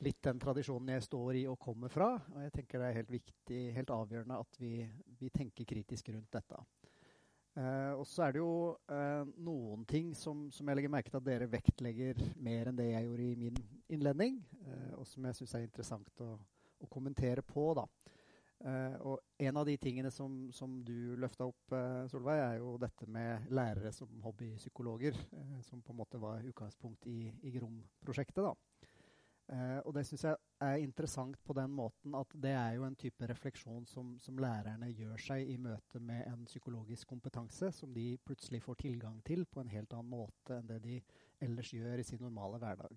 [0.01, 2.15] litt den tradisjonen jeg står i og kommer fra.
[2.33, 4.73] Og jeg tenker det er helt viktig, helt avgjørende at vi,
[5.21, 6.63] vi tenker kritisk rundt dette.
[7.59, 8.53] Eh, og så er det jo
[8.95, 12.93] eh, noen ting som, som, jeg legger merke til at dere vektlegger mer enn det
[12.93, 13.59] jeg gjorde i min
[13.91, 16.37] innledning, eh, og som jeg syns er interessant å,
[16.79, 17.73] å kommentere på.
[17.81, 17.89] da.
[18.61, 22.75] Uh, og en av de tingene som, som du løfta opp, uh, Solveig, er jo
[22.77, 28.45] dette med lærere som hobbypsykologer, uh, som på en måte var utgangspunkt i, i GROM-prosjektet.
[29.51, 33.27] Og det syns jeg er interessant på den måten at det er jo en type
[33.27, 38.63] refleksjon som, som, lærerne gjør seg i møte med en psykologisk kompetanse som de plutselig
[38.63, 41.01] får tilgang til på en helt annen måte enn det de
[41.43, 42.95] ellers gjør i sin normale hverdag.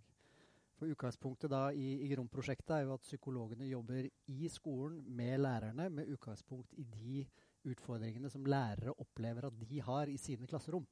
[0.77, 5.89] For Utgangspunktet da i, i GROM-prosjektet er jo at psykologene jobber i skolen med lærerne
[5.89, 7.25] med utgangspunkt i de
[7.71, 10.85] utfordringene som lærere opplever at de har i sine klasserom.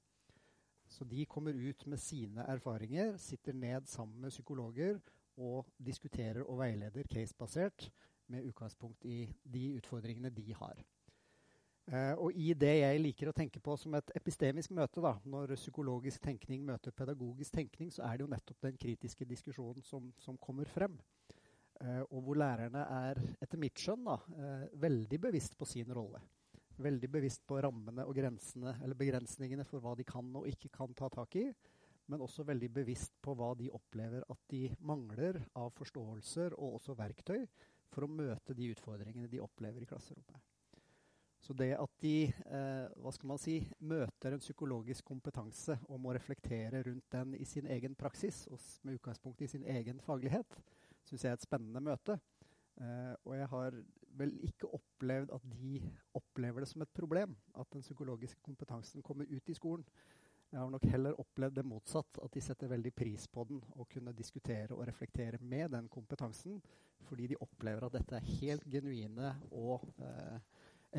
[0.90, 4.98] Så de kommer ut med sine erfaringer, sitter ned sammen med psykologer
[5.42, 7.90] og diskuterer og veileder casebasert
[8.32, 10.82] med utgangspunkt i de utfordringene de har.
[11.92, 15.56] Uh, og i det jeg liker å tenke på som et epistemisk møte, da, når
[15.58, 20.38] psykologisk tenkning møter pedagogisk tenkning, så er det jo nettopp den kritiske diskusjonen som, som
[20.40, 21.00] kommer frem.
[21.82, 26.22] Uh, og hvor lærerne er, etter mitt skjønn, da, uh, veldig bevisst på sin rolle.
[26.82, 30.94] Veldig bevisst på rammene og grensene, eller begrensningene for hva de kan og ikke kan
[30.98, 31.50] ta tak i.
[32.12, 36.98] Men også veldig bevisst på hva de opplever at de mangler av forståelser og også
[37.00, 37.46] verktøy
[37.92, 40.52] for å møte de utfordringene de opplever i klasserommet.
[41.42, 46.14] Så det at de eh, hva skal man si, møter en psykologisk kompetanse og må
[46.14, 50.60] reflektere rundt den i sin egen praksis, og med utgangspunkt i sin egen faglighet,
[51.08, 52.20] syns jeg er et spennende møte.
[52.78, 53.80] Eh, og jeg har
[54.22, 55.82] vel ikke opplevd at de
[56.18, 59.86] opplever det som et problem at den psykologiske kompetansen kommer ut i skolen.
[60.52, 63.88] Jeg har nok heller opplevd det motsatt, at de setter veldig pris på den og
[63.92, 66.58] kunne diskutere og reflektere med den kompetansen,
[67.08, 70.42] fordi de opplever at dette er helt genuine og eh,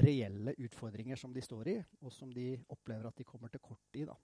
[0.07, 4.01] reelle utfordringer som de står i, og som de opplever at de kommer til kort
[4.01, 4.07] i.
[4.09, 4.17] Da.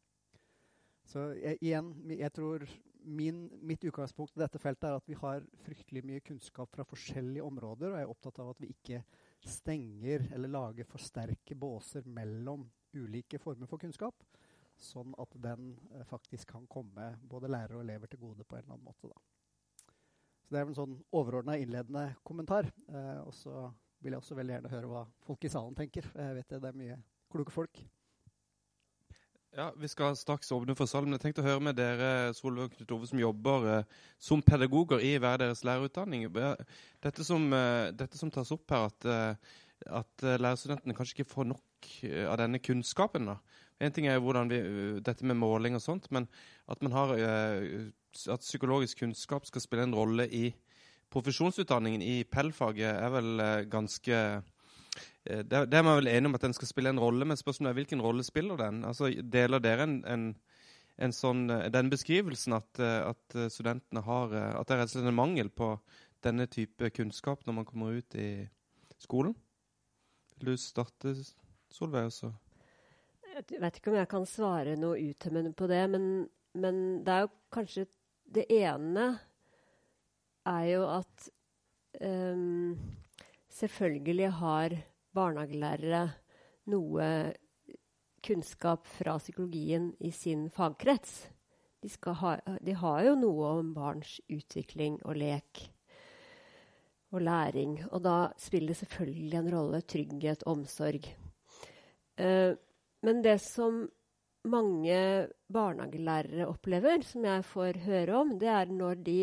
[1.05, 2.65] Så jeg, igjen, jeg tror
[3.05, 7.45] min, mitt utgangspunkt i dette feltet er at vi har fryktelig mye kunnskap fra forskjellige
[7.45, 9.05] områder, og jeg er opptatt av at vi ikke
[9.45, 12.65] stenger eller lager for sterke båser mellom
[12.97, 14.25] ulike former for kunnskap,
[14.83, 18.65] sånn at den eh, faktisk kan komme både lærere og elever til gode på en
[18.65, 19.11] eller annen måte.
[19.11, 19.19] Da.
[20.49, 22.71] Så Det er en sånn overordna innledende kommentar.
[22.89, 23.69] Eh, og så
[24.01, 26.09] vil jeg også veldig gjerne høre hva folk i salen tenker.
[26.15, 26.99] Jeg vet det, det er mye
[27.33, 27.81] kloke folk.
[29.57, 32.75] Ja, Vi skal straks åpne for salen, men jeg tenkte å høre med dere Solveig
[32.77, 36.29] Knut Ove, som jobber eh, som pedagoger i hver deres lærerutdanning.
[37.03, 39.57] Dette som, eh, dette som tas opp her, at, eh,
[40.01, 43.33] at lærerstudentene kanskje ikke får nok eh, av denne kunnskapen.
[43.33, 43.39] da.
[43.81, 44.59] En ting er jo hvordan vi,
[45.07, 46.27] dette med måling og sånt, men
[46.67, 47.91] at, man har, eh,
[48.33, 50.49] at psykologisk kunnskap skal spille en rolle i
[51.13, 56.45] profesjonsutdanningen i PEL-faget er vel eh, ganske eh, det, er man vel enig om at
[56.45, 58.83] den skal spille en rolle, men spørsmålet er hvilken rolle spiller den?
[58.89, 60.27] Altså, Deler dere en, en,
[60.99, 65.13] en sånn, eh, den beskrivelsen at, at, studentene har At det er rett og slett
[65.13, 65.75] en mangel på
[66.25, 68.31] denne type kunnskap når man kommer ut i
[68.99, 69.37] skolen?
[70.39, 71.15] Vil du starte,
[71.73, 72.11] Solveig?
[72.11, 72.33] også?
[73.39, 76.05] Jeg vet ikke om jeg kan svare noe uttømmende på det, men,
[76.59, 77.85] men det er jo kanskje
[78.35, 79.05] det ene
[80.49, 81.29] er jo at
[82.03, 82.75] um,
[83.61, 84.75] selvfølgelig har
[85.15, 86.03] barnehagelærere
[86.75, 87.07] noe
[88.27, 91.29] kunnskap fra psykologien i sin fagkrets.
[91.79, 95.69] De, ha, de, har jo noe om barns utvikling og lek
[97.15, 97.85] og læring.
[97.93, 101.07] Og da spiller det selvfølgelig en rolle trygghet, omsorg.
[102.19, 102.59] Uh,
[103.07, 103.85] men det som
[104.49, 104.99] mange
[105.53, 109.21] barnehagelærere opplever, som jeg får høre om, det er når de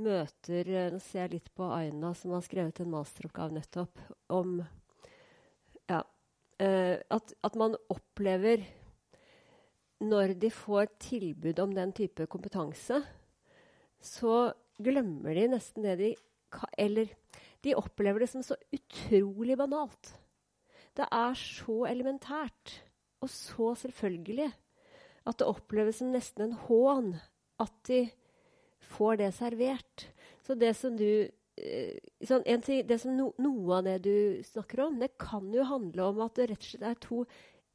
[0.00, 4.60] møter eh, Nå ser jeg litt på Aina, som har skrevet en masteroppgave nettopp om
[5.90, 6.00] ja,
[6.62, 8.62] uh, at, at, man opplever
[10.00, 13.02] Når de får tilbud om den type kompetanse,
[14.00, 14.36] så
[14.80, 16.12] glemmer de nesten det de
[16.78, 17.10] Eller
[17.60, 20.14] de opplever det som så utrolig banalt.
[20.96, 22.78] Det er så elementært
[23.20, 24.48] og så selvfølgelig
[25.28, 27.12] at det oppleves som nesten en hån
[27.60, 28.06] at de
[28.94, 30.06] får det servert.
[30.46, 34.86] Så det som du eh, sånn, ting, det som no, Noe av det du snakker
[34.86, 37.24] om, det kan jo handle om at det rett og slett er to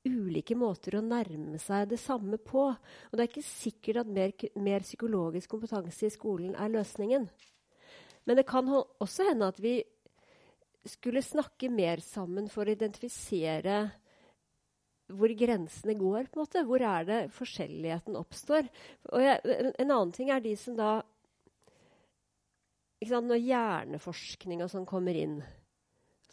[0.06, 2.68] ulike måter å nærme seg det samme på.
[2.74, 7.28] Og det er ikke sikkert at mer, mer psykologisk kompetanse i skolen er løsningen.
[8.26, 9.80] Men det kan også hende at vi
[10.86, 13.86] skulle snakke mer sammen for å identifisere
[15.14, 16.30] hvor grensene går.
[16.32, 16.64] på en måte.
[16.66, 18.70] Hvor er det forskjelligheten oppstår?
[19.14, 21.04] Jeg, en, en, annen ting er de som da
[23.06, 25.42] sant, Når hjerneforskning og sånn kommer inn,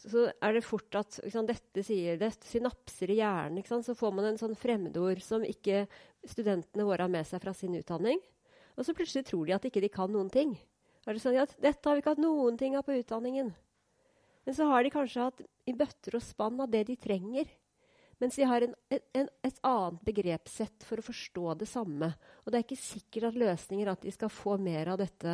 [0.03, 3.63] så er det fort at sant, dette sier det, synapser i hjernen.
[3.63, 5.85] Så får man en sånn fremmedord som ikke
[6.25, 8.19] studentene våre har med seg fra sin utdanning.
[8.73, 10.57] Og så plutselig tror de at ikke de kan noen ting.
[11.05, 13.53] Er det sånn at dette har vi ikke hatt noen ting av på utdanningen.
[14.43, 17.47] Men så har de kanskje hatt i bøtter og spann av det de trenger.
[18.23, 18.75] Mens de har en,
[19.19, 22.07] en, et annet begrepssett for å forstå det samme.
[22.45, 25.33] Og det er ikke sikkert at løsninger at de skal få mer av dette,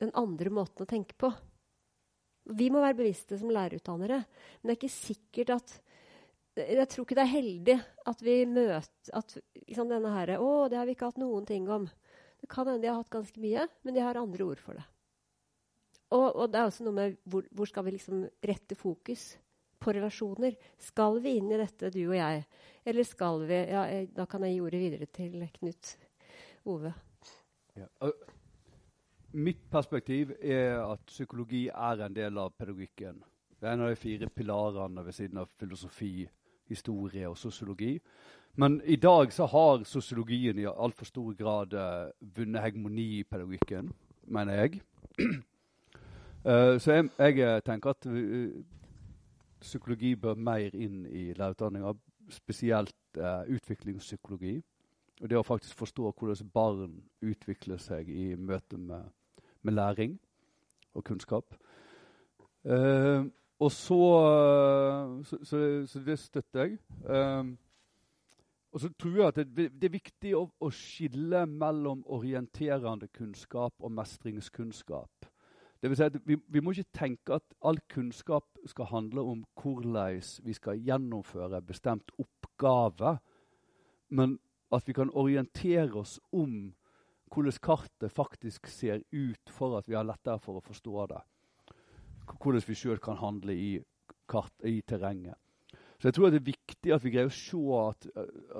[0.00, 1.28] den andre måten å tenke på.
[2.56, 5.74] Vi må være bevisste som lærerutdannere, men det er ikke sikkert at
[6.58, 7.74] Jeg tror ikke det er heldig
[8.10, 9.34] at vi møter at
[9.68, 11.90] liksom denne herre 'Å, det har vi ikke hatt noen ting om.'
[12.40, 14.86] Det kan hende de har hatt ganske mye, men de har andre ord for det.
[16.10, 19.36] Og, og det er også noe med hvor, hvor skal vi liksom rette fokus
[19.80, 20.56] på relasjoner?
[20.78, 22.44] Skal vi inn i dette, du og jeg?
[22.88, 23.84] Eller skal vi ja,
[24.14, 25.94] Da kan jeg gi ordet videre til Knut
[26.68, 26.92] Ove.
[27.78, 28.10] Ja.
[29.38, 33.20] Mitt perspektiv er at psykologi er en del av pedagogikken.
[33.60, 36.28] Det er en av de fire pilarene ved siden av filosofi,
[36.68, 37.98] historie og sosiologi.
[38.58, 43.92] Men i dag så har sosiologien i altfor stor grad uh, vunnet hegemoni i pedagogikken,
[44.26, 44.80] mener jeg.
[45.20, 48.08] uh, så jeg, jeg, eh, tenker at
[49.60, 51.94] psykologi bør mer inn i lærerutdanninga,
[52.30, 54.58] spesielt utviklingspsykologi.
[55.22, 59.08] Og det å faktisk forstå hvordan barn utvikler seg i møte med
[59.62, 60.20] med læring
[60.94, 61.54] og kunnskap.
[62.64, 63.24] Eh,
[63.58, 64.02] og så,
[65.24, 66.78] så, så, så, det støtter jeg.
[67.10, 67.44] Eh,
[68.72, 73.74] og så tror jeg at det, det er viktig å, å, skille mellom orienterende kunnskap
[73.80, 75.17] og mestringskunnskap.
[75.82, 79.44] Det vil si at vi, vi, må ikke tenke at all kunnskap skal handle om
[79.60, 83.18] hvordan vi skal gjennomføre bestemt oppgave,
[84.10, 84.38] men
[84.74, 86.74] at vi kan orientere oss om
[87.32, 91.20] hvordan kartet faktisk ser ut for at vi har lettere for å forstå det.
[92.28, 93.76] Hvordan vi sjøl kan handle i,
[94.28, 95.36] kart, i, terrenget.
[95.98, 98.06] Så jeg tror det er viktig at vi greier å se at,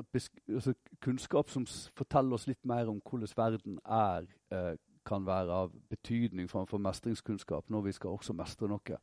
[0.01, 0.75] at altså,
[1.05, 1.67] kunnskap som
[1.99, 4.75] forteller oss litt mer om hvordan verden er, eh,
[5.09, 8.99] kan være av betydning for, for mestringskunnskap når vi skal også mestre noe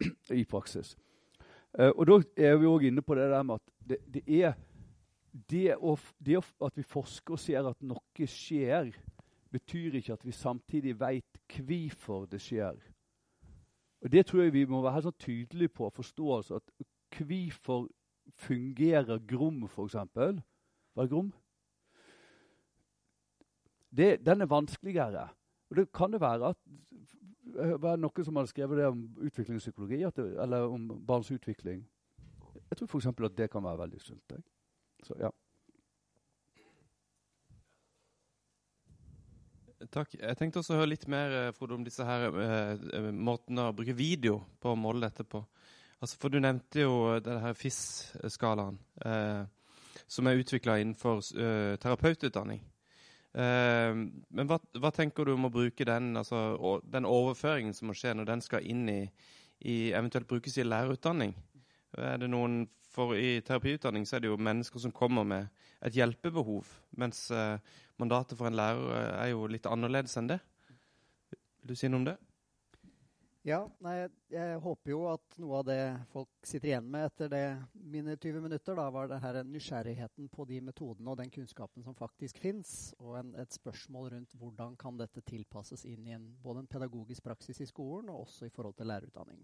[0.42, 0.96] i praksis.
[1.78, 2.18] Uh, og da
[2.50, 4.56] er vi òg inne på det der med at det, det er
[5.30, 8.90] det, å, det at vi forsker og ser at noe skjer,
[9.50, 12.78] betyr ikke at vi samtidig veit hvorfor det skjer.
[14.00, 16.26] Og Det tror jeg vi må være helt sånn tydelige på å forstå.
[16.36, 17.88] Altså at Hvorfor
[18.38, 19.96] fungerer Grom, f.eks.?
[20.14, 21.32] Hva er Grom?
[23.96, 25.28] Det, den er vanskeligere.
[25.70, 26.56] Og det kan det være at
[27.54, 31.82] var det noen som hadde skrevet det om utviklingspsykologi, det, eller om barns utvikling.
[32.70, 33.06] Jeg tror f.eks.
[33.06, 34.22] at det kan være veldig sunt.
[34.30, 34.42] Jeg.
[35.02, 35.30] Så, ja.
[39.90, 40.14] Takk.
[40.20, 43.70] Jeg tenkte også å høre litt mer eh, Frode, om disse her eh, eh, måtene
[43.70, 45.40] å bruke video på å måle dette på.
[46.00, 49.42] Altså, for Du nevnte jo denne FIS-skalaen, eh,
[50.06, 52.60] som er utvikla innenfor eh, terapeututdanning.
[53.30, 57.96] Eh, men hva, hva, tenker du om å bruke den, altså, den overføringen som må
[57.98, 59.00] skje når den skal inn i,
[59.60, 61.34] i eventuelt brukes i lærerutdanning?
[61.98, 65.94] Er det noen for i terapiutdanning så er det jo mennesker som kommer med et
[65.94, 66.66] hjelpebehov,
[66.98, 67.60] mens eh,
[68.02, 70.40] mandatet for en lærer er jo litt annerledes enn det.
[71.30, 72.16] Vil du si noe om det?
[73.40, 73.94] Ja, nei,
[74.28, 75.78] jeg, håper jo at noe av det
[76.10, 80.44] folk sitter igjen med etter det mine 20 minutter, da, var det her nysgjerrigheten på
[80.50, 85.00] de metodene og den kunnskapen som faktisk fins, og en, et spørsmål rundt hvordan kan
[85.00, 88.76] dette tilpasses inn i en, både en pedagogisk praksis i skolen og også i forhold
[88.76, 89.40] til lærerutdanning.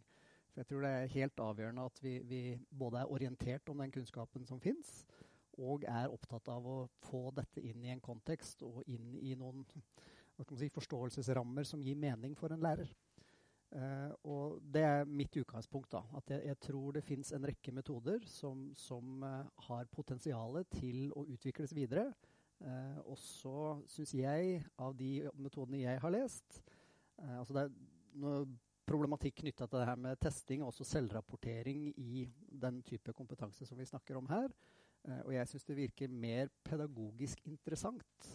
[0.50, 3.96] For jeg tror det er helt avgjørende at vi, vi både er orientert om den
[3.96, 4.92] kunnskapen som fins,
[5.56, 6.78] og er opptatt av å
[7.08, 12.36] få dette inn i en kontekst og inn i noen si, forståelsesrammer som gir mening
[12.36, 12.92] for en lærer.
[13.74, 15.90] Uh, og det er mitt utgangspunkt.
[15.92, 20.60] da, At jeg, jeg tror det fins en rekke metoder som, som uh, har potensial
[20.70, 22.12] til å utvikles videre.
[22.62, 26.62] Uh, og så syns jeg, av de metodene jeg har lest
[27.16, 27.70] altså det er,
[28.20, 28.42] noe
[28.84, 32.26] problematikk knytta til det her med testing og også selvrapportering i
[32.60, 34.52] den type kompetanse som vi snakker om her.
[35.24, 38.28] Og jeg syns det virker mer pedagogisk interessant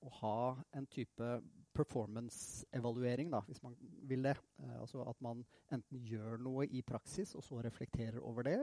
[0.00, 0.38] å ha
[0.72, 1.28] en type
[1.74, 3.76] performance-evaluering, hvis man
[4.08, 4.36] vil det.
[4.62, 8.58] Eh, altså at man enten gjør noe i praksis og så reflekterer over det,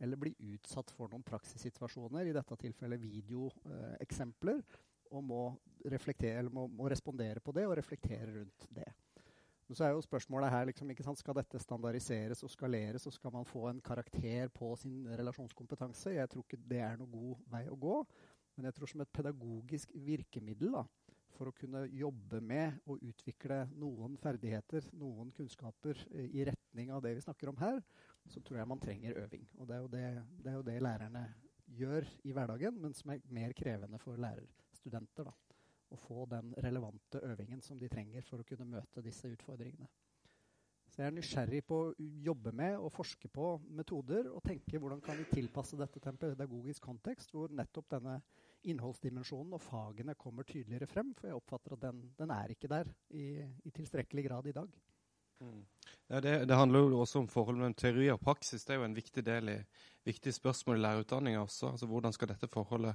[0.00, 4.62] eller blir utsatt for noen praksissituasjoner, i dette tilfellet videoeksempler,
[5.10, 5.42] og må,
[6.54, 8.86] må, må respondere på det og reflektere rundt det.
[9.70, 13.44] Men så er jo spørsmålet her liksom, Skal dette standardiseres og skaleres, og skal man
[13.46, 16.10] få en karakter på sin relasjonskompetanse?
[16.10, 18.00] Jeg tror ikke det er noe god vei å gå.
[18.56, 20.82] Men jeg tror som et pedagogisk virkemiddel da,
[21.40, 27.00] for å kunne jobbe med og utvikle noen ferdigheter, noen kunnskaper eh, i retning av
[27.04, 27.80] det vi snakker om her,
[28.28, 29.46] så tror jeg man trenger øving.
[29.56, 30.08] Og det er jo det,
[30.44, 31.24] det, er jo det lærerne
[31.80, 35.30] gjør i hverdagen, men som er mer krevende for lærerstudenter.
[35.32, 35.38] da
[35.90, 39.88] å få den relevante øvingen som de trenger for å kunne møte disse utfordringene.
[40.90, 41.90] Så jeg er nysgjerrig på å
[42.26, 46.18] jobbe med og forske på metoder og tenke hvordan kan vi tilpasse dette til en
[46.18, 48.16] pedagogisk kontekst hvor nettopp denne
[48.68, 51.12] innholdsdimensjonen og fagene kommer tydeligere frem.
[51.16, 53.26] For jeg oppfatter at den, den er ikke der i,
[53.64, 54.80] i, tilstrekkelig grad i dag.
[55.40, 55.62] Mm.
[56.10, 58.64] Ja, det, det, handler jo også om forholdet mellom teori og praksis.
[58.64, 59.58] Det er jo en viktig del i
[60.04, 61.72] viktig spørsmål i lærerutdanninga også.
[61.72, 62.94] Altså, hvordan skal dette forholdet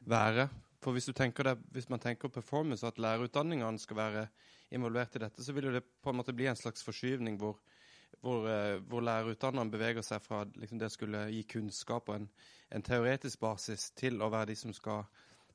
[0.00, 0.48] være?
[0.82, 4.26] For hvis, det, hvis, man tenker performance, at lærerutdanningene skal være
[4.70, 7.58] involvert i dette, så vil det på en måte bli en slags forskyvning hvor,
[8.24, 12.28] hvor, uh, hvor lærerutdannerne beveger seg fra liksom, det skulle gi kunnskap og en,
[12.74, 15.06] en, teoretisk basis til å være de som skal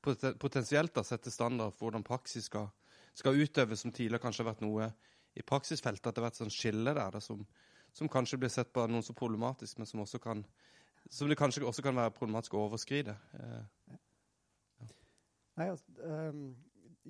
[0.01, 2.71] potensielt da, sette standard for hvordan praksis skal,
[3.13, 4.87] skal utøves, som tidligere kanskje har vært noe
[5.37, 6.07] i praksisfeltet.
[6.07, 7.43] At det har vært sånn skille der da, som,
[7.93, 10.41] som, kanskje blir sett på noen som problematisk, men som, kan,
[11.05, 13.13] som det kanskje også kan være problematisk å overskride.
[13.37, 13.99] Uh,
[15.59, 16.45] Nei, altså, um,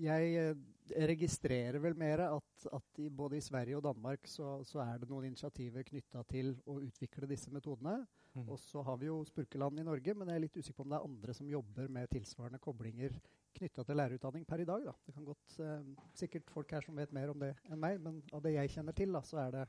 [0.01, 0.55] jeg eh,
[0.95, 5.09] registrerer vel mer at, at i, både i Sverige og Danmark så, så er det
[5.09, 7.99] noen initiativer knytta til å utvikle disse metodene.
[8.33, 8.47] Mm.
[8.47, 10.93] Og så har vi jo Spurkeland i Norge, men jeg er litt usikker på om
[10.93, 13.17] det er andre som jobber med tilsvarende koblinger
[13.57, 14.85] knytta til lærerutdanning per i dag.
[14.87, 14.93] Da.
[15.05, 15.81] Det kan godt, eh,
[16.15, 18.95] Sikkert folk her som vet mer om det enn meg, men av det jeg kjenner
[18.95, 19.65] til, da, så er det,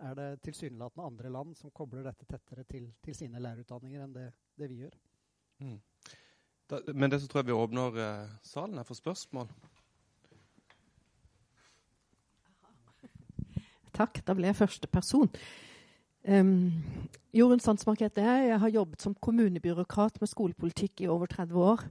[0.00, 4.32] er det tilsynelatende andre land som kobler dette tettere til, til sine lærerutdanninger enn det,
[4.58, 4.98] det vi gjør.
[5.62, 5.78] Mm.
[6.70, 9.50] Da, men det så tror jeg vi åpner eh, salen her for spørsmål.
[13.96, 14.22] Takk.
[14.26, 15.30] Da ble jeg første person.
[16.22, 16.70] Um,
[17.34, 18.48] Jorunn Sandsmark heter jeg.
[18.52, 21.86] Jeg har jobbet som kommunebyråkrat med skolepolitikk i over 30 år.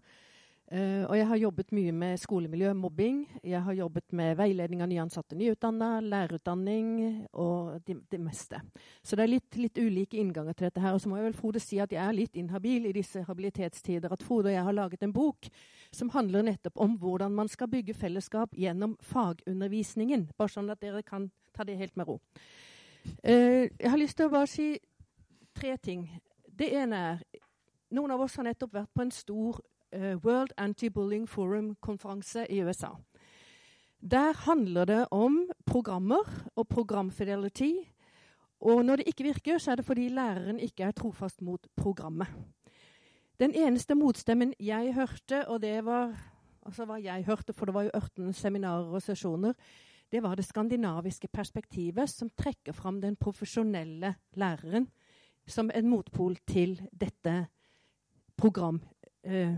[0.71, 3.25] Uh, og jeg har jobbet mye med skolemiljø, mobbing.
[3.43, 6.93] Jeg har jobbet med veiledning av nyansatte nyutdanna, lærerutdanning
[7.33, 8.61] og det, de meste.
[9.03, 10.95] Så det er litt, litt, ulike innganger til dette her.
[10.95, 14.15] Og så må jeg vel Frode si at jeg er litt inhabil i disse habilitetstider.
[14.15, 15.51] At Frode og jeg har laget en bok
[15.91, 20.29] som handler nettopp om hvordan man skal bygge fellesskap gjennom fagundervisningen.
[20.39, 22.19] Bare sånn at dere kan ta det helt med ro.
[23.25, 24.73] Uh, jeg har lyst til å bare si
[25.57, 26.05] tre ting.
[26.45, 27.23] Det ene er
[27.91, 29.61] noen av oss har nettopp vært på en stor
[29.95, 32.93] uh, World Anti-Bullying Forum-konferanse i USA.
[34.01, 36.25] Der handler det om programmer
[36.55, 37.73] og programfidelity.
[38.61, 42.27] Og når det ikke virker, så er det fordi læreren ikke er trofast mot programmet.
[43.39, 46.13] Den eneste motstemmen jeg hørte, og det var
[46.65, 49.53] altså hva jeg hørte, for det var jo 18 seminarer og sesjoner,
[50.11, 54.89] det var det skandinaviske perspektivet som trekker fram den profesjonelle læreren
[55.47, 57.47] som en motpol til dette
[58.37, 58.81] program,
[59.23, 59.55] eh.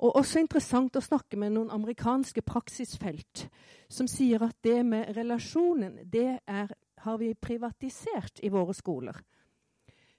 [0.00, 3.48] Og også interessant å snakke med noen amerikanske praksisfelt
[3.88, 6.72] som sier at det med relasjonen, det er,
[7.04, 9.16] har vi privatisert i våre skoler.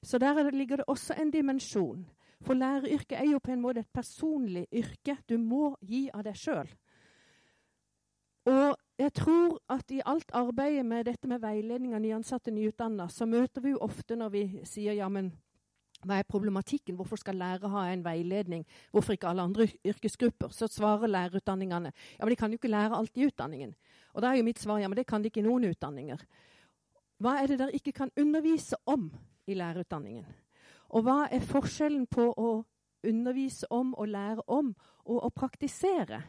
[0.03, 2.05] Så der ligger det også en dimensjon.
[2.41, 5.17] For læreryrket er jo på en måte et personlig yrke.
[5.29, 6.69] Du må gi av deg sjøl.
[8.45, 13.25] Og jeg tror at i alt arbeidet med dette med veiledning av nyansatte nyutdanna, så
[13.25, 15.31] møter vi jo ofte når vi sier ja, men
[16.01, 16.95] hva er problematikken?
[16.97, 18.63] Hvorfor skal lærere ha en veiledning?
[18.91, 20.49] Hvorfor ikke alle andre yrkesgrupper?
[20.49, 23.75] Så svarer lærerutdanningene ja, men de kan jo ikke lære alt i utdanningen.
[24.13, 26.25] Og da er jo mitt svar ja, men det kan de ikke i noen utdanninger.
[27.21, 29.11] Hva er det dere ikke kan undervise om
[29.45, 30.25] i lærerutdanningen?
[30.89, 32.51] Og hva er forskjellen på å
[33.07, 34.73] undervise om og lære om
[35.05, 36.23] og å praktisere?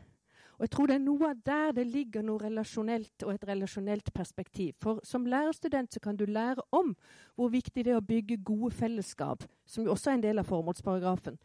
[0.62, 4.12] Og jeg tror det er noe av der det ligger noe relasjonelt og et relasjonelt
[4.14, 4.76] perspektiv.
[4.78, 6.92] For som lærerstudent så kan du lære om
[7.34, 10.46] hvor viktig det er å bygge gode fellesskap, som jo også er en del av
[10.46, 11.40] formålsparagrafen.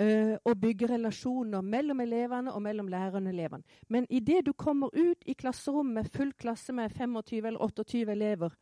[0.00, 3.76] Uh, og bygge relasjoner mellom elevene og mellom lærerne og elevene.
[3.92, 8.56] Men idet du kommer ut i klasserommet med full klasse med 25 eller 28 elever,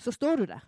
[0.00, 0.64] så står du der.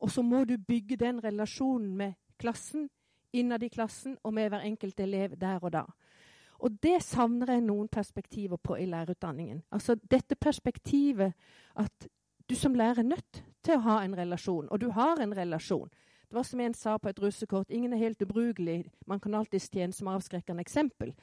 [0.00, 2.88] Og så må du bygge den relasjonen med klassen,
[3.32, 5.84] innad i klassen og med hver enkelt elev der og da.
[6.60, 9.62] Og det savner jeg noen perspektiver på i lærerutdanningen.
[9.72, 11.32] Altså dette perspektivet
[11.76, 12.08] at
[12.50, 15.88] du som lærer er nødt til å ha en relasjon, og du har en relasjon.
[16.28, 19.70] Det var som en sa på et russekort, ingen er helt ubrukelig, man kan alltids
[19.70, 21.14] tjene som avskrekkende eksempel.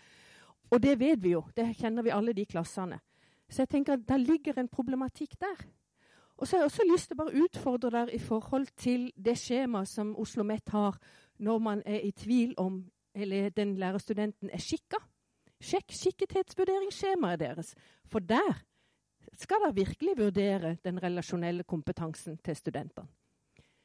[0.71, 2.99] Og det vet vi jo, det kjenner vi alle de klassene.
[3.49, 5.67] Så jeg tenker at der ligger en problematikk der.
[6.37, 9.37] Og så har jeg også lyst til å bare utfordre der i forhold til det
[9.39, 10.99] skjemaet som Oslo OsloMet har
[11.39, 12.83] når man er i tvil om
[13.15, 14.99] eller den lærerstudenten er skikka.
[15.63, 17.73] Sjekk skikkethetsvurderingsskjemaet deres.
[18.05, 18.63] For der
[19.37, 23.07] skal dere virkelig vurdere den relasjonelle kompetansen til studentene.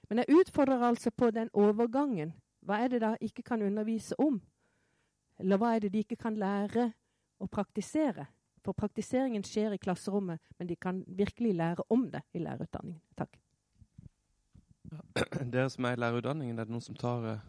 [0.08, 2.34] Men jeg utfordrer altså på den overgangen.
[2.60, 4.42] Hva er det da ikke kan undervise om?
[5.40, 6.90] Eller hva er det de ikke kan lære
[7.40, 8.26] å praktisere?
[8.62, 13.00] For praktiseringen skjer i klasserommet, men de kan virkelig lære om det i lærerutdanningen.
[13.18, 13.38] Takk.
[15.54, 17.40] Dere som er i lærerutdanningen, er det noen som tar uh,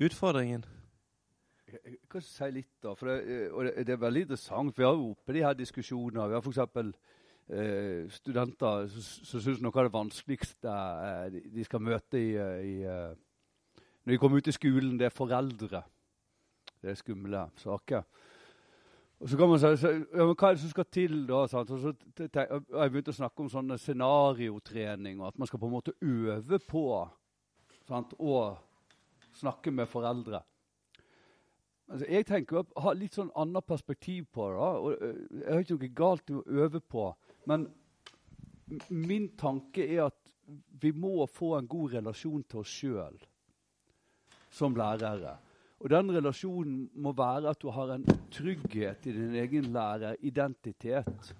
[0.00, 0.64] utfordringen?
[1.72, 2.92] Jeg kan si litt, da.
[2.98, 4.76] for det, og det, det, er veldig interessant.
[4.76, 6.28] Vi har jo oppe de her diskusjonene.
[6.28, 6.92] Vi har f.eks.
[7.52, 12.74] Eh, studenter som syns noe av det vanskeligste eh, de, skal møte i, eh, i,
[12.86, 15.82] eh, når de kommer ut i skolen, det er foreldre.
[16.82, 18.06] Det er skumle saker.
[19.22, 21.42] Og så kan man si ja, men hva er det som skal til da?
[21.50, 21.70] Sant?
[21.70, 21.92] Og så
[22.38, 25.94] har jeg begynt å snakke om sånne scenariotrening, og at man skal på en måte
[26.02, 26.86] øve på
[27.86, 28.16] sant?
[28.18, 28.40] å
[29.38, 30.42] snakke med foreldre.
[31.92, 34.58] Altså, jeg tenker å ha litt sånn annet perspektiv på det.
[34.64, 37.10] og Jeg har ikke noe galt å øve på,
[37.50, 37.66] men
[38.88, 40.16] min tanke er at
[40.80, 43.18] vi må få en god relasjon til oss sjøl
[44.52, 45.36] som lærere.
[45.82, 51.32] Og den relasjonen må være at du har en trygghet i din egen læreridentitet.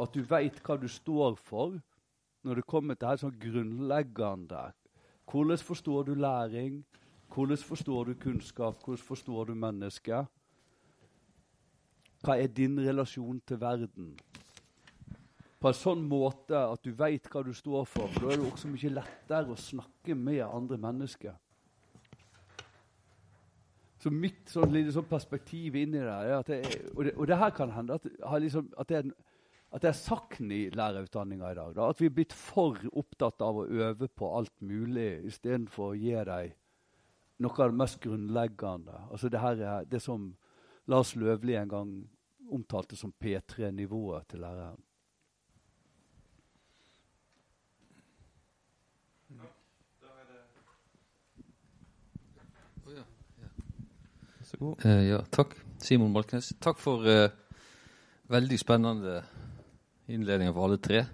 [0.00, 1.76] At du veit hva du står for
[2.42, 4.70] når det kommer til det sånn grunnleggende.
[5.30, 6.80] Hvordan forstår du læring?
[7.30, 8.84] Hvordan forstår du kunnskap?
[8.84, 10.26] Hvordan forstår du mennesket?
[12.20, 14.10] Hva er din relasjon til verden?
[15.60, 18.10] På en sånn måte at du veit hva du står for.
[18.10, 21.38] For da er det også mye lettere å snakke med andre mennesker.
[24.00, 26.60] Så mitt sånn, lille sånn perspektiv inni det, er at det,
[26.94, 28.06] og, det, og det her kan hende at,
[28.40, 29.42] liksom, at, det, er,
[29.76, 31.74] at det er sakn i lærerutdanninga i dag.
[31.76, 36.00] Da, at vi er blitt for opptatt av å øve på alt mulig istedenfor å
[36.00, 36.56] gi dem
[37.40, 39.06] noe av det mest grunnleggende.
[39.10, 40.30] Altså det her er det som
[40.90, 41.90] Lars Løvli en gang
[42.50, 44.80] omtalte som P3-nivået til læreren.
[54.60, 54.74] Uh.
[54.84, 55.54] Eh, ja, takk.
[55.78, 56.52] Simon Malknes.
[56.60, 57.30] Takk for uh,
[58.28, 59.20] veldig spennende
[60.10, 61.04] innledninger for alle tre.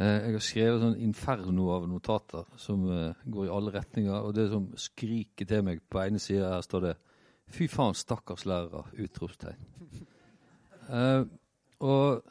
[0.00, 4.14] Eh, jeg har skrevet sånn inferno av notater som eh, går i alle retninger.
[4.24, 6.94] Og det som skriker til meg på ene sida, her står det
[7.50, 9.58] 'Fy faen, stakkars lærere!' Utropstegn.
[10.88, 11.26] uh,
[11.92, 12.22] og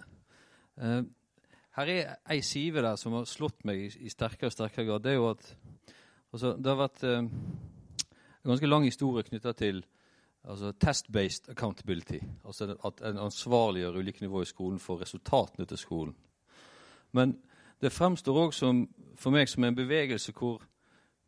[0.81, 1.03] uh,
[1.75, 5.03] her er ei sive der som har slått meg i, i sterkere og sterkere grad.
[5.03, 5.55] Det er jo at
[6.33, 7.29] altså, det har vært en
[8.45, 9.85] ganske lang historie knytta til
[10.49, 12.19] Altså Test-based accountability.
[12.45, 16.15] Altså at en ansvarliggjør ulike nivåer i skolen for resultatene til skolen.
[17.11, 17.35] Men
[17.79, 18.55] det fremstår òg
[19.19, 20.63] for meg som en bevegelse hvor,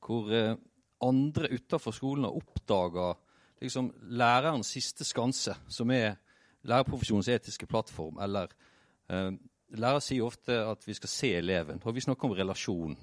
[0.04, 0.58] hvor eh,
[1.02, 3.14] andre utenfor skolen har oppdaga
[3.62, 6.18] liksom, lærerens siste skanse, som er
[6.68, 8.20] lærerprofesjonens etiske plattform.
[8.22, 8.52] Eller
[9.10, 9.32] eh,
[9.80, 12.98] Lærer sier ofte at vi skal se eleven, og vi snakker om relasjon.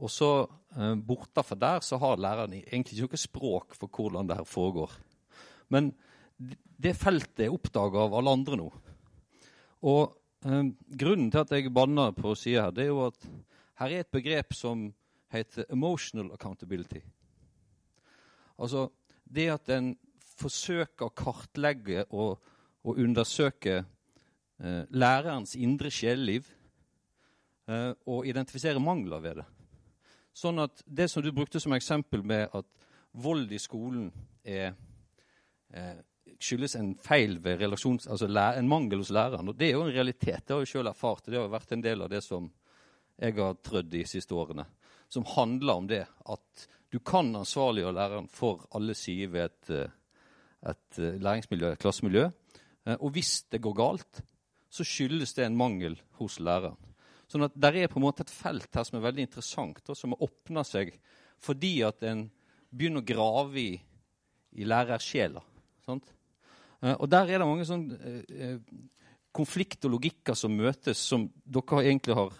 [0.00, 0.30] Og så
[0.74, 4.96] eh, bortafor der så har læreren egentlig ikke noe språk for hvordan det her foregår.
[5.70, 5.92] Men
[6.80, 8.70] det feltet er oppdaga av alle andre nå.
[9.86, 13.26] Og Grunnen til at jeg banner på sida her, det er jo at
[13.80, 14.86] her er et begrep som
[15.32, 17.00] heter emotional accountability.
[18.58, 18.88] Altså
[19.24, 19.92] det at en
[20.40, 22.40] forsøker å kartlegge og,
[22.84, 26.48] og undersøke eh, lærerens indre sjelliv
[27.68, 29.46] eh, og identifisere mangler ved det.
[30.32, 32.66] Sånn at det som du brukte som eksempel med at
[33.12, 34.08] vold i skolen
[34.44, 34.72] er
[35.74, 35.98] eh,
[36.40, 38.08] skyldes en feil ved relasjons...
[38.10, 39.52] Altså en mangel hos læreren.
[39.52, 40.44] Og det er jo en realitet.
[40.46, 41.28] Det har jeg sjøl erfart.
[41.28, 42.48] Det har vært en del av det som
[43.20, 44.64] jeg har trødd de siste årene.
[45.12, 49.90] Som handler om det at du kan ansvarliggjøre læreren for alle sider ved et, eh,
[50.72, 52.30] et eh, læringsmiljø, et klassemiljø.
[52.86, 54.22] Eh, og hvis det går galt,
[54.70, 56.78] så skyldes det en mangel hos læreren.
[57.30, 59.96] Sånn at Der er på en måte et felt her som er veldig interessant, og
[59.96, 60.96] som åpner seg
[61.40, 62.26] fordi at en
[62.68, 63.80] begynner å grave i,
[64.58, 65.40] i lærersjela.
[65.86, 66.10] Sant?
[66.82, 68.56] Eh, og der er det mange sånn eh,
[69.32, 72.34] konflikt og logikker som møtes, som dere egentlig har,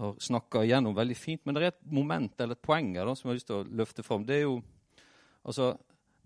[0.00, 1.44] har snakka igjennom veldig fint.
[1.44, 3.68] Men det er et moment eller et poeng her som jeg har lyst til å
[3.82, 4.26] løfte fram.
[4.28, 4.56] Det er jo
[5.44, 5.74] altså,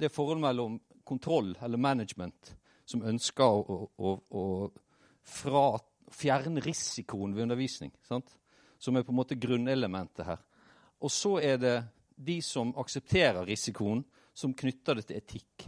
[0.00, 2.54] det forholdet mellom kontroll eller management
[2.90, 4.44] som ønsker å, å, å
[5.26, 5.64] fra,
[6.10, 7.92] fjerne risikoen ved undervisning.
[8.06, 8.30] Sant?
[8.80, 10.40] Som er på en måte grunnelementet her.
[11.00, 11.76] Og så er det
[12.20, 14.02] de som aksepterer risikoen,
[14.36, 15.66] som knytter det til etikk.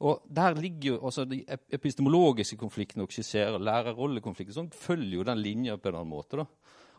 [0.00, 5.42] Og der ligger jo altså De epistemologiske konfliktene og skisserer lærerrollekonflikten, sånn, følger jo den
[5.42, 6.40] linja på en annen måte.
[6.40, 6.46] da.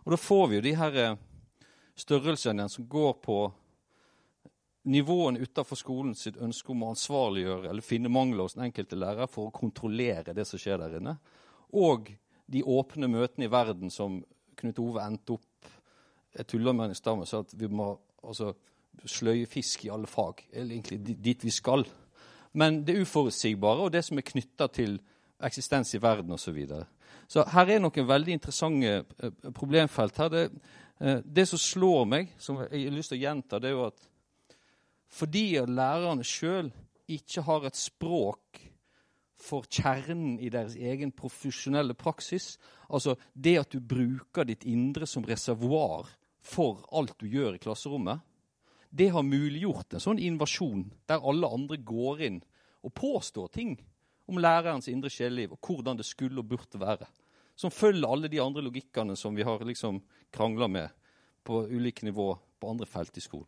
[0.06, 1.18] Og da får vi jo de her eh,
[1.98, 3.40] størrelsene som går på
[4.90, 9.30] nivåene utenfor skolen sitt ønske om å ansvarliggjøre eller finne mangler hos den enkelte lærer
[9.30, 11.16] for å kontrollere det som skjer der inne.
[11.78, 12.10] Og
[12.52, 14.20] de åpne møtene i verden som
[14.58, 15.48] Knut Ove endte opp
[16.32, 17.86] Jeg tuller med ham i stad med at vi må
[18.24, 18.54] altså,
[19.04, 20.46] sløye fisk i alle fag.
[20.54, 21.84] Eller egentlig dit vi skal.
[22.54, 24.98] Men det uforutsigbare og det som er knytta til
[25.42, 26.44] eksistens i verden osv.
[26.44, 26.86] Så, videre.
[27.28, 30.18] så her er noen veldig interessante eh, problemfelt.
[30.18, 30.30] her.
[30.30, 30.44] Det,
[31.00, 33.88] eh, det, som slår meg, som jeg har lyst til å gjenta, det er jo
[33.90, 34.08] at
[35.12, 36.70] fordi lærerne sjøl
[37.12, 38.62] ikke har et språk
[39.42, 42.56] for kjernen i deres egen profesjonelle praksis,
[42.88, 46.08] altså det at du bruker ditt indre som reservoar
[46.42, 48.22] for alt du gjør i klasserommet,
[48.92, 52.40] det har muliggjort en sånn invasjon der alle andre går inn
[52.84, 53.78] og påstår ting
[54.28, 57.08] om lærerens indre sjeleliv og hvordan det skulle og burde være.
[57.56, 60.02] Som følger alle de andre logikkene som vi har liksom
[60.34, 60.90] krangla med
[61.44, 63.48] på ulike nivå på andre felt i skolen.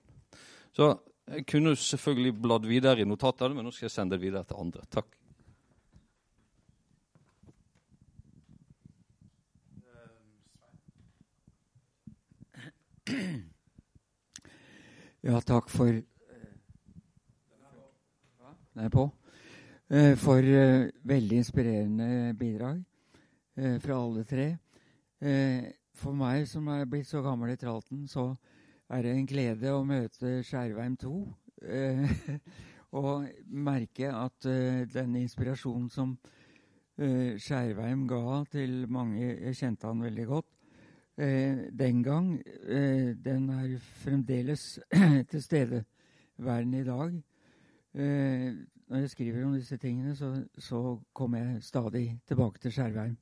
[0.73, 0.93] Så
[1.27, 4.59] jeg kunne selvfølgelig bladd videre i notatene, men nå skal jeg sende det videre til
[4.63, 4.87] andre.
[4.91, 5.19] Takk.
[15.23, 15.87] Ja, takk for
[18.73, 19.05] Den er på.
[19.87, 22.83] Eh, for uh, veldig inspirerende bidrag
[23.53, 24.47] fra alle tre.
[25.93, 28.31] For meg som er blitt så gammel i tralten, så
[28.89, 31.11] er det en glede å møte Skjerveim 2.
[33.03, 34.49] og merke at
[34.89, 36.17] den inspirasjonen som
[36.97, 40.52] Skjerveim ga til mange Jeg kjente han veldig godt
[41.17, 44.79] eh, den gang, eh, den er fremdeles
[45.31, 45.83] til stede
[46.37, 47.23] verden i dag.
[47.93, 48.53] Eh,
[48.87, 53.17] når jeg skriver om disse tingene, så, så kommer jeg stadig tilbake til Skjervheim.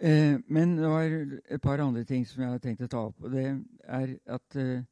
[0.00, 3.22] Eh, men det var et par andre ting som jeg har tenkt å ta opp.
[3.22, 3.46] og Det
[3.82, 4.84] er at eh,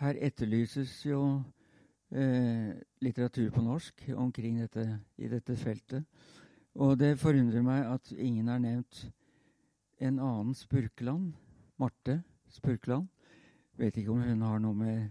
[0.00, 1.42] her etterlyses jo
[2.10, 2.72] eh,
[3.04, 4.86] litteratur på norsk omkring dette,
[5.18, 6.06] i dette feltet.
[6.74, 9.04] Og det forundrer meg at ingen har nevnt
[10.04, 11.32] en annen Spurkland,
[11.76, 13.08] Marte Spurkland.
[13.78, 15.10] Vet ikke om hun har noe med,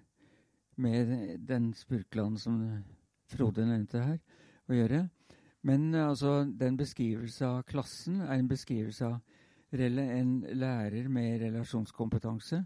[0.76, 1.14] med
[1.48, 2.60] den Spurkland som
[3.34, 4.20] Frode nevnte her,
[4.70, 5.08] å gjøre.
[5.64, 9.20] Men altså, den beskrivelse av klassen er en beskrivelse av
[9.74, 12.62] en lærer med relasjonskompetanse.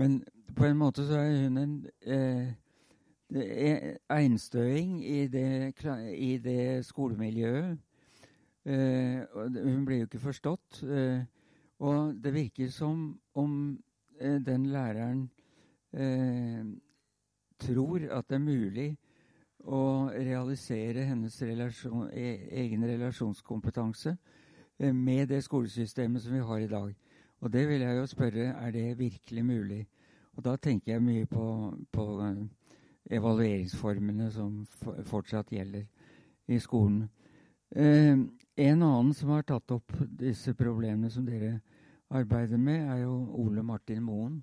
[0.00, 0.22] Men
[0.56, 5.74] på en måte så er hun en eh, einstøing i det,
[6.16, 7.78] i det skolemiljøet.
[8.64, 10.82] Eh, hun blir jo ikke forstått.
[10.82, 11.22] Eh,
[11.82, 13.54] og det virker som om
[14.20, 15.24] eh, den læreren
[15.92, 16.64] eh,
[17.58, 18.90] tror at det er mulig
[19.62, 24.16] å realisere hennes relasjon, e, egen relasjonskompetanse
[24.78, 26.94] eh, med det skolesystemet som vi har i dag.
[27.42, 29.86] Og det vil jeg jo spørre er det virkelig mulig.
[30.36, 31.46] Og da tenker jeg mye på,
[31.92, 32.44] på eh,
[33.18, 34.62] evalueringsformene som
[35.10, 35.86] fortsatt gjelder
[36.46, 37.08] i skolen.
[37.74, 38.16] Eh,
[38.62, 41.60] en annen som har tatt opp disse problemene som dere
[42.12, 44.42] arbeider med, er jo Ole Martin Moen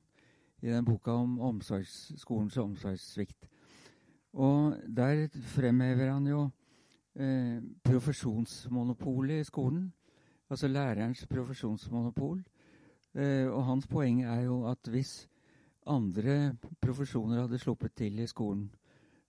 [0.62, 3.48] i den boka om omsorgs, skolens omsorgssvikt.
[4.34, 6.50] Og der fremhever han jo
[7.16, 9.94] eh, profesjonsmonopolet i skolen.
[10.50, 12.44] Altså lærerens profesjonsmonopol.
[13.16, 15.30] Eh, og hans poeng er jo at hvis
[15.88, 18.70] andre profesjoner hadde sluppet til i skolen,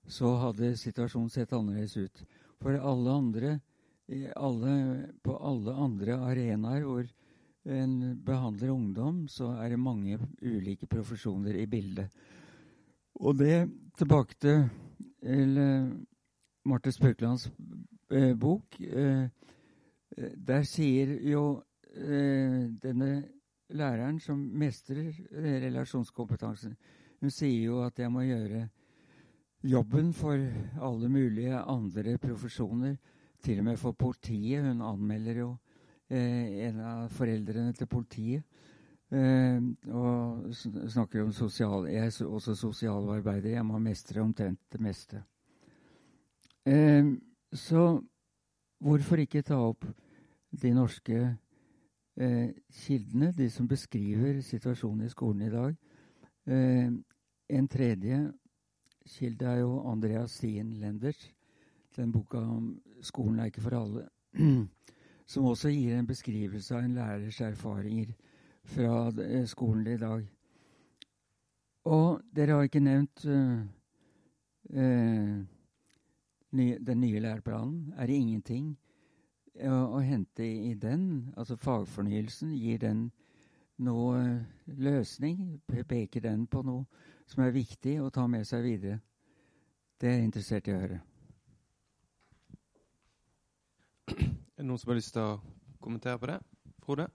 [0.06, 2.24] så hadde situasjonen sett annerledes ut.
[2.60, 3.58] For alle andre,
[4.36, 4.74] alle,
[5.22, 7.06] på alle andre arenaer hvor
[7.64, 12.08] en behandler ungdom, så er det mange ulike profesjoner i bildet.
[13.20, 13.68] Og det
[13.98, 14.64] tilbake til
[15.22, 15.90] eller,
[16.64, 17.50] Marte Spøkelands
[18.10, 18.80] eh, bok.
[18.80, 19.28] Eh,
[20.36, 21.60] der sier jo
[21.92, 23.10] eh, denne
[23.70, 26.76] læreren som mestrer relasjonskompetansen,
[27.20, 28.68] hun sier jo at jeg må gjøre
[29.62, 30.40] jobben for
[30.80, 32.96] alle mulige andre profesjoner.
[33.40, 34.64] Til og med for politiet.
[34.64, 35.69] Hun anmelder jo Eh,
[36.10, 38.44] en av foreldrene til politiet.
[39.10, 39.58] Eh,
[39.90, 43.50] og snakker om sosial, Jeg er også sosialarbeider.
[43.50, 45.22] Jeg må mestre omtrent det meste.
[46.66, 47.04] Eh,
[47.52, 48.00] så
[48.78, 49.84] hvorfor ikke ta opp
[50.62, 51.36] de norske
[52.70, 55.76] kildene, de som beskriver situasjonen i skolen i dag?
[57.50, 58.32] en tredje
[59.06, 61.30] kilde er jo Andreas Sien Lenders.
[61.96, 64.08] Den boka om 'Skolen er ikke for alle'.
[65.30, 68.10] som også gir en beskrivelse av en lærers erfaringer
[68.66, 70.24] fra eh, skolen i dag.
[71.84, 73.60] Og dere har ikke nevnt uh,
[74.74, 75.36] uh,
[76.50, 77.94] ny, den nye læreplanen.
[77.96, 78.74] Er det ingenting
[79.62, 81.32] uh, å hente i den?
[81.36, 83.06] Altså fagfornyelsen, gir den
[83.78, 85.60] noe løsning?
[85.88, 86.84] Peker den på noe
[87.30, 89.00] som er viktig å ta med seg videre?
[90.00, 91.00] Det er jeg interessert i å høre.
[94.60, 95.36] Er det noen som har lyst til å
[95.80, 96.34] kommentere på det?
[96.84, 97.06] Frode?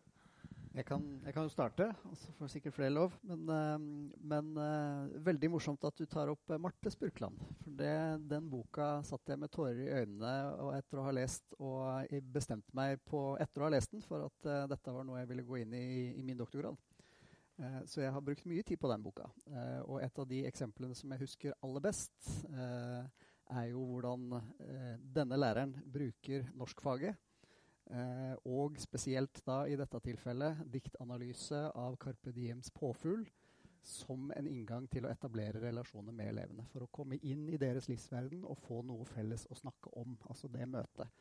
[0.74, 3.12] Jeg kan, jeg kan jo starte, og så får sikkert flere lov.
[3.22, 7.38] Men, uh, men uh, veldig morsomt at du tar opp uh, Marte Spurkland.
[7.62, 7.92] For det,
[8.32, 10.32] den boka satt jeg med tårer i øynene
[10.64, 14.02] og etter å ha lest, og jeg bestemte meg på, etter å ha lest den
[14.08, 15.86] for at dette var noe jeg ville gå inn i
[16.16, 16.82] i min doktorgrad.
[17.86, 19.30] så jeg har brukt mye tid på den boka.
[19.86, 22.18] og et av de eksemplene som jeg husker aller best,
[23.54, 24.34] er jo hvordan
[25.14, 27.22] denne læreren bruker norskfaget
[27.86, 33.28] Eh, og spesielt da i dette tilfellet diktanalyse av Carpe Diems påfugl
[33.86, 36.66] som en inngang til å etablere relasjoner med elevene.
[36.72, 40.18] For å komme inn i deres livsverden og få noe felles å snakke om.
[40.26, 41.14] Altså det møtet.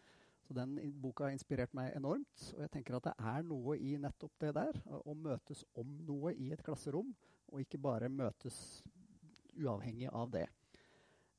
[0.45, 2.49] Så den boka har inspirert meg enormt.
[2.57, 4.81] Og jeg tenker at det er noe i nettopp det der.
[4.89, 7.13] Å møtes om noe i et klasserom,
[7.53, 8.57] og ikke bare møtes
[9.55, 10.49] uavhengig av det.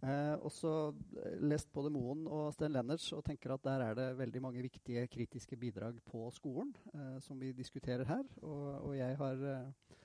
[0.05, 0.71] Eh, også
[1.17, 4.61] eh, lest både Moen og Sten Lennertz og tenker at der er det veldig mange
[4.61, 8.21] viktige kritiske bidrag på skolen eh, som vi diskuterer her.
[8.43, 9.95] Og, og jeg, har, eh,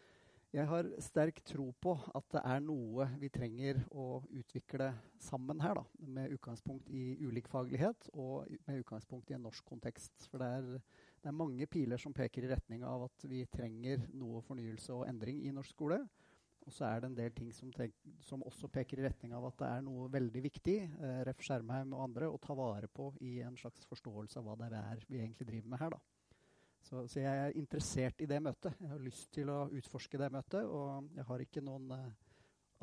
[0.55, 4.89] jeg, har, sterk tro på at det er noe vi trenger å utvikle
[5.21, 5.83] sammen her.
[5.83, 10.31] Da, med utgangspunkt i ulik faglighet og med utgangspunkt i en norsk kontekst.
[10.31, 10.73] For det er,
[11.21, 15.05] det er mange piler som peker i retning av at vi trenger noe fornyelse og
[15.13, 16.01] endring i norsk skole.
[16.67, 19.47] Og så er det en del ting som, tenk, som, også peker i retning av
[19.49, 21.41] at det er noe veldig viktig eh, Ref.
[21.45, 25.05] Skjermheim og andre, å ta vare på i en slags forståelse av hva det er
[25.09, 25.97] vi egentlig driver med her.
[26.83, 28.77] Så, så, jeg er interessert i det møtet.
[28.81, 30.69] Jeg har lyst til å utforske det møtet.
[30.69, 32.07] Og jeg har ikke noen eh,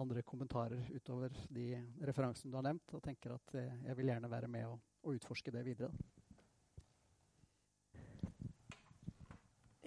[0.01, 1.69] andre kommentarer utover de
[2.09, 2.97] referansene du har nevnt.
[2.97, 5.93] Og tenker at eh, jeg vil gjerne være med og, og utforske det videre.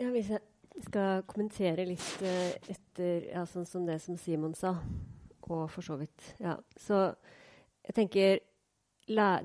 [0.01, 0.41] Ja, hvis jeg
[0.85, 4.77] skal kommentere litt uh, etter ja, sånn som det som Simon sa,
[5.51, 6.57] og for så vidt Ja.
[6.79, 7.11] Så
[7.87, 8.41] jeg tenker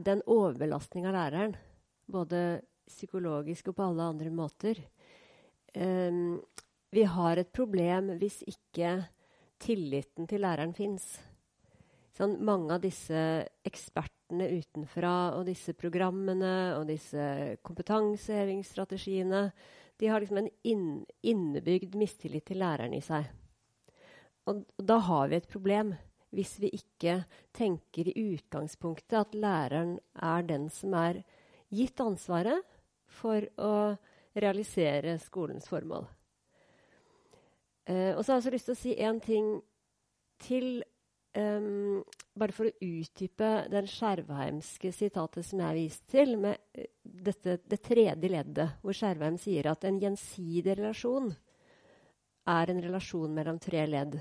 [0.06, 1.56] den overbelastninga av læreren,
[2.06, 4.78] både psykologisk og på alle andre måter
[5.74, 6.38] um,
[6.94, 8.99] Vi har et problem hvis ikke
[9.60, 11.16] tilliten til læreren fins.
[12.16, 13.18] Sånn, mange av disse
[13.66, 19.41] ekspertene utenfra og disse programmene og disse kompetansehevingsstrategiene
[20.00, 20.90] de har liksom en inn,
[21.22, 23.30] innebygd mistillit til læreren i seg.
[24.46, 25.96] Og, og da har vi et problem
[26.36, 27.22] hvis vi ikke
[27.56, 31.22] tenker i utgangspunktet at læreren er den som er
[31.72, 32.66] gitt ansvaret
[33.08, 33.96] for å
[34.36, 36.04] realisere skolens formål.
[37.88, 39.50] Eh, og så har jeg også lyst til å si én ting
[40.44, 40.84] til
[41.38, 42.03] um,
[42.36, 47.80] bare for å utdype den skjervheimske sitatet som jeg viste til, med eh, dette, det
[47.84, 51.32] tredje leddet, hvor Skjervheim sier at en gjensidig relasjon
[52.45, 54.20] er en relasjon mellom tre ledd.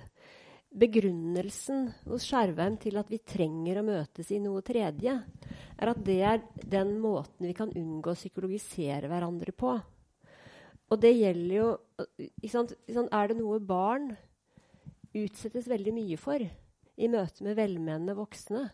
[0.74, 5.16] Begrunnelsen hos Skjervheim til at vi trenger å møtes i noe tredje,
[5.74, 9.74] er at det er den måten vi kan unngå å psykologisere hverandre på.
[10.90, 14.10] Og det gjelder jo Er det noe barn
[15.14, 16.42] utsettes veldig mye for,
[16.96, 18.68] i møte med velmenende voksne,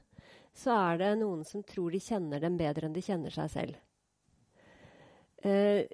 [0.56, 3.78] så er det noen som tror de kjenner dem bedre enn de kjenner seg selv.
[5.46, 5.86] Eh,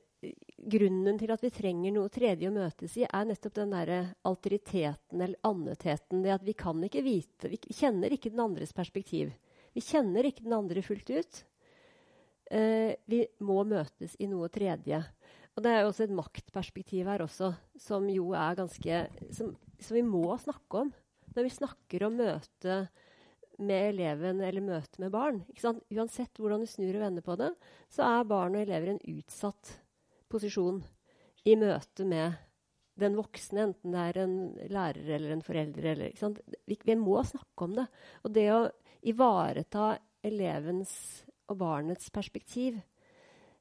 [0.57, 3.93] grunnen til at vi trenger noe tredje å møtes i, er nettopp den der
[4.27, 6.25] alteriteten eller annetheten.
[6.25, 9.31] Det at vi kan ikke vite Vi kjenner ikke den andres perspektiv.
[9.77, 11.43] Vi kjenner ikke den andre fullt ut.
[12.51, 15.03] Eh, vi må møtes i noe tredje.
[15.57, 18.99] Og det er jo også et maktperspektiv her også, som jo er ganske
[19.33, 20.93] Som, som vi må snakke om
[21.37, 22.87] når vi snakker om møte
[23.57, 25.43] med eleven eller møte med barn.
[25.93, 27.53] Uansett hvordan du snur og vender på det,
[27.93, 29.77] så er barn og elever en utsatt
[30.33, 30.83] posisjon
[31.47, 32.37] i møte med
[32.97, 34.37] den voksne, enten det er en
[34.73, 35.91] lærer eller en forelder.
[35.93, 36.37] Eller,
[36.67, 37.87] vi, vi, må snakke om det.
[38.25, 38.61] Og det å
[39.07, 39.91] ivareta
[40.25, 40.95] elevens
[41.53, 42.79] og barnets perspektiv,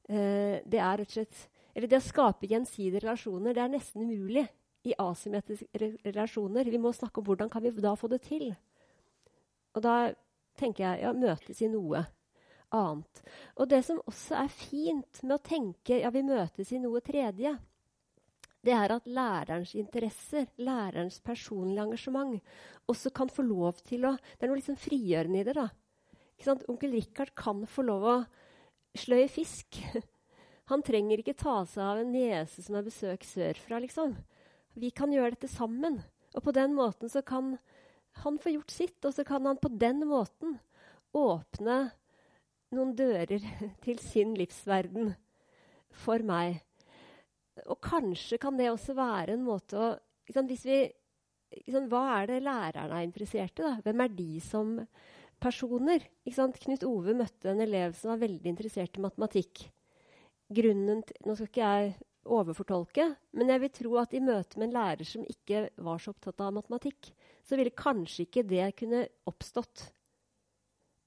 [0.08, 1.44] eh, det er rett og slett
[1.76, 4.46] Eller det å skape gjensidige relasjoner, det er nesten umulig
[4.86, 6.70] i asymmetriske relasjoner.
[6.70, 8.52] Vi må snakke om hvordan kan vi da få det til.
[9.76, 10.14] Og da
[10.60, 12.06] tenker jeg ja, møtes i noe
[12.76, 13.24] annet.
[13.60, 17.56] Og det som også er fint med å tenke ja, vi møtes i noe tredje,
[18.66, 22.40] det er at lærerens interesser, lærerens personlige engasjement,
[22.90, 25.54] også kan få lov til å Det er noe liksom frigjørende i det.
[25.54, 25.70] da.
[26.68, 28.16] Onkel Richard kan få lov å
[28.98, 29.78] sløye fisk.
[30.72, 34.16] Han trenger ikke ta seg av en niese som har besøk sørfra, liksom.
[34.76, 36.02] Vi kan gjøre dette sammen.
[36.36, 37.56] Og på den måten så kan
[38.24, 40.58] han få gjort sitt, og så kan han på den måten
[41.16, 41.78] åpne
[42.76, 43.44] noen dører
[43.86, 45.14] til sin livsverden
[45.96, 46.60] for meg.
[47.72, 49.92] Og kanskje kan det også være en måte å
[50.28, 50.80] liksom, hvis vi,
[51.62, 53.64] liksom, Hva er det lærerne er interessert i?
[53.64, 53.78] da?
[53.86, 54.74] Hvem er de som
[55.40, 56.04] personer?
[56.26, 59.70] Knut Ove møtte en elev som var veldig interessert i matematikk
[60.56, 61.96] grunnen til Nå skal ikke jeg
[62.26, 63.08] overfortolke,
[63.38, 66.42] men jeg vil tro at i møte med en lærer som ikke var så opptatt
[66.42, 67.12] av matematikk,
[67.46, 69.90] så ville kanskje ikke det kunne oppstått.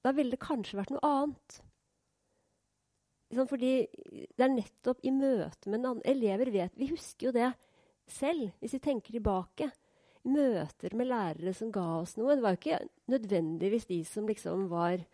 [0.04, 1.58] Da ville det kanskje vært noe annet.
[3.34, 3.72] Sånn, fordi
[4.38, 7.50] det er nettopp i møte med en annen Elever vet Vi husker jo det
[8.08, 9.68] selv, hvis vi tenker tilbake.
[10.28, 12.36] Møter med lærere som ga oss noe.
[12.36, 12.80] Det var jo ikke
[13.12, 15.04] nødvendigvis de som liksom var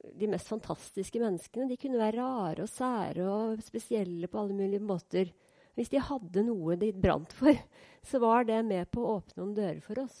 [0.00, 1.68] de mest fantastiske menneskene.
[1.70, 5.32] De kunne være rare og sære og spesielle på alle mulige måter.
[5.76, 7.56] Hvis de hadde noe de brant for,
[8.08, 10.18] så var det med på å åpne noen dører for oss.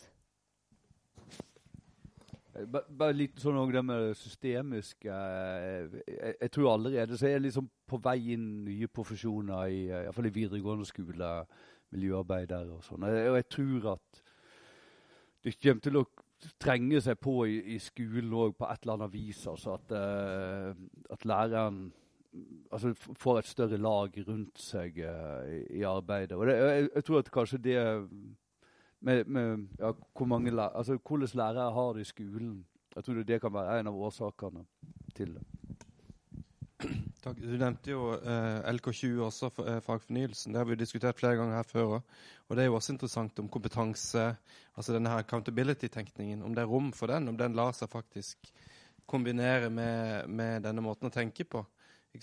[2.56, 5.10] Eh, bare litt sånn om det med det systemiske.
[5.10, 10.20] Jeg, jeg, tror allerede så er jeg liksom på vei inn nye profesjoner, i, iallfall
[10.20, 11.34] fall i videregående skole,
[11.90, 13.06] miljøarbeidere og sånn.
[13.08, 14.26] Og jeg tror at
[15.40, 16.08] det kommer til å
[16.60, 19.42] trenge seg på i, i skolen òg på et eller annet vis.
[19.50, 20.70] Altså at, uh,
[21.12, 21.82] at læreren
[22.72, 26.38] altså, får et større lag rundt seg uh, i, i, arbeidet.
[26.38, 27.78] Og det, jeg, jeg, tror at kanskje det
[29.00, 33.40] med, med ja, hvor mange, altså, Hvordan lærere har det i skolen, jeg tror det
[33.40, 34.66] kan være en av årsakene
[35.14, 35.46] til det.
[37.20, 37.36] Takk.
[37.36, 40.54] Du nevnte jo eh, LK20 også, eh, fagfornyelsen.
[40.54, 42.14] Det har vi diskutert flere ganger her før òg.
[42.48, 44.22] Og det er jo også interessant om kompetanse,
[44.72, 48.48] altså denne her accountability-tenkningen, om det er rom for den, om den lar seg faktisk
[49.10, 51.60] kombinere med, med denne måten å tenke på.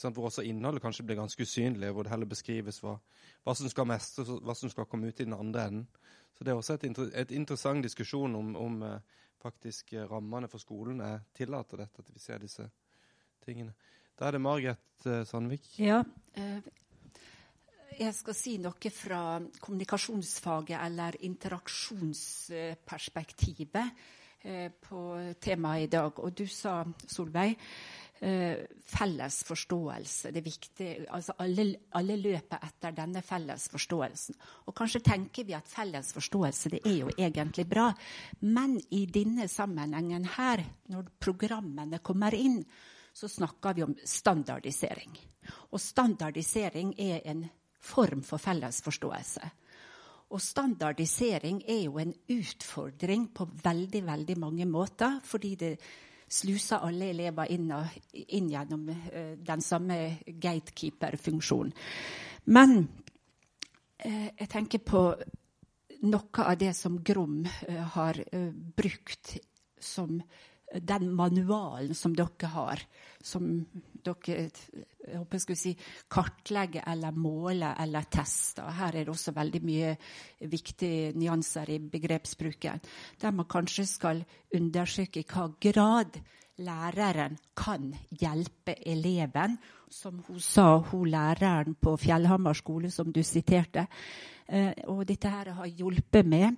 [0.01, 2.97] Hvor også innholdet kanskje blir ganske usynlig, hvor det heller beskrives hva,
[3.45, 5.85] hva som skal mestres, hva som skal komme ut i den andre enden.
[6.33, 6.89] Så det er også et,
[7.21, 12.23] et interessant diskusjon om, om eh, faktisk rammene for skolen er tillater dette, at vi
[12.23, 12.65] ser disse
[13.45, 13.77] tingene.
[14.17, 15.61] Da er det Margret uh, Sandvik.
[15.77, 15.99] Ja.
[16.37, 16.61] Uh,
[17.97, 24.99] jeg skal si noe fra kommunikasjonsfaget eller interaksjonsperspektivet uh, på
[25.41, 26.11] temaet i dag.
[26.17, 27.57] Og du sa, Solveig,
[28.17, 30.33] felles forståelse.
[30.33, 31.05] Det er viktig.
[31.13, 34.33] Altså alle, alle, løper etter denne felles forståelsen.
[34.65, 37.93] Og kanskje tenker vi at felles forståelse det er jo egentlig bra.
[38.41, 42.65] Men i denne sammenhengen her, når programmene kommer inn,
[43.17, 45.15] så snakker vi om standardisering.
[45.73, 47.47] Og standardisering er en
[47.81, 49.49] form for fellesforståelse.
[50.29, 55.71] Og standardisering er jo en utfordring på veldig, veldig mange måter, fordi det
[56.29, 61.73] sluser alle elever inn, og, inn gjennom uh, den samme gatekeeper-funksjonen.
[62.53, 62.75] Men
[64.05, 65.01] uh, jeg tenker på
[66.05, 68.21] noe av det som Grom uh, har
[68.77, 69.39] brukt
[69.79, 70.19] som
[70.67, 72.81] den manualen som dere har,
[73.23, 73.47] som
[74.03, 74.49] dere
[75.07, 75.71] jeg håper jeg skulle si,
[76.11, 78.67] kartlegger eller måler eller tester.
[78.75, 79.93] Her er det også veldig mye
[80.51, 82.81] viktige nyanser i begrepsbruken.
[83.21, 86.19] Der man kanskje skal undersøke i hva grad
[86.57, 89.57] læreren kan hjelpe eleven.
[89.89, 93.87] Som hun sa, hun læreren på Fjellhamar skole, som du siterte.
[94.47, 96.57] Eh, og dette her har hjulpet med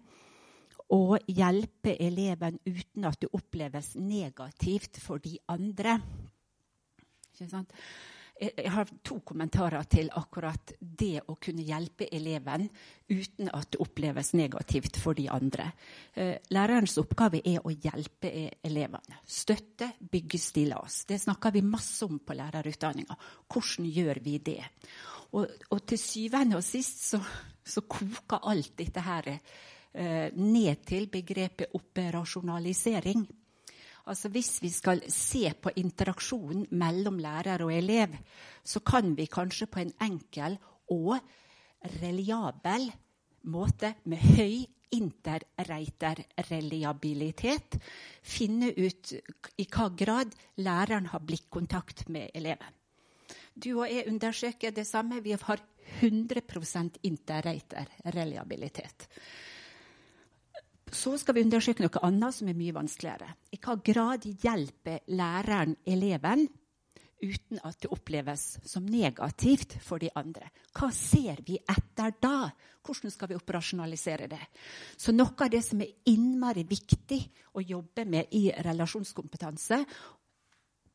[0.90, 6.00] å hjelpe eleven uten at det oppleves negativt for de andre.
[8.40, 12.66] Jeg har to kommentarer til akkurat det å kunne hjelpe eleven
[13.12, 15.68] uten at det oppleves negativt for de andre.
[16.16, 19.20] Eh, lærerens oppgave er å hjelpe e- elevene.
[19.28, 21.04] Støtte, bygge stillas.
[21.06, 23.18] Det snakker vi masse om på lærerutdanninga.
[23.52, 24.62] Hvordan gjør vi det?
[25.36, 27.20] Og, og til syvende og sist så,
[27.64, 33.28] så koker alt dette her Eh, ned til begrepet operasjonalisering.
[34.10, 38.08] Altså Hvis vi skal se på interaksjonen mellom lærer og elev,
[38.64, 40.58] så kan vi kanskje på en enkel
[40.90, 41.20] og
[42.02, 42.92] reliabel
[43.50, 47.80] måte med høy interreiterreliabilitet
[48.26, 52.74] finne ut i hva grad læreren har blikkontakt med eleven.
[53.54, 55.24] Du og jeg undersøker det samme.
[55.24, 55.60] Vi har
[56.02, 59.08] 100% interreiterreliabilitet.
[60.92, 63.30] Så skal vi undersøke noe annet som er mye vanskeligere.
[63.54, 66.48] I hva grad hjelper læreren eleven
[67.20, 70.50] uten at det oppleves som negativt for de andre?
[70.74, 72.50] Hva ser vi etter da?
[72.86, 74.42] Hvordan skal vi operasjonalisere det?
[74.98, 77.20] Så noe av det som er innmari viktig
[77.54, 79.84] å jobbe med i relasjonskompetanse,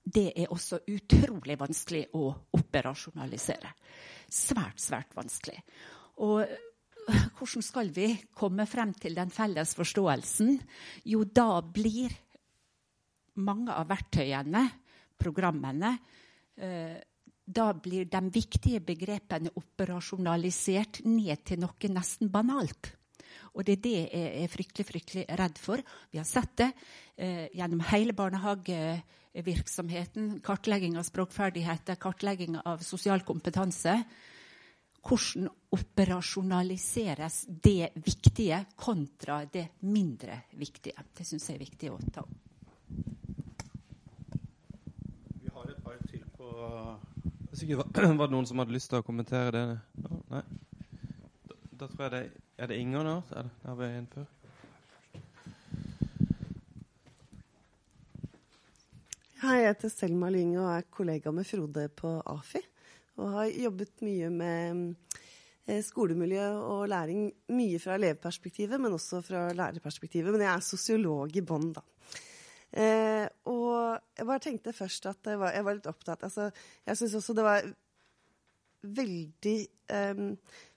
[0.04, 2.26] det er også utrolig vanskelig å
[2.58, 3.70] operasjonalisere.
[4.28, 5.60] Svært, svært vanskelig.
[6.24, 6.44] Og
[7.06, 10.58] hvordan skal vi komme frem til den felles forståelsen?
[11.10, 12.12] Jo, da blir
[13.44, 14.68] mange av verktøyene,
[15.18, 15.98] programmene,
[16.56, 16.96] eh,
[17.44, 22.94] da blir de viktige begrepene operasjonalisert ned til noe nesten banalt.
[23.54, 24.10] Og det er det jeg
[24.42, 25.78] er fryktelig, fryktelig redd for.
[26.10, 26.72] Vi har sett det
[27.16, 30.40] eh, gjennom hele barnehagevirksomheten.
[30.42, 34.04] Kartlegging av språkferdigheter, kartlegging av sosial kompetanse.
[35.04, 41.04] Hvordan operasjonaliseres det viktige kontra det mindre viktige?
[41.12, 42.40] Det syns jeg er viktig å ta opp.
[45.42, 46.48] Vi har et par til på
[47.54, 50.14] Sikkert var det noen som hadde lyst til å kommentere det?
[50.32, 50.42] Nei?
[51.50, 52.24] Da, da tror jeg det
[52.56, 53.14] Er det Inger nå?
[53.34, 54.26] Er det, har vi en før.
[59.44, 62.62] Hei, jeg heter Selma Lyng og er kollega med Frode på AFI.
[63.20, 64.82] Og har jobbet mye med
[65.66, 67.28] eh, skolemiljø og læring.
[67.54, 70.32] Mye fra elevperspektivet, men også fra lærerperspektivet.
[70.34, 71.84] Men jeg er sosiolog i bånn, da.
[72.74, 76.48] Eh, og jeg bare tenkte først at var, jeg var litt opptatt altså,
[76.82, 77.68] Jeg syns også det var
[78.98, 79.52] veldig
[79.94, 80.22] eh,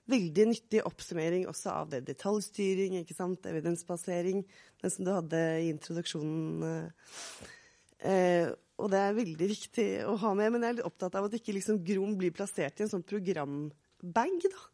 [0.08, 3.46] veldig nyttig oppsummering også av det detaljstyring, ikke sant?
[3.48, 4.44] evidensbasering,
[4.82, 6.88] den som du hadde i introduksjonen.
[7.98, 8.48] Eh,
[8.78, 10.52] og det er veldig viktig å ha med.
[10.54, 13.06] Men jeg er litt opptatt av at ikke liksom Grom blir plassert i en sånn
[13.06, 13.72] programbag.
[14.46, 14.64] da.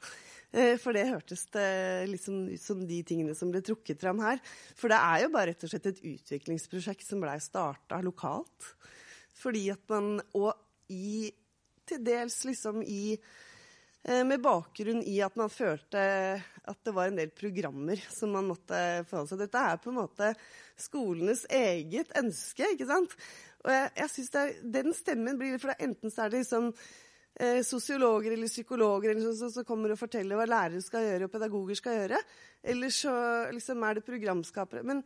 [0.54, 4.42] Eh, for det hørtes det liksom ut som de tingene som ble trukket fram her.
[4.78, 8.68] For det er jo bare rett og slett et utviklingsprosjekt som blei starta lokalt.
[9.34, 10.52] Fordi at man Og
[10.92, 11.32] i
[11.88, 16.04] til dels liksom i eh, Med bakgrunn i at man følte
[16.64, 18.78] at det var en del programmer som man måtte
[19.08, 19.48] forholde seg til.
[19.48, 20.30] Dette er på en måte
[20.80, 23.18] skolenes eget ønske, ikke sant?
[23.64, 26.70] Og jeg, jeg synes Den stemmen blir For enten så er det liksom
[27.40, 31.32] eh, sosiologer eller psykologer eller sånn, som kommer og forteller hva lærere skal gjøre og
[31.34, 32.20] pedagoger skal gjøre.
[32.74, 33.14] Eller så
[33.54, 34.84] liksom, er det programskapere.
[34.86, 35.02] Men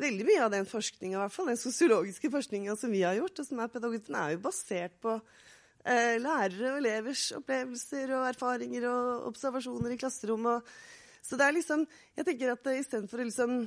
[0.00, 3.48] veldig mye av den forskninga, hvert fall den sosiologiske forskninga som vi har gjort, og
[3.48, 8.88] som er pedagogisk, den er jo basert på eh, lærere og elevers opplevelser og erfaringer
[8.90, 10.74] og observasjoner i klasserommet.
[11.24, 11.86] Så det er liksom
[12.16, 13.62] Jeg tenker at istedenfor å liksom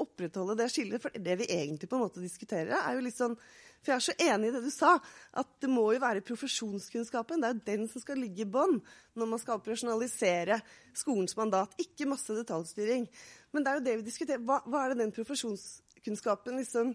[0.00, 1.02] opprettholde det skillet.
[1.02, 3.36] For det vi egentlig på en måte diskuterer, er jo litt sånn
[3.82, 4.92] For jeg er så enig i det du sa,
[5.34, 7.42] at det må jo være profesjonskunnskapen.
[7.42, 8.76] Det er jo den som skal ligge i bånn
[9.18, 10.60] når man skal operasjonalisere
[10.94, 11.74] skolens mandat.
[11.82, 13.08] Ikke masse detaljstyring.
[13.50, 14.44] Men det er jo det vi diskuterer.
[14.46, 16.94] Hva, hva er det den profesjonskunnskapen liksom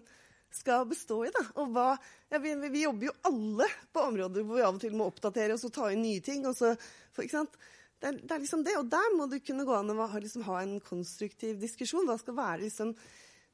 [0.50, 1.32] skal bestå i?
[1.34, 1.44] da?
[1.60, 1.90] Og hva,
[2.32, 5.58] ja, vi, vi, jobber jo alle på områder hvor vi av og til må oppdatere
[5.58, 6.46] oss og ta inn nye ting.
[6.48, 6.72] og så,
[7.12, 7.60] for, ikke sant?
[7.98, 10.44] Det er, det er, liksom det, og der må det kunne gå an ha, liksom,
[10.46, 12.06] ha en konstruktiv diskusjon.
[12.06, 12.92] Hva skal være liksom,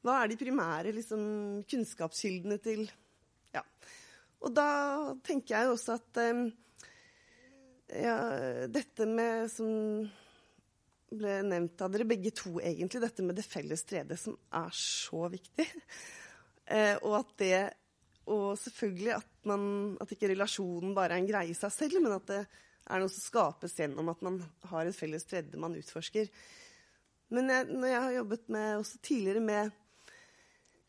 [0.05, 1.23] hva er de primære liksom,
[1.69, 2.85] kunnskapskildene til
[3.55, 3.63] Ja.
[4.45, 4.67] Og da
[5.25, 6.43] tenker jeg også at um,
[7.89, 8.17] ja,
[8.69, 9.71] dette med som
[11.15, 15.29] ble nevnt av dere begge to, egentlig, dette med det felles 3D, som er så
[15.31, 15.65] viktig.
[16.75, 17.57] eh, og at det
[18.25, 22.15] Og selvfølgelig at, man, at ikke relasjonen bare er en greie i seg selv, men
[22.15, 22.39] at det
[22.85, 24.37] er noe som skapes gjennom at man
[24.69, 26.29] har et felles tredje man utforsker.
[27.33, 29.73] Men jeg, når jeg har jobbet med, også tidligere med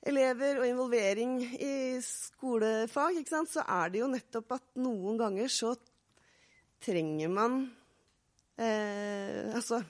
[0.06, 1.74] elever og involvering i
[2.04, 5.72] skolefag, så er det jo nettopp at noen ganger så
[6.84, 7.62] trenger man
[8.60, 9.80] eh, Altså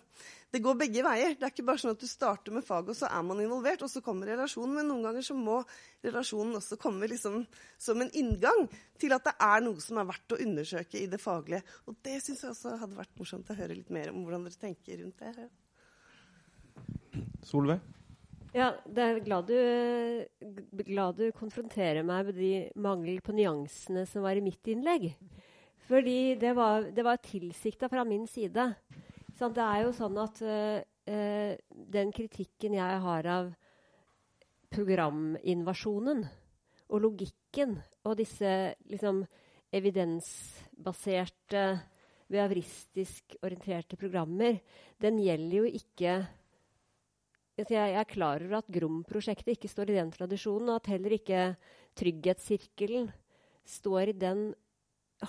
[0.54, 1.34] det går begge veier.
[1.34, 3.82] Det er ikke bare sånn at du starter med faget, og så er man involvert,
[3.82, 4.76] og så kommer relasjonen.
[4.78, 5.58] Men noen ganger så må
[6.06, 7.42] relasjonen også komme liksom
[7.82, 8.66] som en inngang
[9.00, 11.64] til at det er noe som er verdt å undersøke i det faglige.
[11.90, 14.62] Og det syns jeg også hadde vært morsomt å høre litt mer om hvordan dere
[14.62, 15.50] tenker rundt det.
[17.46, 17.80] Solveig?
[18.56, 19.58] Ja, det er glad du,
[20.86, 25.10] glad du konfronterer meg med de mangel på nyansene som var i mitt innlegg.
[25.90, 28.70] Fordi det var, det var tilsikta fra min side.
[29.36, 30.80] Sånn, det er jo sånn at uh,
[31.96, 33.50] den kritikken jeg har av
[34.72, 36.24] programinvasjonen
[36.86, 37.76] og logikken
[38.06, 38.50] og disse
[38.88, 39.20] liksom,
[39.74, 41.66] evidensbaserte,
[42.26, 44.58] behavristisk orienterte programmer,
[44.98, 46.16] den gjelder jo ikke
[47.56, 51.14] altså jeg, er klar over at Grom-prosjektet ikke står i den tradisjonen, og at heller
[51.16, 51.44] ikke
[51.96, 53.08] Trygghetssirkelen
[53.66, 54.42] står i den,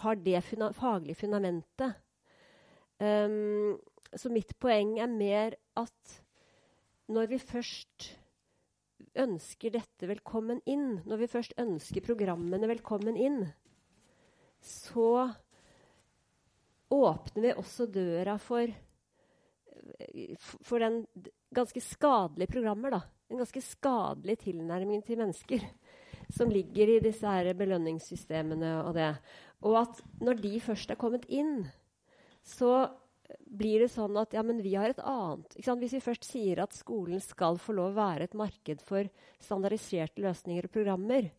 [0.01, 1.95] har det funa, faglige fundamentet.
[2.99, 3.77] Um,
[4.15, 6.15] så mitt poeng er mer at
[7.11, 8.11] når vi først
[9.17, 13.41] ønsker dette velkommen inn, når vi først ønsker programmene velkommen inn,
[14.63, 15.27] så
[16.93, 18.71] åpner vi også døra for,
[20.38, 21.03] for den
[21.55, 22.97] ganske skadelige programmer.
[22.97, 23.01] da.
[23.27, 25.63] En ganske skadelig tilnærming til mennesker
[26.34, 29.11] som ligger i disse her belønningssystemene og det.
[29.63, 31.67] Og at når de først er kommet inn,
[32.43, 32.89] så
[33.28, 36.76] blir det sånn at ja, men vi har et annet Hvis vi først sier at
[36.76, 39.10] skolen skal få lov å være et marked for
[39.44, 41.30] standardiserte løsninger og programmer,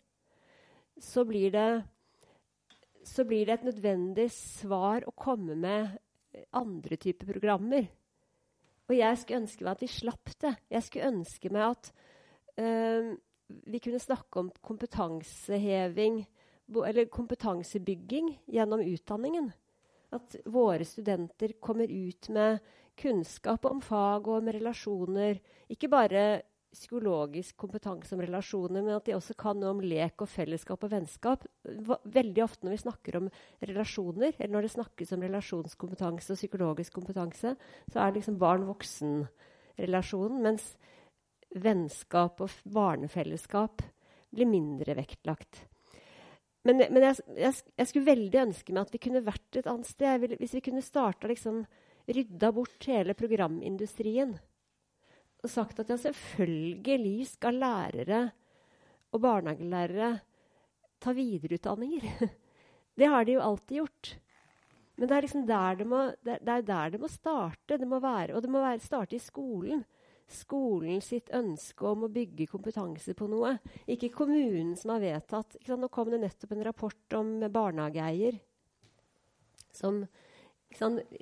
[1.01, 1.69] så blir det,
[3.06, 5.97] så blir det et nødvendig svar å komme med
[6.52, 7.86] andre typer programmer.
[8.89, 10.52] Og jeg skulle ønske meg at vi slapp det.
[10.73, 11.90] Jeg skulle ønske meg at
[12.60, 13.15] øh,
[13.69, 16.23] vi kunne snakke om kompetanseheving
[16.69, 19.52] eller kompetansebygging gjennom utdanningen.
[20.14, 22.59] At våre studenter kommer ut med
[22.98, 25.39] kunnskap om fag og om relasjoner.
[25.68, 30.28] Ikke bare psykologisk kompetanse om relasjoner, men at de også kan noe om lek og
[30.30, 31.47] fellesskap og vennskap.
[31.64, 33.30] Veldig ofte når vi snakker om
[33.64, 37.51] relasjoner, eller når det snakkes om relasjonskompetanse og psykologisk kompetanse,
[37.89, 40.64] så er det liksom barn-voksen-relasjonen, mens
[41.56, 43.82] vennskap og barnefellesskap
[44.35, 45.64] blir mindre vektlagt.
[46.68, 49.88] Men, men jeg, jeg, jeg, skulle veldig ønske meg at vi kunne vært et annet
[49.88, 50.20] sted.
[50.20, 51.62] Vil, hvis vi kunne starta liksom,
[52.08, 54.30] Rydda bort hele programindustrien
[55.38, 58.20] og sagt at ja, selvfølgelig skal lærere
[59.14, 60.08] og barnehagelærere
[61.04, 62.32] ta videreutdanninger.
[62.98, 64.10] det har de jo alltid gjort.
[64.96, 67.78] Men det er liksom der det må, det er der det må starte.
[67.78, 69.84] Det må være, og det må være, starte i skolen
[70.28, 73.56] skolen sitt ønske om å bygge kompetanse på noe.
[73.88, 75.56] Ikke kommunen som har vedtatt.
[75.68, 78.40] Nå kom det nettopp en rapport om barnehageeier.
[79.72, 80.05] Som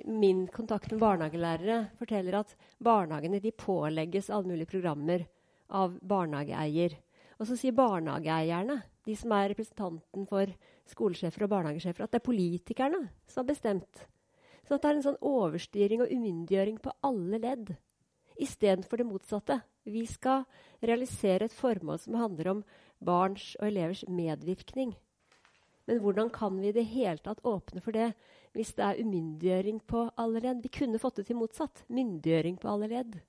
[0.03, 2.49] Min kontakt med barnehagelærere forteller at
[2.83, 5.23] barnehagene pålegges alle mulige programmer
[5.69, 6.97] av barnehageeier.
[7.39, 10.51] Og så sier barnehageeierne, de som er representanten for
[10.91, 14.03] skolesjefer og barnehagesjefer, at det er politikerne som har bestemt.
[14.67, 17.75] Så det er en sånn overstyring og umyndiggjøring på alle ledd
[18.39, 19.59] istedenfor det motsatte.
[19.87, 20.45] Vi skal
[20.83, 22.63] realisere et formål som handler om
[23.03, 24.95] barns og elevers medvirkning.
[25.87, 28.11] Men hvordan kan vi i det hele tatt åpne for det
[28.55, 30.61] hvis det er umyndiggjøring på alle ledd?
[30.65, 31.85] Vi kunne fått det til motsatt.
[31.87, 33.19] Myndiggjøring på alle ledd.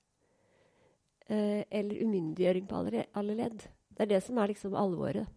[1.29, 3.67] Eh, eller umyndiggjøring på alle, ledd.
[3.93, 5.29] Det er det som er liksom alvoret.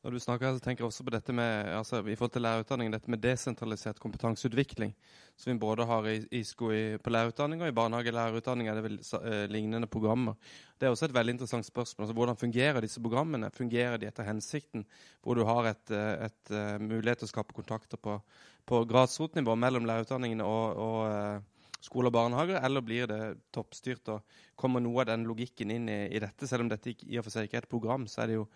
[0.00, 2.40] Når du snakker her, så tenker jeg også på dette med, altså, i forhold til
[2.46, 4.94] lærerutdanningen, dette med desentralisert kompetanseutvikling,
[5.36, 8.96] som vi både har i, i, i på lærerutdanning og i barnehagelærerutdanning er det vel
[9.20, 10.38] eh, lignende programmer.
[10.80, 12.06] Det er også et veldig interessant spørsmål.
[12.06, 13.52] Altså, hvordan fungerer disse programmene?
[13.52, 14.86] Fungerer de etter hensikten,
[15.20, 18.16] hvor du har et, eh, et, et uh, mulighet til å skape kontakter på,
[18.64, 23.22] på grasrotnivå mellom lærerutdanningene og, og eh, skole og barnehager, eller blir det
[23.52, 24.08] toppstyrt?
[24.16, 26.48] og Kommer noe av den logikken inn i, i dette?
[26.48, 28.48] Selv om dette i og for seg ikke er et program, så er det jo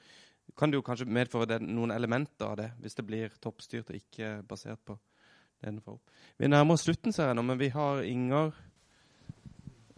[0.58, 3.98] kan det jo kanskje medføre det, noen elementer av det, hvis det blir toppstyrt og
[3.98, 4.96] ikke basert på
[5.64, 5.98] nedenfor.
[6.38, 8.52] Vi nærmer oss slutten, ser jeg nå, men vi har Inger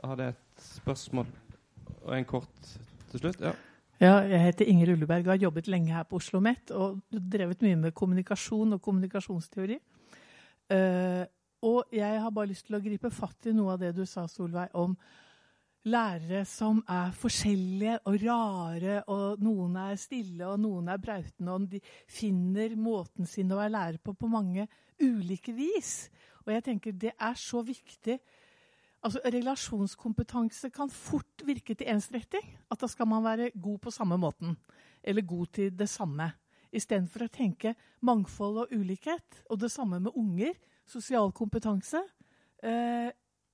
[0.04, 1.26] hadde et spørsmål
[2.02, 2.76] og en kort
[3.10, 3.40] til slutt.
[3.40, 3.54] Ja.
[3.96, 6.98] Ja, jeg heter Inger Ulleberg og har jobbet lenge her på Oslo OsloMet og
[7.32, 9.78] drevet mye med kommunikasjon og kommunikasjonsteori.
[10.68, 11.24] Uh,
[11.64, 14.26] og jeg har bare lyst til å gripe fatt i noe av det du sa,
[14.28, 14.92] Solveig, om
[15.86, 21.68] lærere som er forskjellige og rare, og noen er stille, og noen er brautende, og
[21.70, 21.80] de
[22.10, 24.66] finner måten sin å være lærer på på mange
[25.02, 26.08] ulike vis.
[26.46, 28.18] Og jeg tenker det er så viktig.
[29.06, 32.46] Altså, Relasjonskompetanse kan fort virke til ensretting.
[32.70, 34.56] At da skal man være god på samme måten.
[35.02, 36.30] Eller god til det samme.
[36.72, 39.42] Istedenfor å tenke mangfold og ulikhet.
[39.50, 40.54] Og det samme med unger.
[40.86, 42.02] Sosial kompetanse.
[42.62, 43.10] Eh,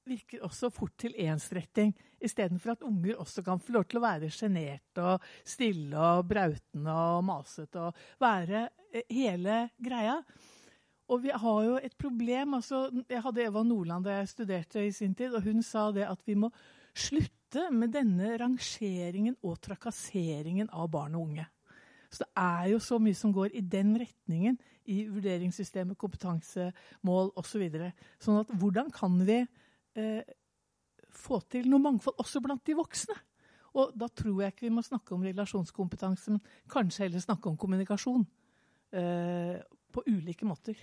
[0.09, 1.93] virker også fort til ensretting,
[2.23, 6.97] istedenfor at unger også kan få lov til å være sjenerte og stille og brautende
[7.17, 10.19] og masete og være eh, hele greia.
[11.13, 12.55] Og vi har jo et problem.
[12.55, 16.07] altså Jeg hadde Eva Nordland da jeg studerte i sin tid, og hun sa det
[16.09, 16.51] at vi må
[16.95, 21.47] slutte med denne rangeringen og trakasseringen av barn og unge.
[22.13, 24.59] Så det er jo så mye som går i den retningen
[24.93, 27.65] i vurderingssystemet, kompetansemål osv.
[27.73, 29.39] Så sånn at hvordan kan vi
[29.99, 30.23] eh,
[31.13, 33.17] få til noe mangfold også blant de voksne.
[33.81, 37.57] Og da tror jeg ikke vi må snakke om relasjonskompetanse, men kanskje heller snakke om
[37.57, 38.27] kommunikasjon.
[38.93, 39.61] Eh,
[39.93, 40.77] på ulike måter.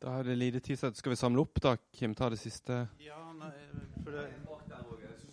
[0.00, 1.74] Da er det lite tid, så skal vi samle opp, da?
[1.92, 2.86] Kim, ta det siste.
[3.04, 3.52] Ja, nei,
[4.04, 4.28] for det...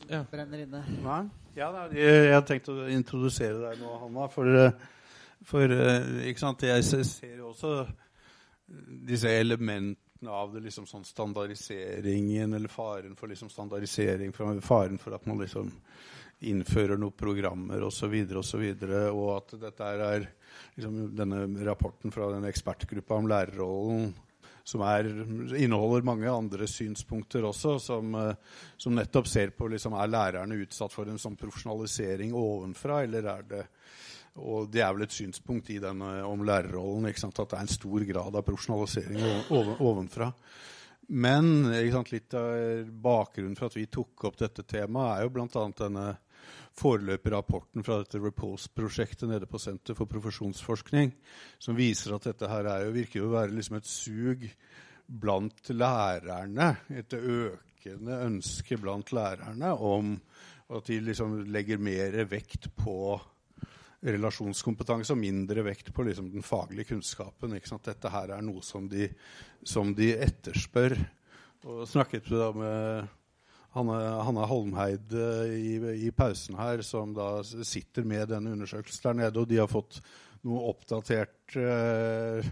[0.08, 0.22] Ja.
[0.32, 0.82] Brenner inne.
[1.04, 1.22] Nei?
[1.58, 4.28] Ja, jeg, har tenkt å introdusere deg nå, Hanna.
[4.32, 4.86] For, eh,
[5.48, 6.64] for eh, ikke sant?
[6.64, 7.74] jeg ser jo også
[9.08, 15.26] disse elementene av det, liksom sånn standardiseringen, eller faren for liksom standardisering, faren for at
[15.30, 15.70] man liksom
[16.48, 20.28] innfører noen programmer osv., og, så videre, og at dette er
[20.78, 24.16] liksom denne rapporten fra den ekspertgruppa om lærerrollen
[24.68, 25.08] som er,
[25.56, 28.18] inneholder mange andre synspunkter også, som,
[28.76, 33.46] som nettopp ser på liksom, er lærerne utsatt for en sånn profesjonalisering ovenfra, eller er
[33.48, 33.62] det
[34.38, 38.06] og det er vel et synspunkt i denne om lærerrollen at det er en stor
[38.10, 40.32] grad av profesjonalisering ovenfra.
[41.08, 45.68] Men sant, litt av bakgrunnen for at vi tok opp dette temaet, er jo bl.a.
[45.80, 46.08] denne
[46.78, 51.14] foreløperrapporten fra dette Repose-prosjektet nede på Senter for profesjonsforskning,
[51.58, 54.44] som viser at dette her jo, virker å være liksom et sug
[55.08, 60.18] blant lærerne, et økende ønske blant lærerne om
[60.76, 63.16] at de liksom legger mer vekt på
[64.06, 67.56] relasjonskompetanse og mindre vekt på liksom den faglige kunnskapen.
[67.58, 69.10] Dette her er noe som de,
[69.66, 70.98] som de etterspør.
[71.68, 73.08] Og snakket da med
[73.78, 75.18] Hanne, Hanne Holmheid
[75.54, 75.74] i,
[76.08, 80.00] i, pausen her, som da sitter med denne undersøkelsen der nede, og de har fått
[80.48, 82.48] noe oppdatert eh,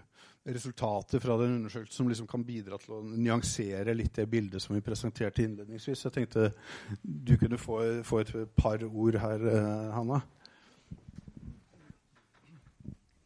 [0.45, 4.75] resultater fra den undersøkelsen som liksom kan bidra til å nyansere litt det bildet som
[4.75, 6.05] vi presenterte innledningsvis.
[6.05, 6.51] Jeg tenkte
[7.01, 10.21] du kunne få, få et par ord her, uh, Hanna.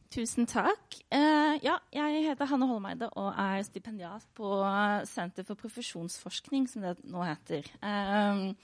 [0.09, 0.95] Tusen takk.
[1.13, 4.55] Uh, ja, jeg heter Hanne Holmeide og er stipendiat på
[5.05, 7.67] Senter for profesjonsforskning, som det nå heter.
[7.83, 8.55] Um,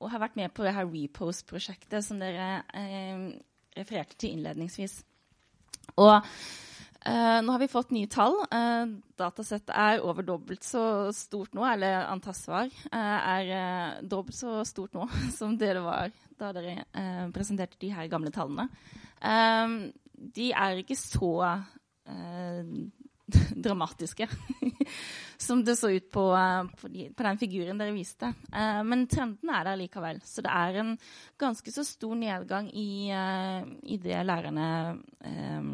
[0.00, 3.28] og har vært med på det her Repose-prosjektet som dere uh,
[3.76, 4.96] refererte til innledningsvis.
[6.00, 8.40] Og uh, nå har vi fått nye tall.
[9.20, 15.04] datasettet er over dobbelt så stort nå, eller antall svar er dobbelt så stort nå
[15.36, 18.70] som det det var da dere presenterte de her gamle tallene.
[19.20, 19.82] Um,
[20.18, 21.32] de er ikke så
[22.08, 22.72] eh,
[23.64, 24.28] dramatiske
[25.38, 26.24] som det så ut på,
[26.80, 28.32] på, den figuren dere viste.
[28.52, 30.20] Eh, men trenden er der likevel.
[30.24, 30.94] Så det er en
[31.40, 34.68] ganske så stor nedgang i, eh, i det lærerne
[35.24, 35.70] eh,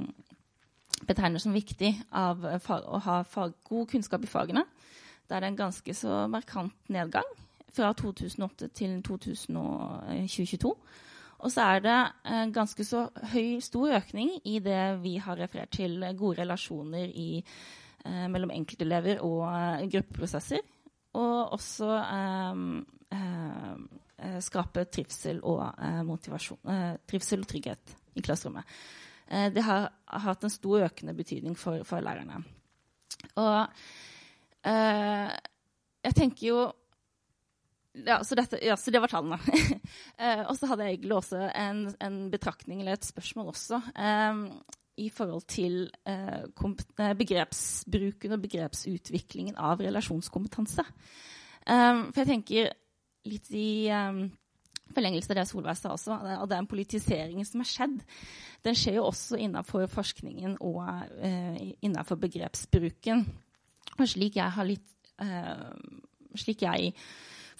[1.04, 4.66] betegner som viktig av fag, å ha fag, god kunnskap i fagene.
[5.28, 7.28] Da er det en ganske så markant nedgang
[7.74, 10.74] fra 2008 til 2022.
[11.44, 11.96] Og så er det
[12.32, 13.04] en ganske så
[13.34, 17.44] høy, stor økning i det vi har referert til gode relasjoner i,
[18.04, 20.64] eh, mellom enkeltelever og eh, gruppeprosesser.
[21.20, 22.62] Og også eh,
[24.24, 28.64] eh, skape trivsel og eh, eh, trivsel og trygghet i klasserommet.
[29.28, 32.44] det har, hatt en stor økende betydning for, for lærerne.
[33.40, 33.66] Og
[36.04, 36.58] jeg tenker jo
[37.94, 39.38] ja, så, dette, ja, så, det var tallene.
[40.22, 44.40] eh, og så hadde jeg egentlig også en, en, betraktning eller et spørsmål også eh,
[45.04, 50.86] i forhold til eh, begrepsbruken og begrepsutviklingen av relasjonskompetanse.
[51.66, 52.72] Eh, for jeg tenker
[53.30, 54.24] litt i eh,
[54.94, 58.00] forlengelse av det Solveig sa også, og den politiseringen som har skjedd,
[58.66, 60.82] den skjer jo også innenfor forskningen og
[61.82, 63.24] innenfor begrepsbruken.
[63.96, 64.90] Og slik jeg har litt
[66.38, 66.92] slik jeg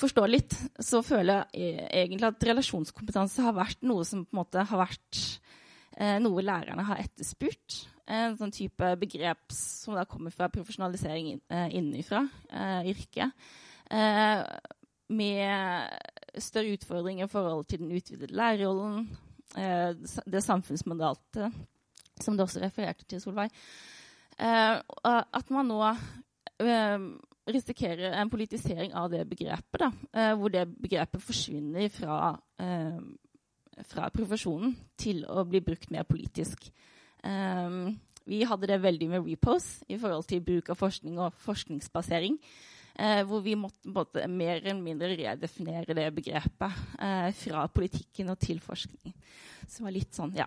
[0.00, 4.40] forstår litt, så føler jeg eh, egentlig at relasjonskompetanse har vært noe som på en
[4.40, 5.20] måte har vært
[5.98, 7.84] eh, noe lærerne har etterspurt.
[8.04, 13.46] En sånn type begrep som da kommer fra profesjonalisering eh, innenfra eh, yrket.
[13.94, 14.42] Eh,
[15.14, 19.06] med større utfordringer i forhold til den utvidede lærerrollen,
[19.60, 19.92] eh,
[20.26, 21.62] det samfunnsmandatet
[22.22, 23.50] som det også refererte til, Solveig.
[24.38, 25.80] at man nå
[27.50, 29.80] risikerer en politisering av det begrepet.
[29.80, 32.98] Da, eh, hvor det begrepet forsvinner fra, eh,
[33.84, 36.70] fra, profesjonen til å bli brukt mer politisk.
[37.22, 37.94] Eh,
[38.26, 42.38] vi hadde det veldig med repose i forhold til bruk av forskning og forskningsbasering.
[42.94, 48.38] Eh, hvor vi måtte, måtte, mer eller mindre redefinere det begrepet eh, fra politikken og
[48.38, 49.14] til forskning.
[49.66, 50.46] Så det var litt sånn, ja.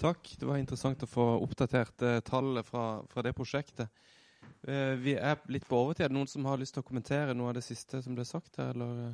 [0.00, 0.36] Takk.
[0.38, 3.90] Det var interessant å få oppdatert eh, tall fra, fra, det prosjektet.
[4.64, 6.06] Eh, vi er litt på overtid.
[6.06, 8.24] Er det noen som har lyst til å kommentere noe av det siste som ble
[8.24, 9.12] sagt her, eller?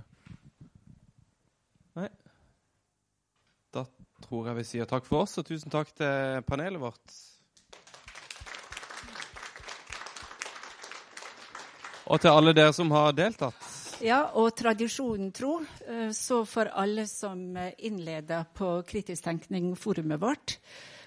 [1.98, 2.10] Nei?
[3.74, 3.82] Da
[4.28, 7.16] tror jeg vi sier takk for oss, og tusen takk til panelet vårt.
[12.06, 13.76] Og til alle dere som har deltatt.
[14.05, 20.58] Ja, og tradisjonen tro, eh, så for alle som eh, innleder på Kritisk tenkning-forumet vårt,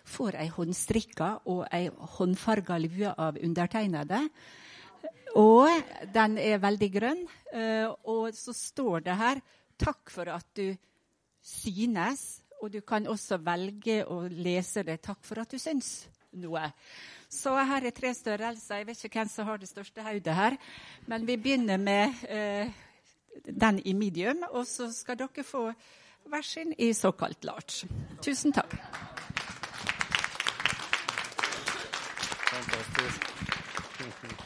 [0.09, 4.23] får ei håndstrikka og ei håndfarga lue av undertegnede.
[5.37, 5.69] Og
[6.15, 7.23] den er veldig grønn.
[7.53, 9.41] Eh, og så står det her
[9.77, 10.75] 'Takk for at du
[11.45, 12.41] synes'.
[12.63, 16.71] Og du kan også velge å lese det 'Takk for at du syns' noe.
[17.29, 18.81] Så her er tre størrelser.
[18.81, 20.57] Jeg vet ikke hvem som har det største hodet her.
[21.07, 22.71] Men vi begynner med eh,
[23.45, 25.71] den i medium, og så skal dere få
[26.29, 27.87] hver sin i såkalt large.
[28.21, 28.75] Tusen takk.
[32.49, 33.21] Fantastisk.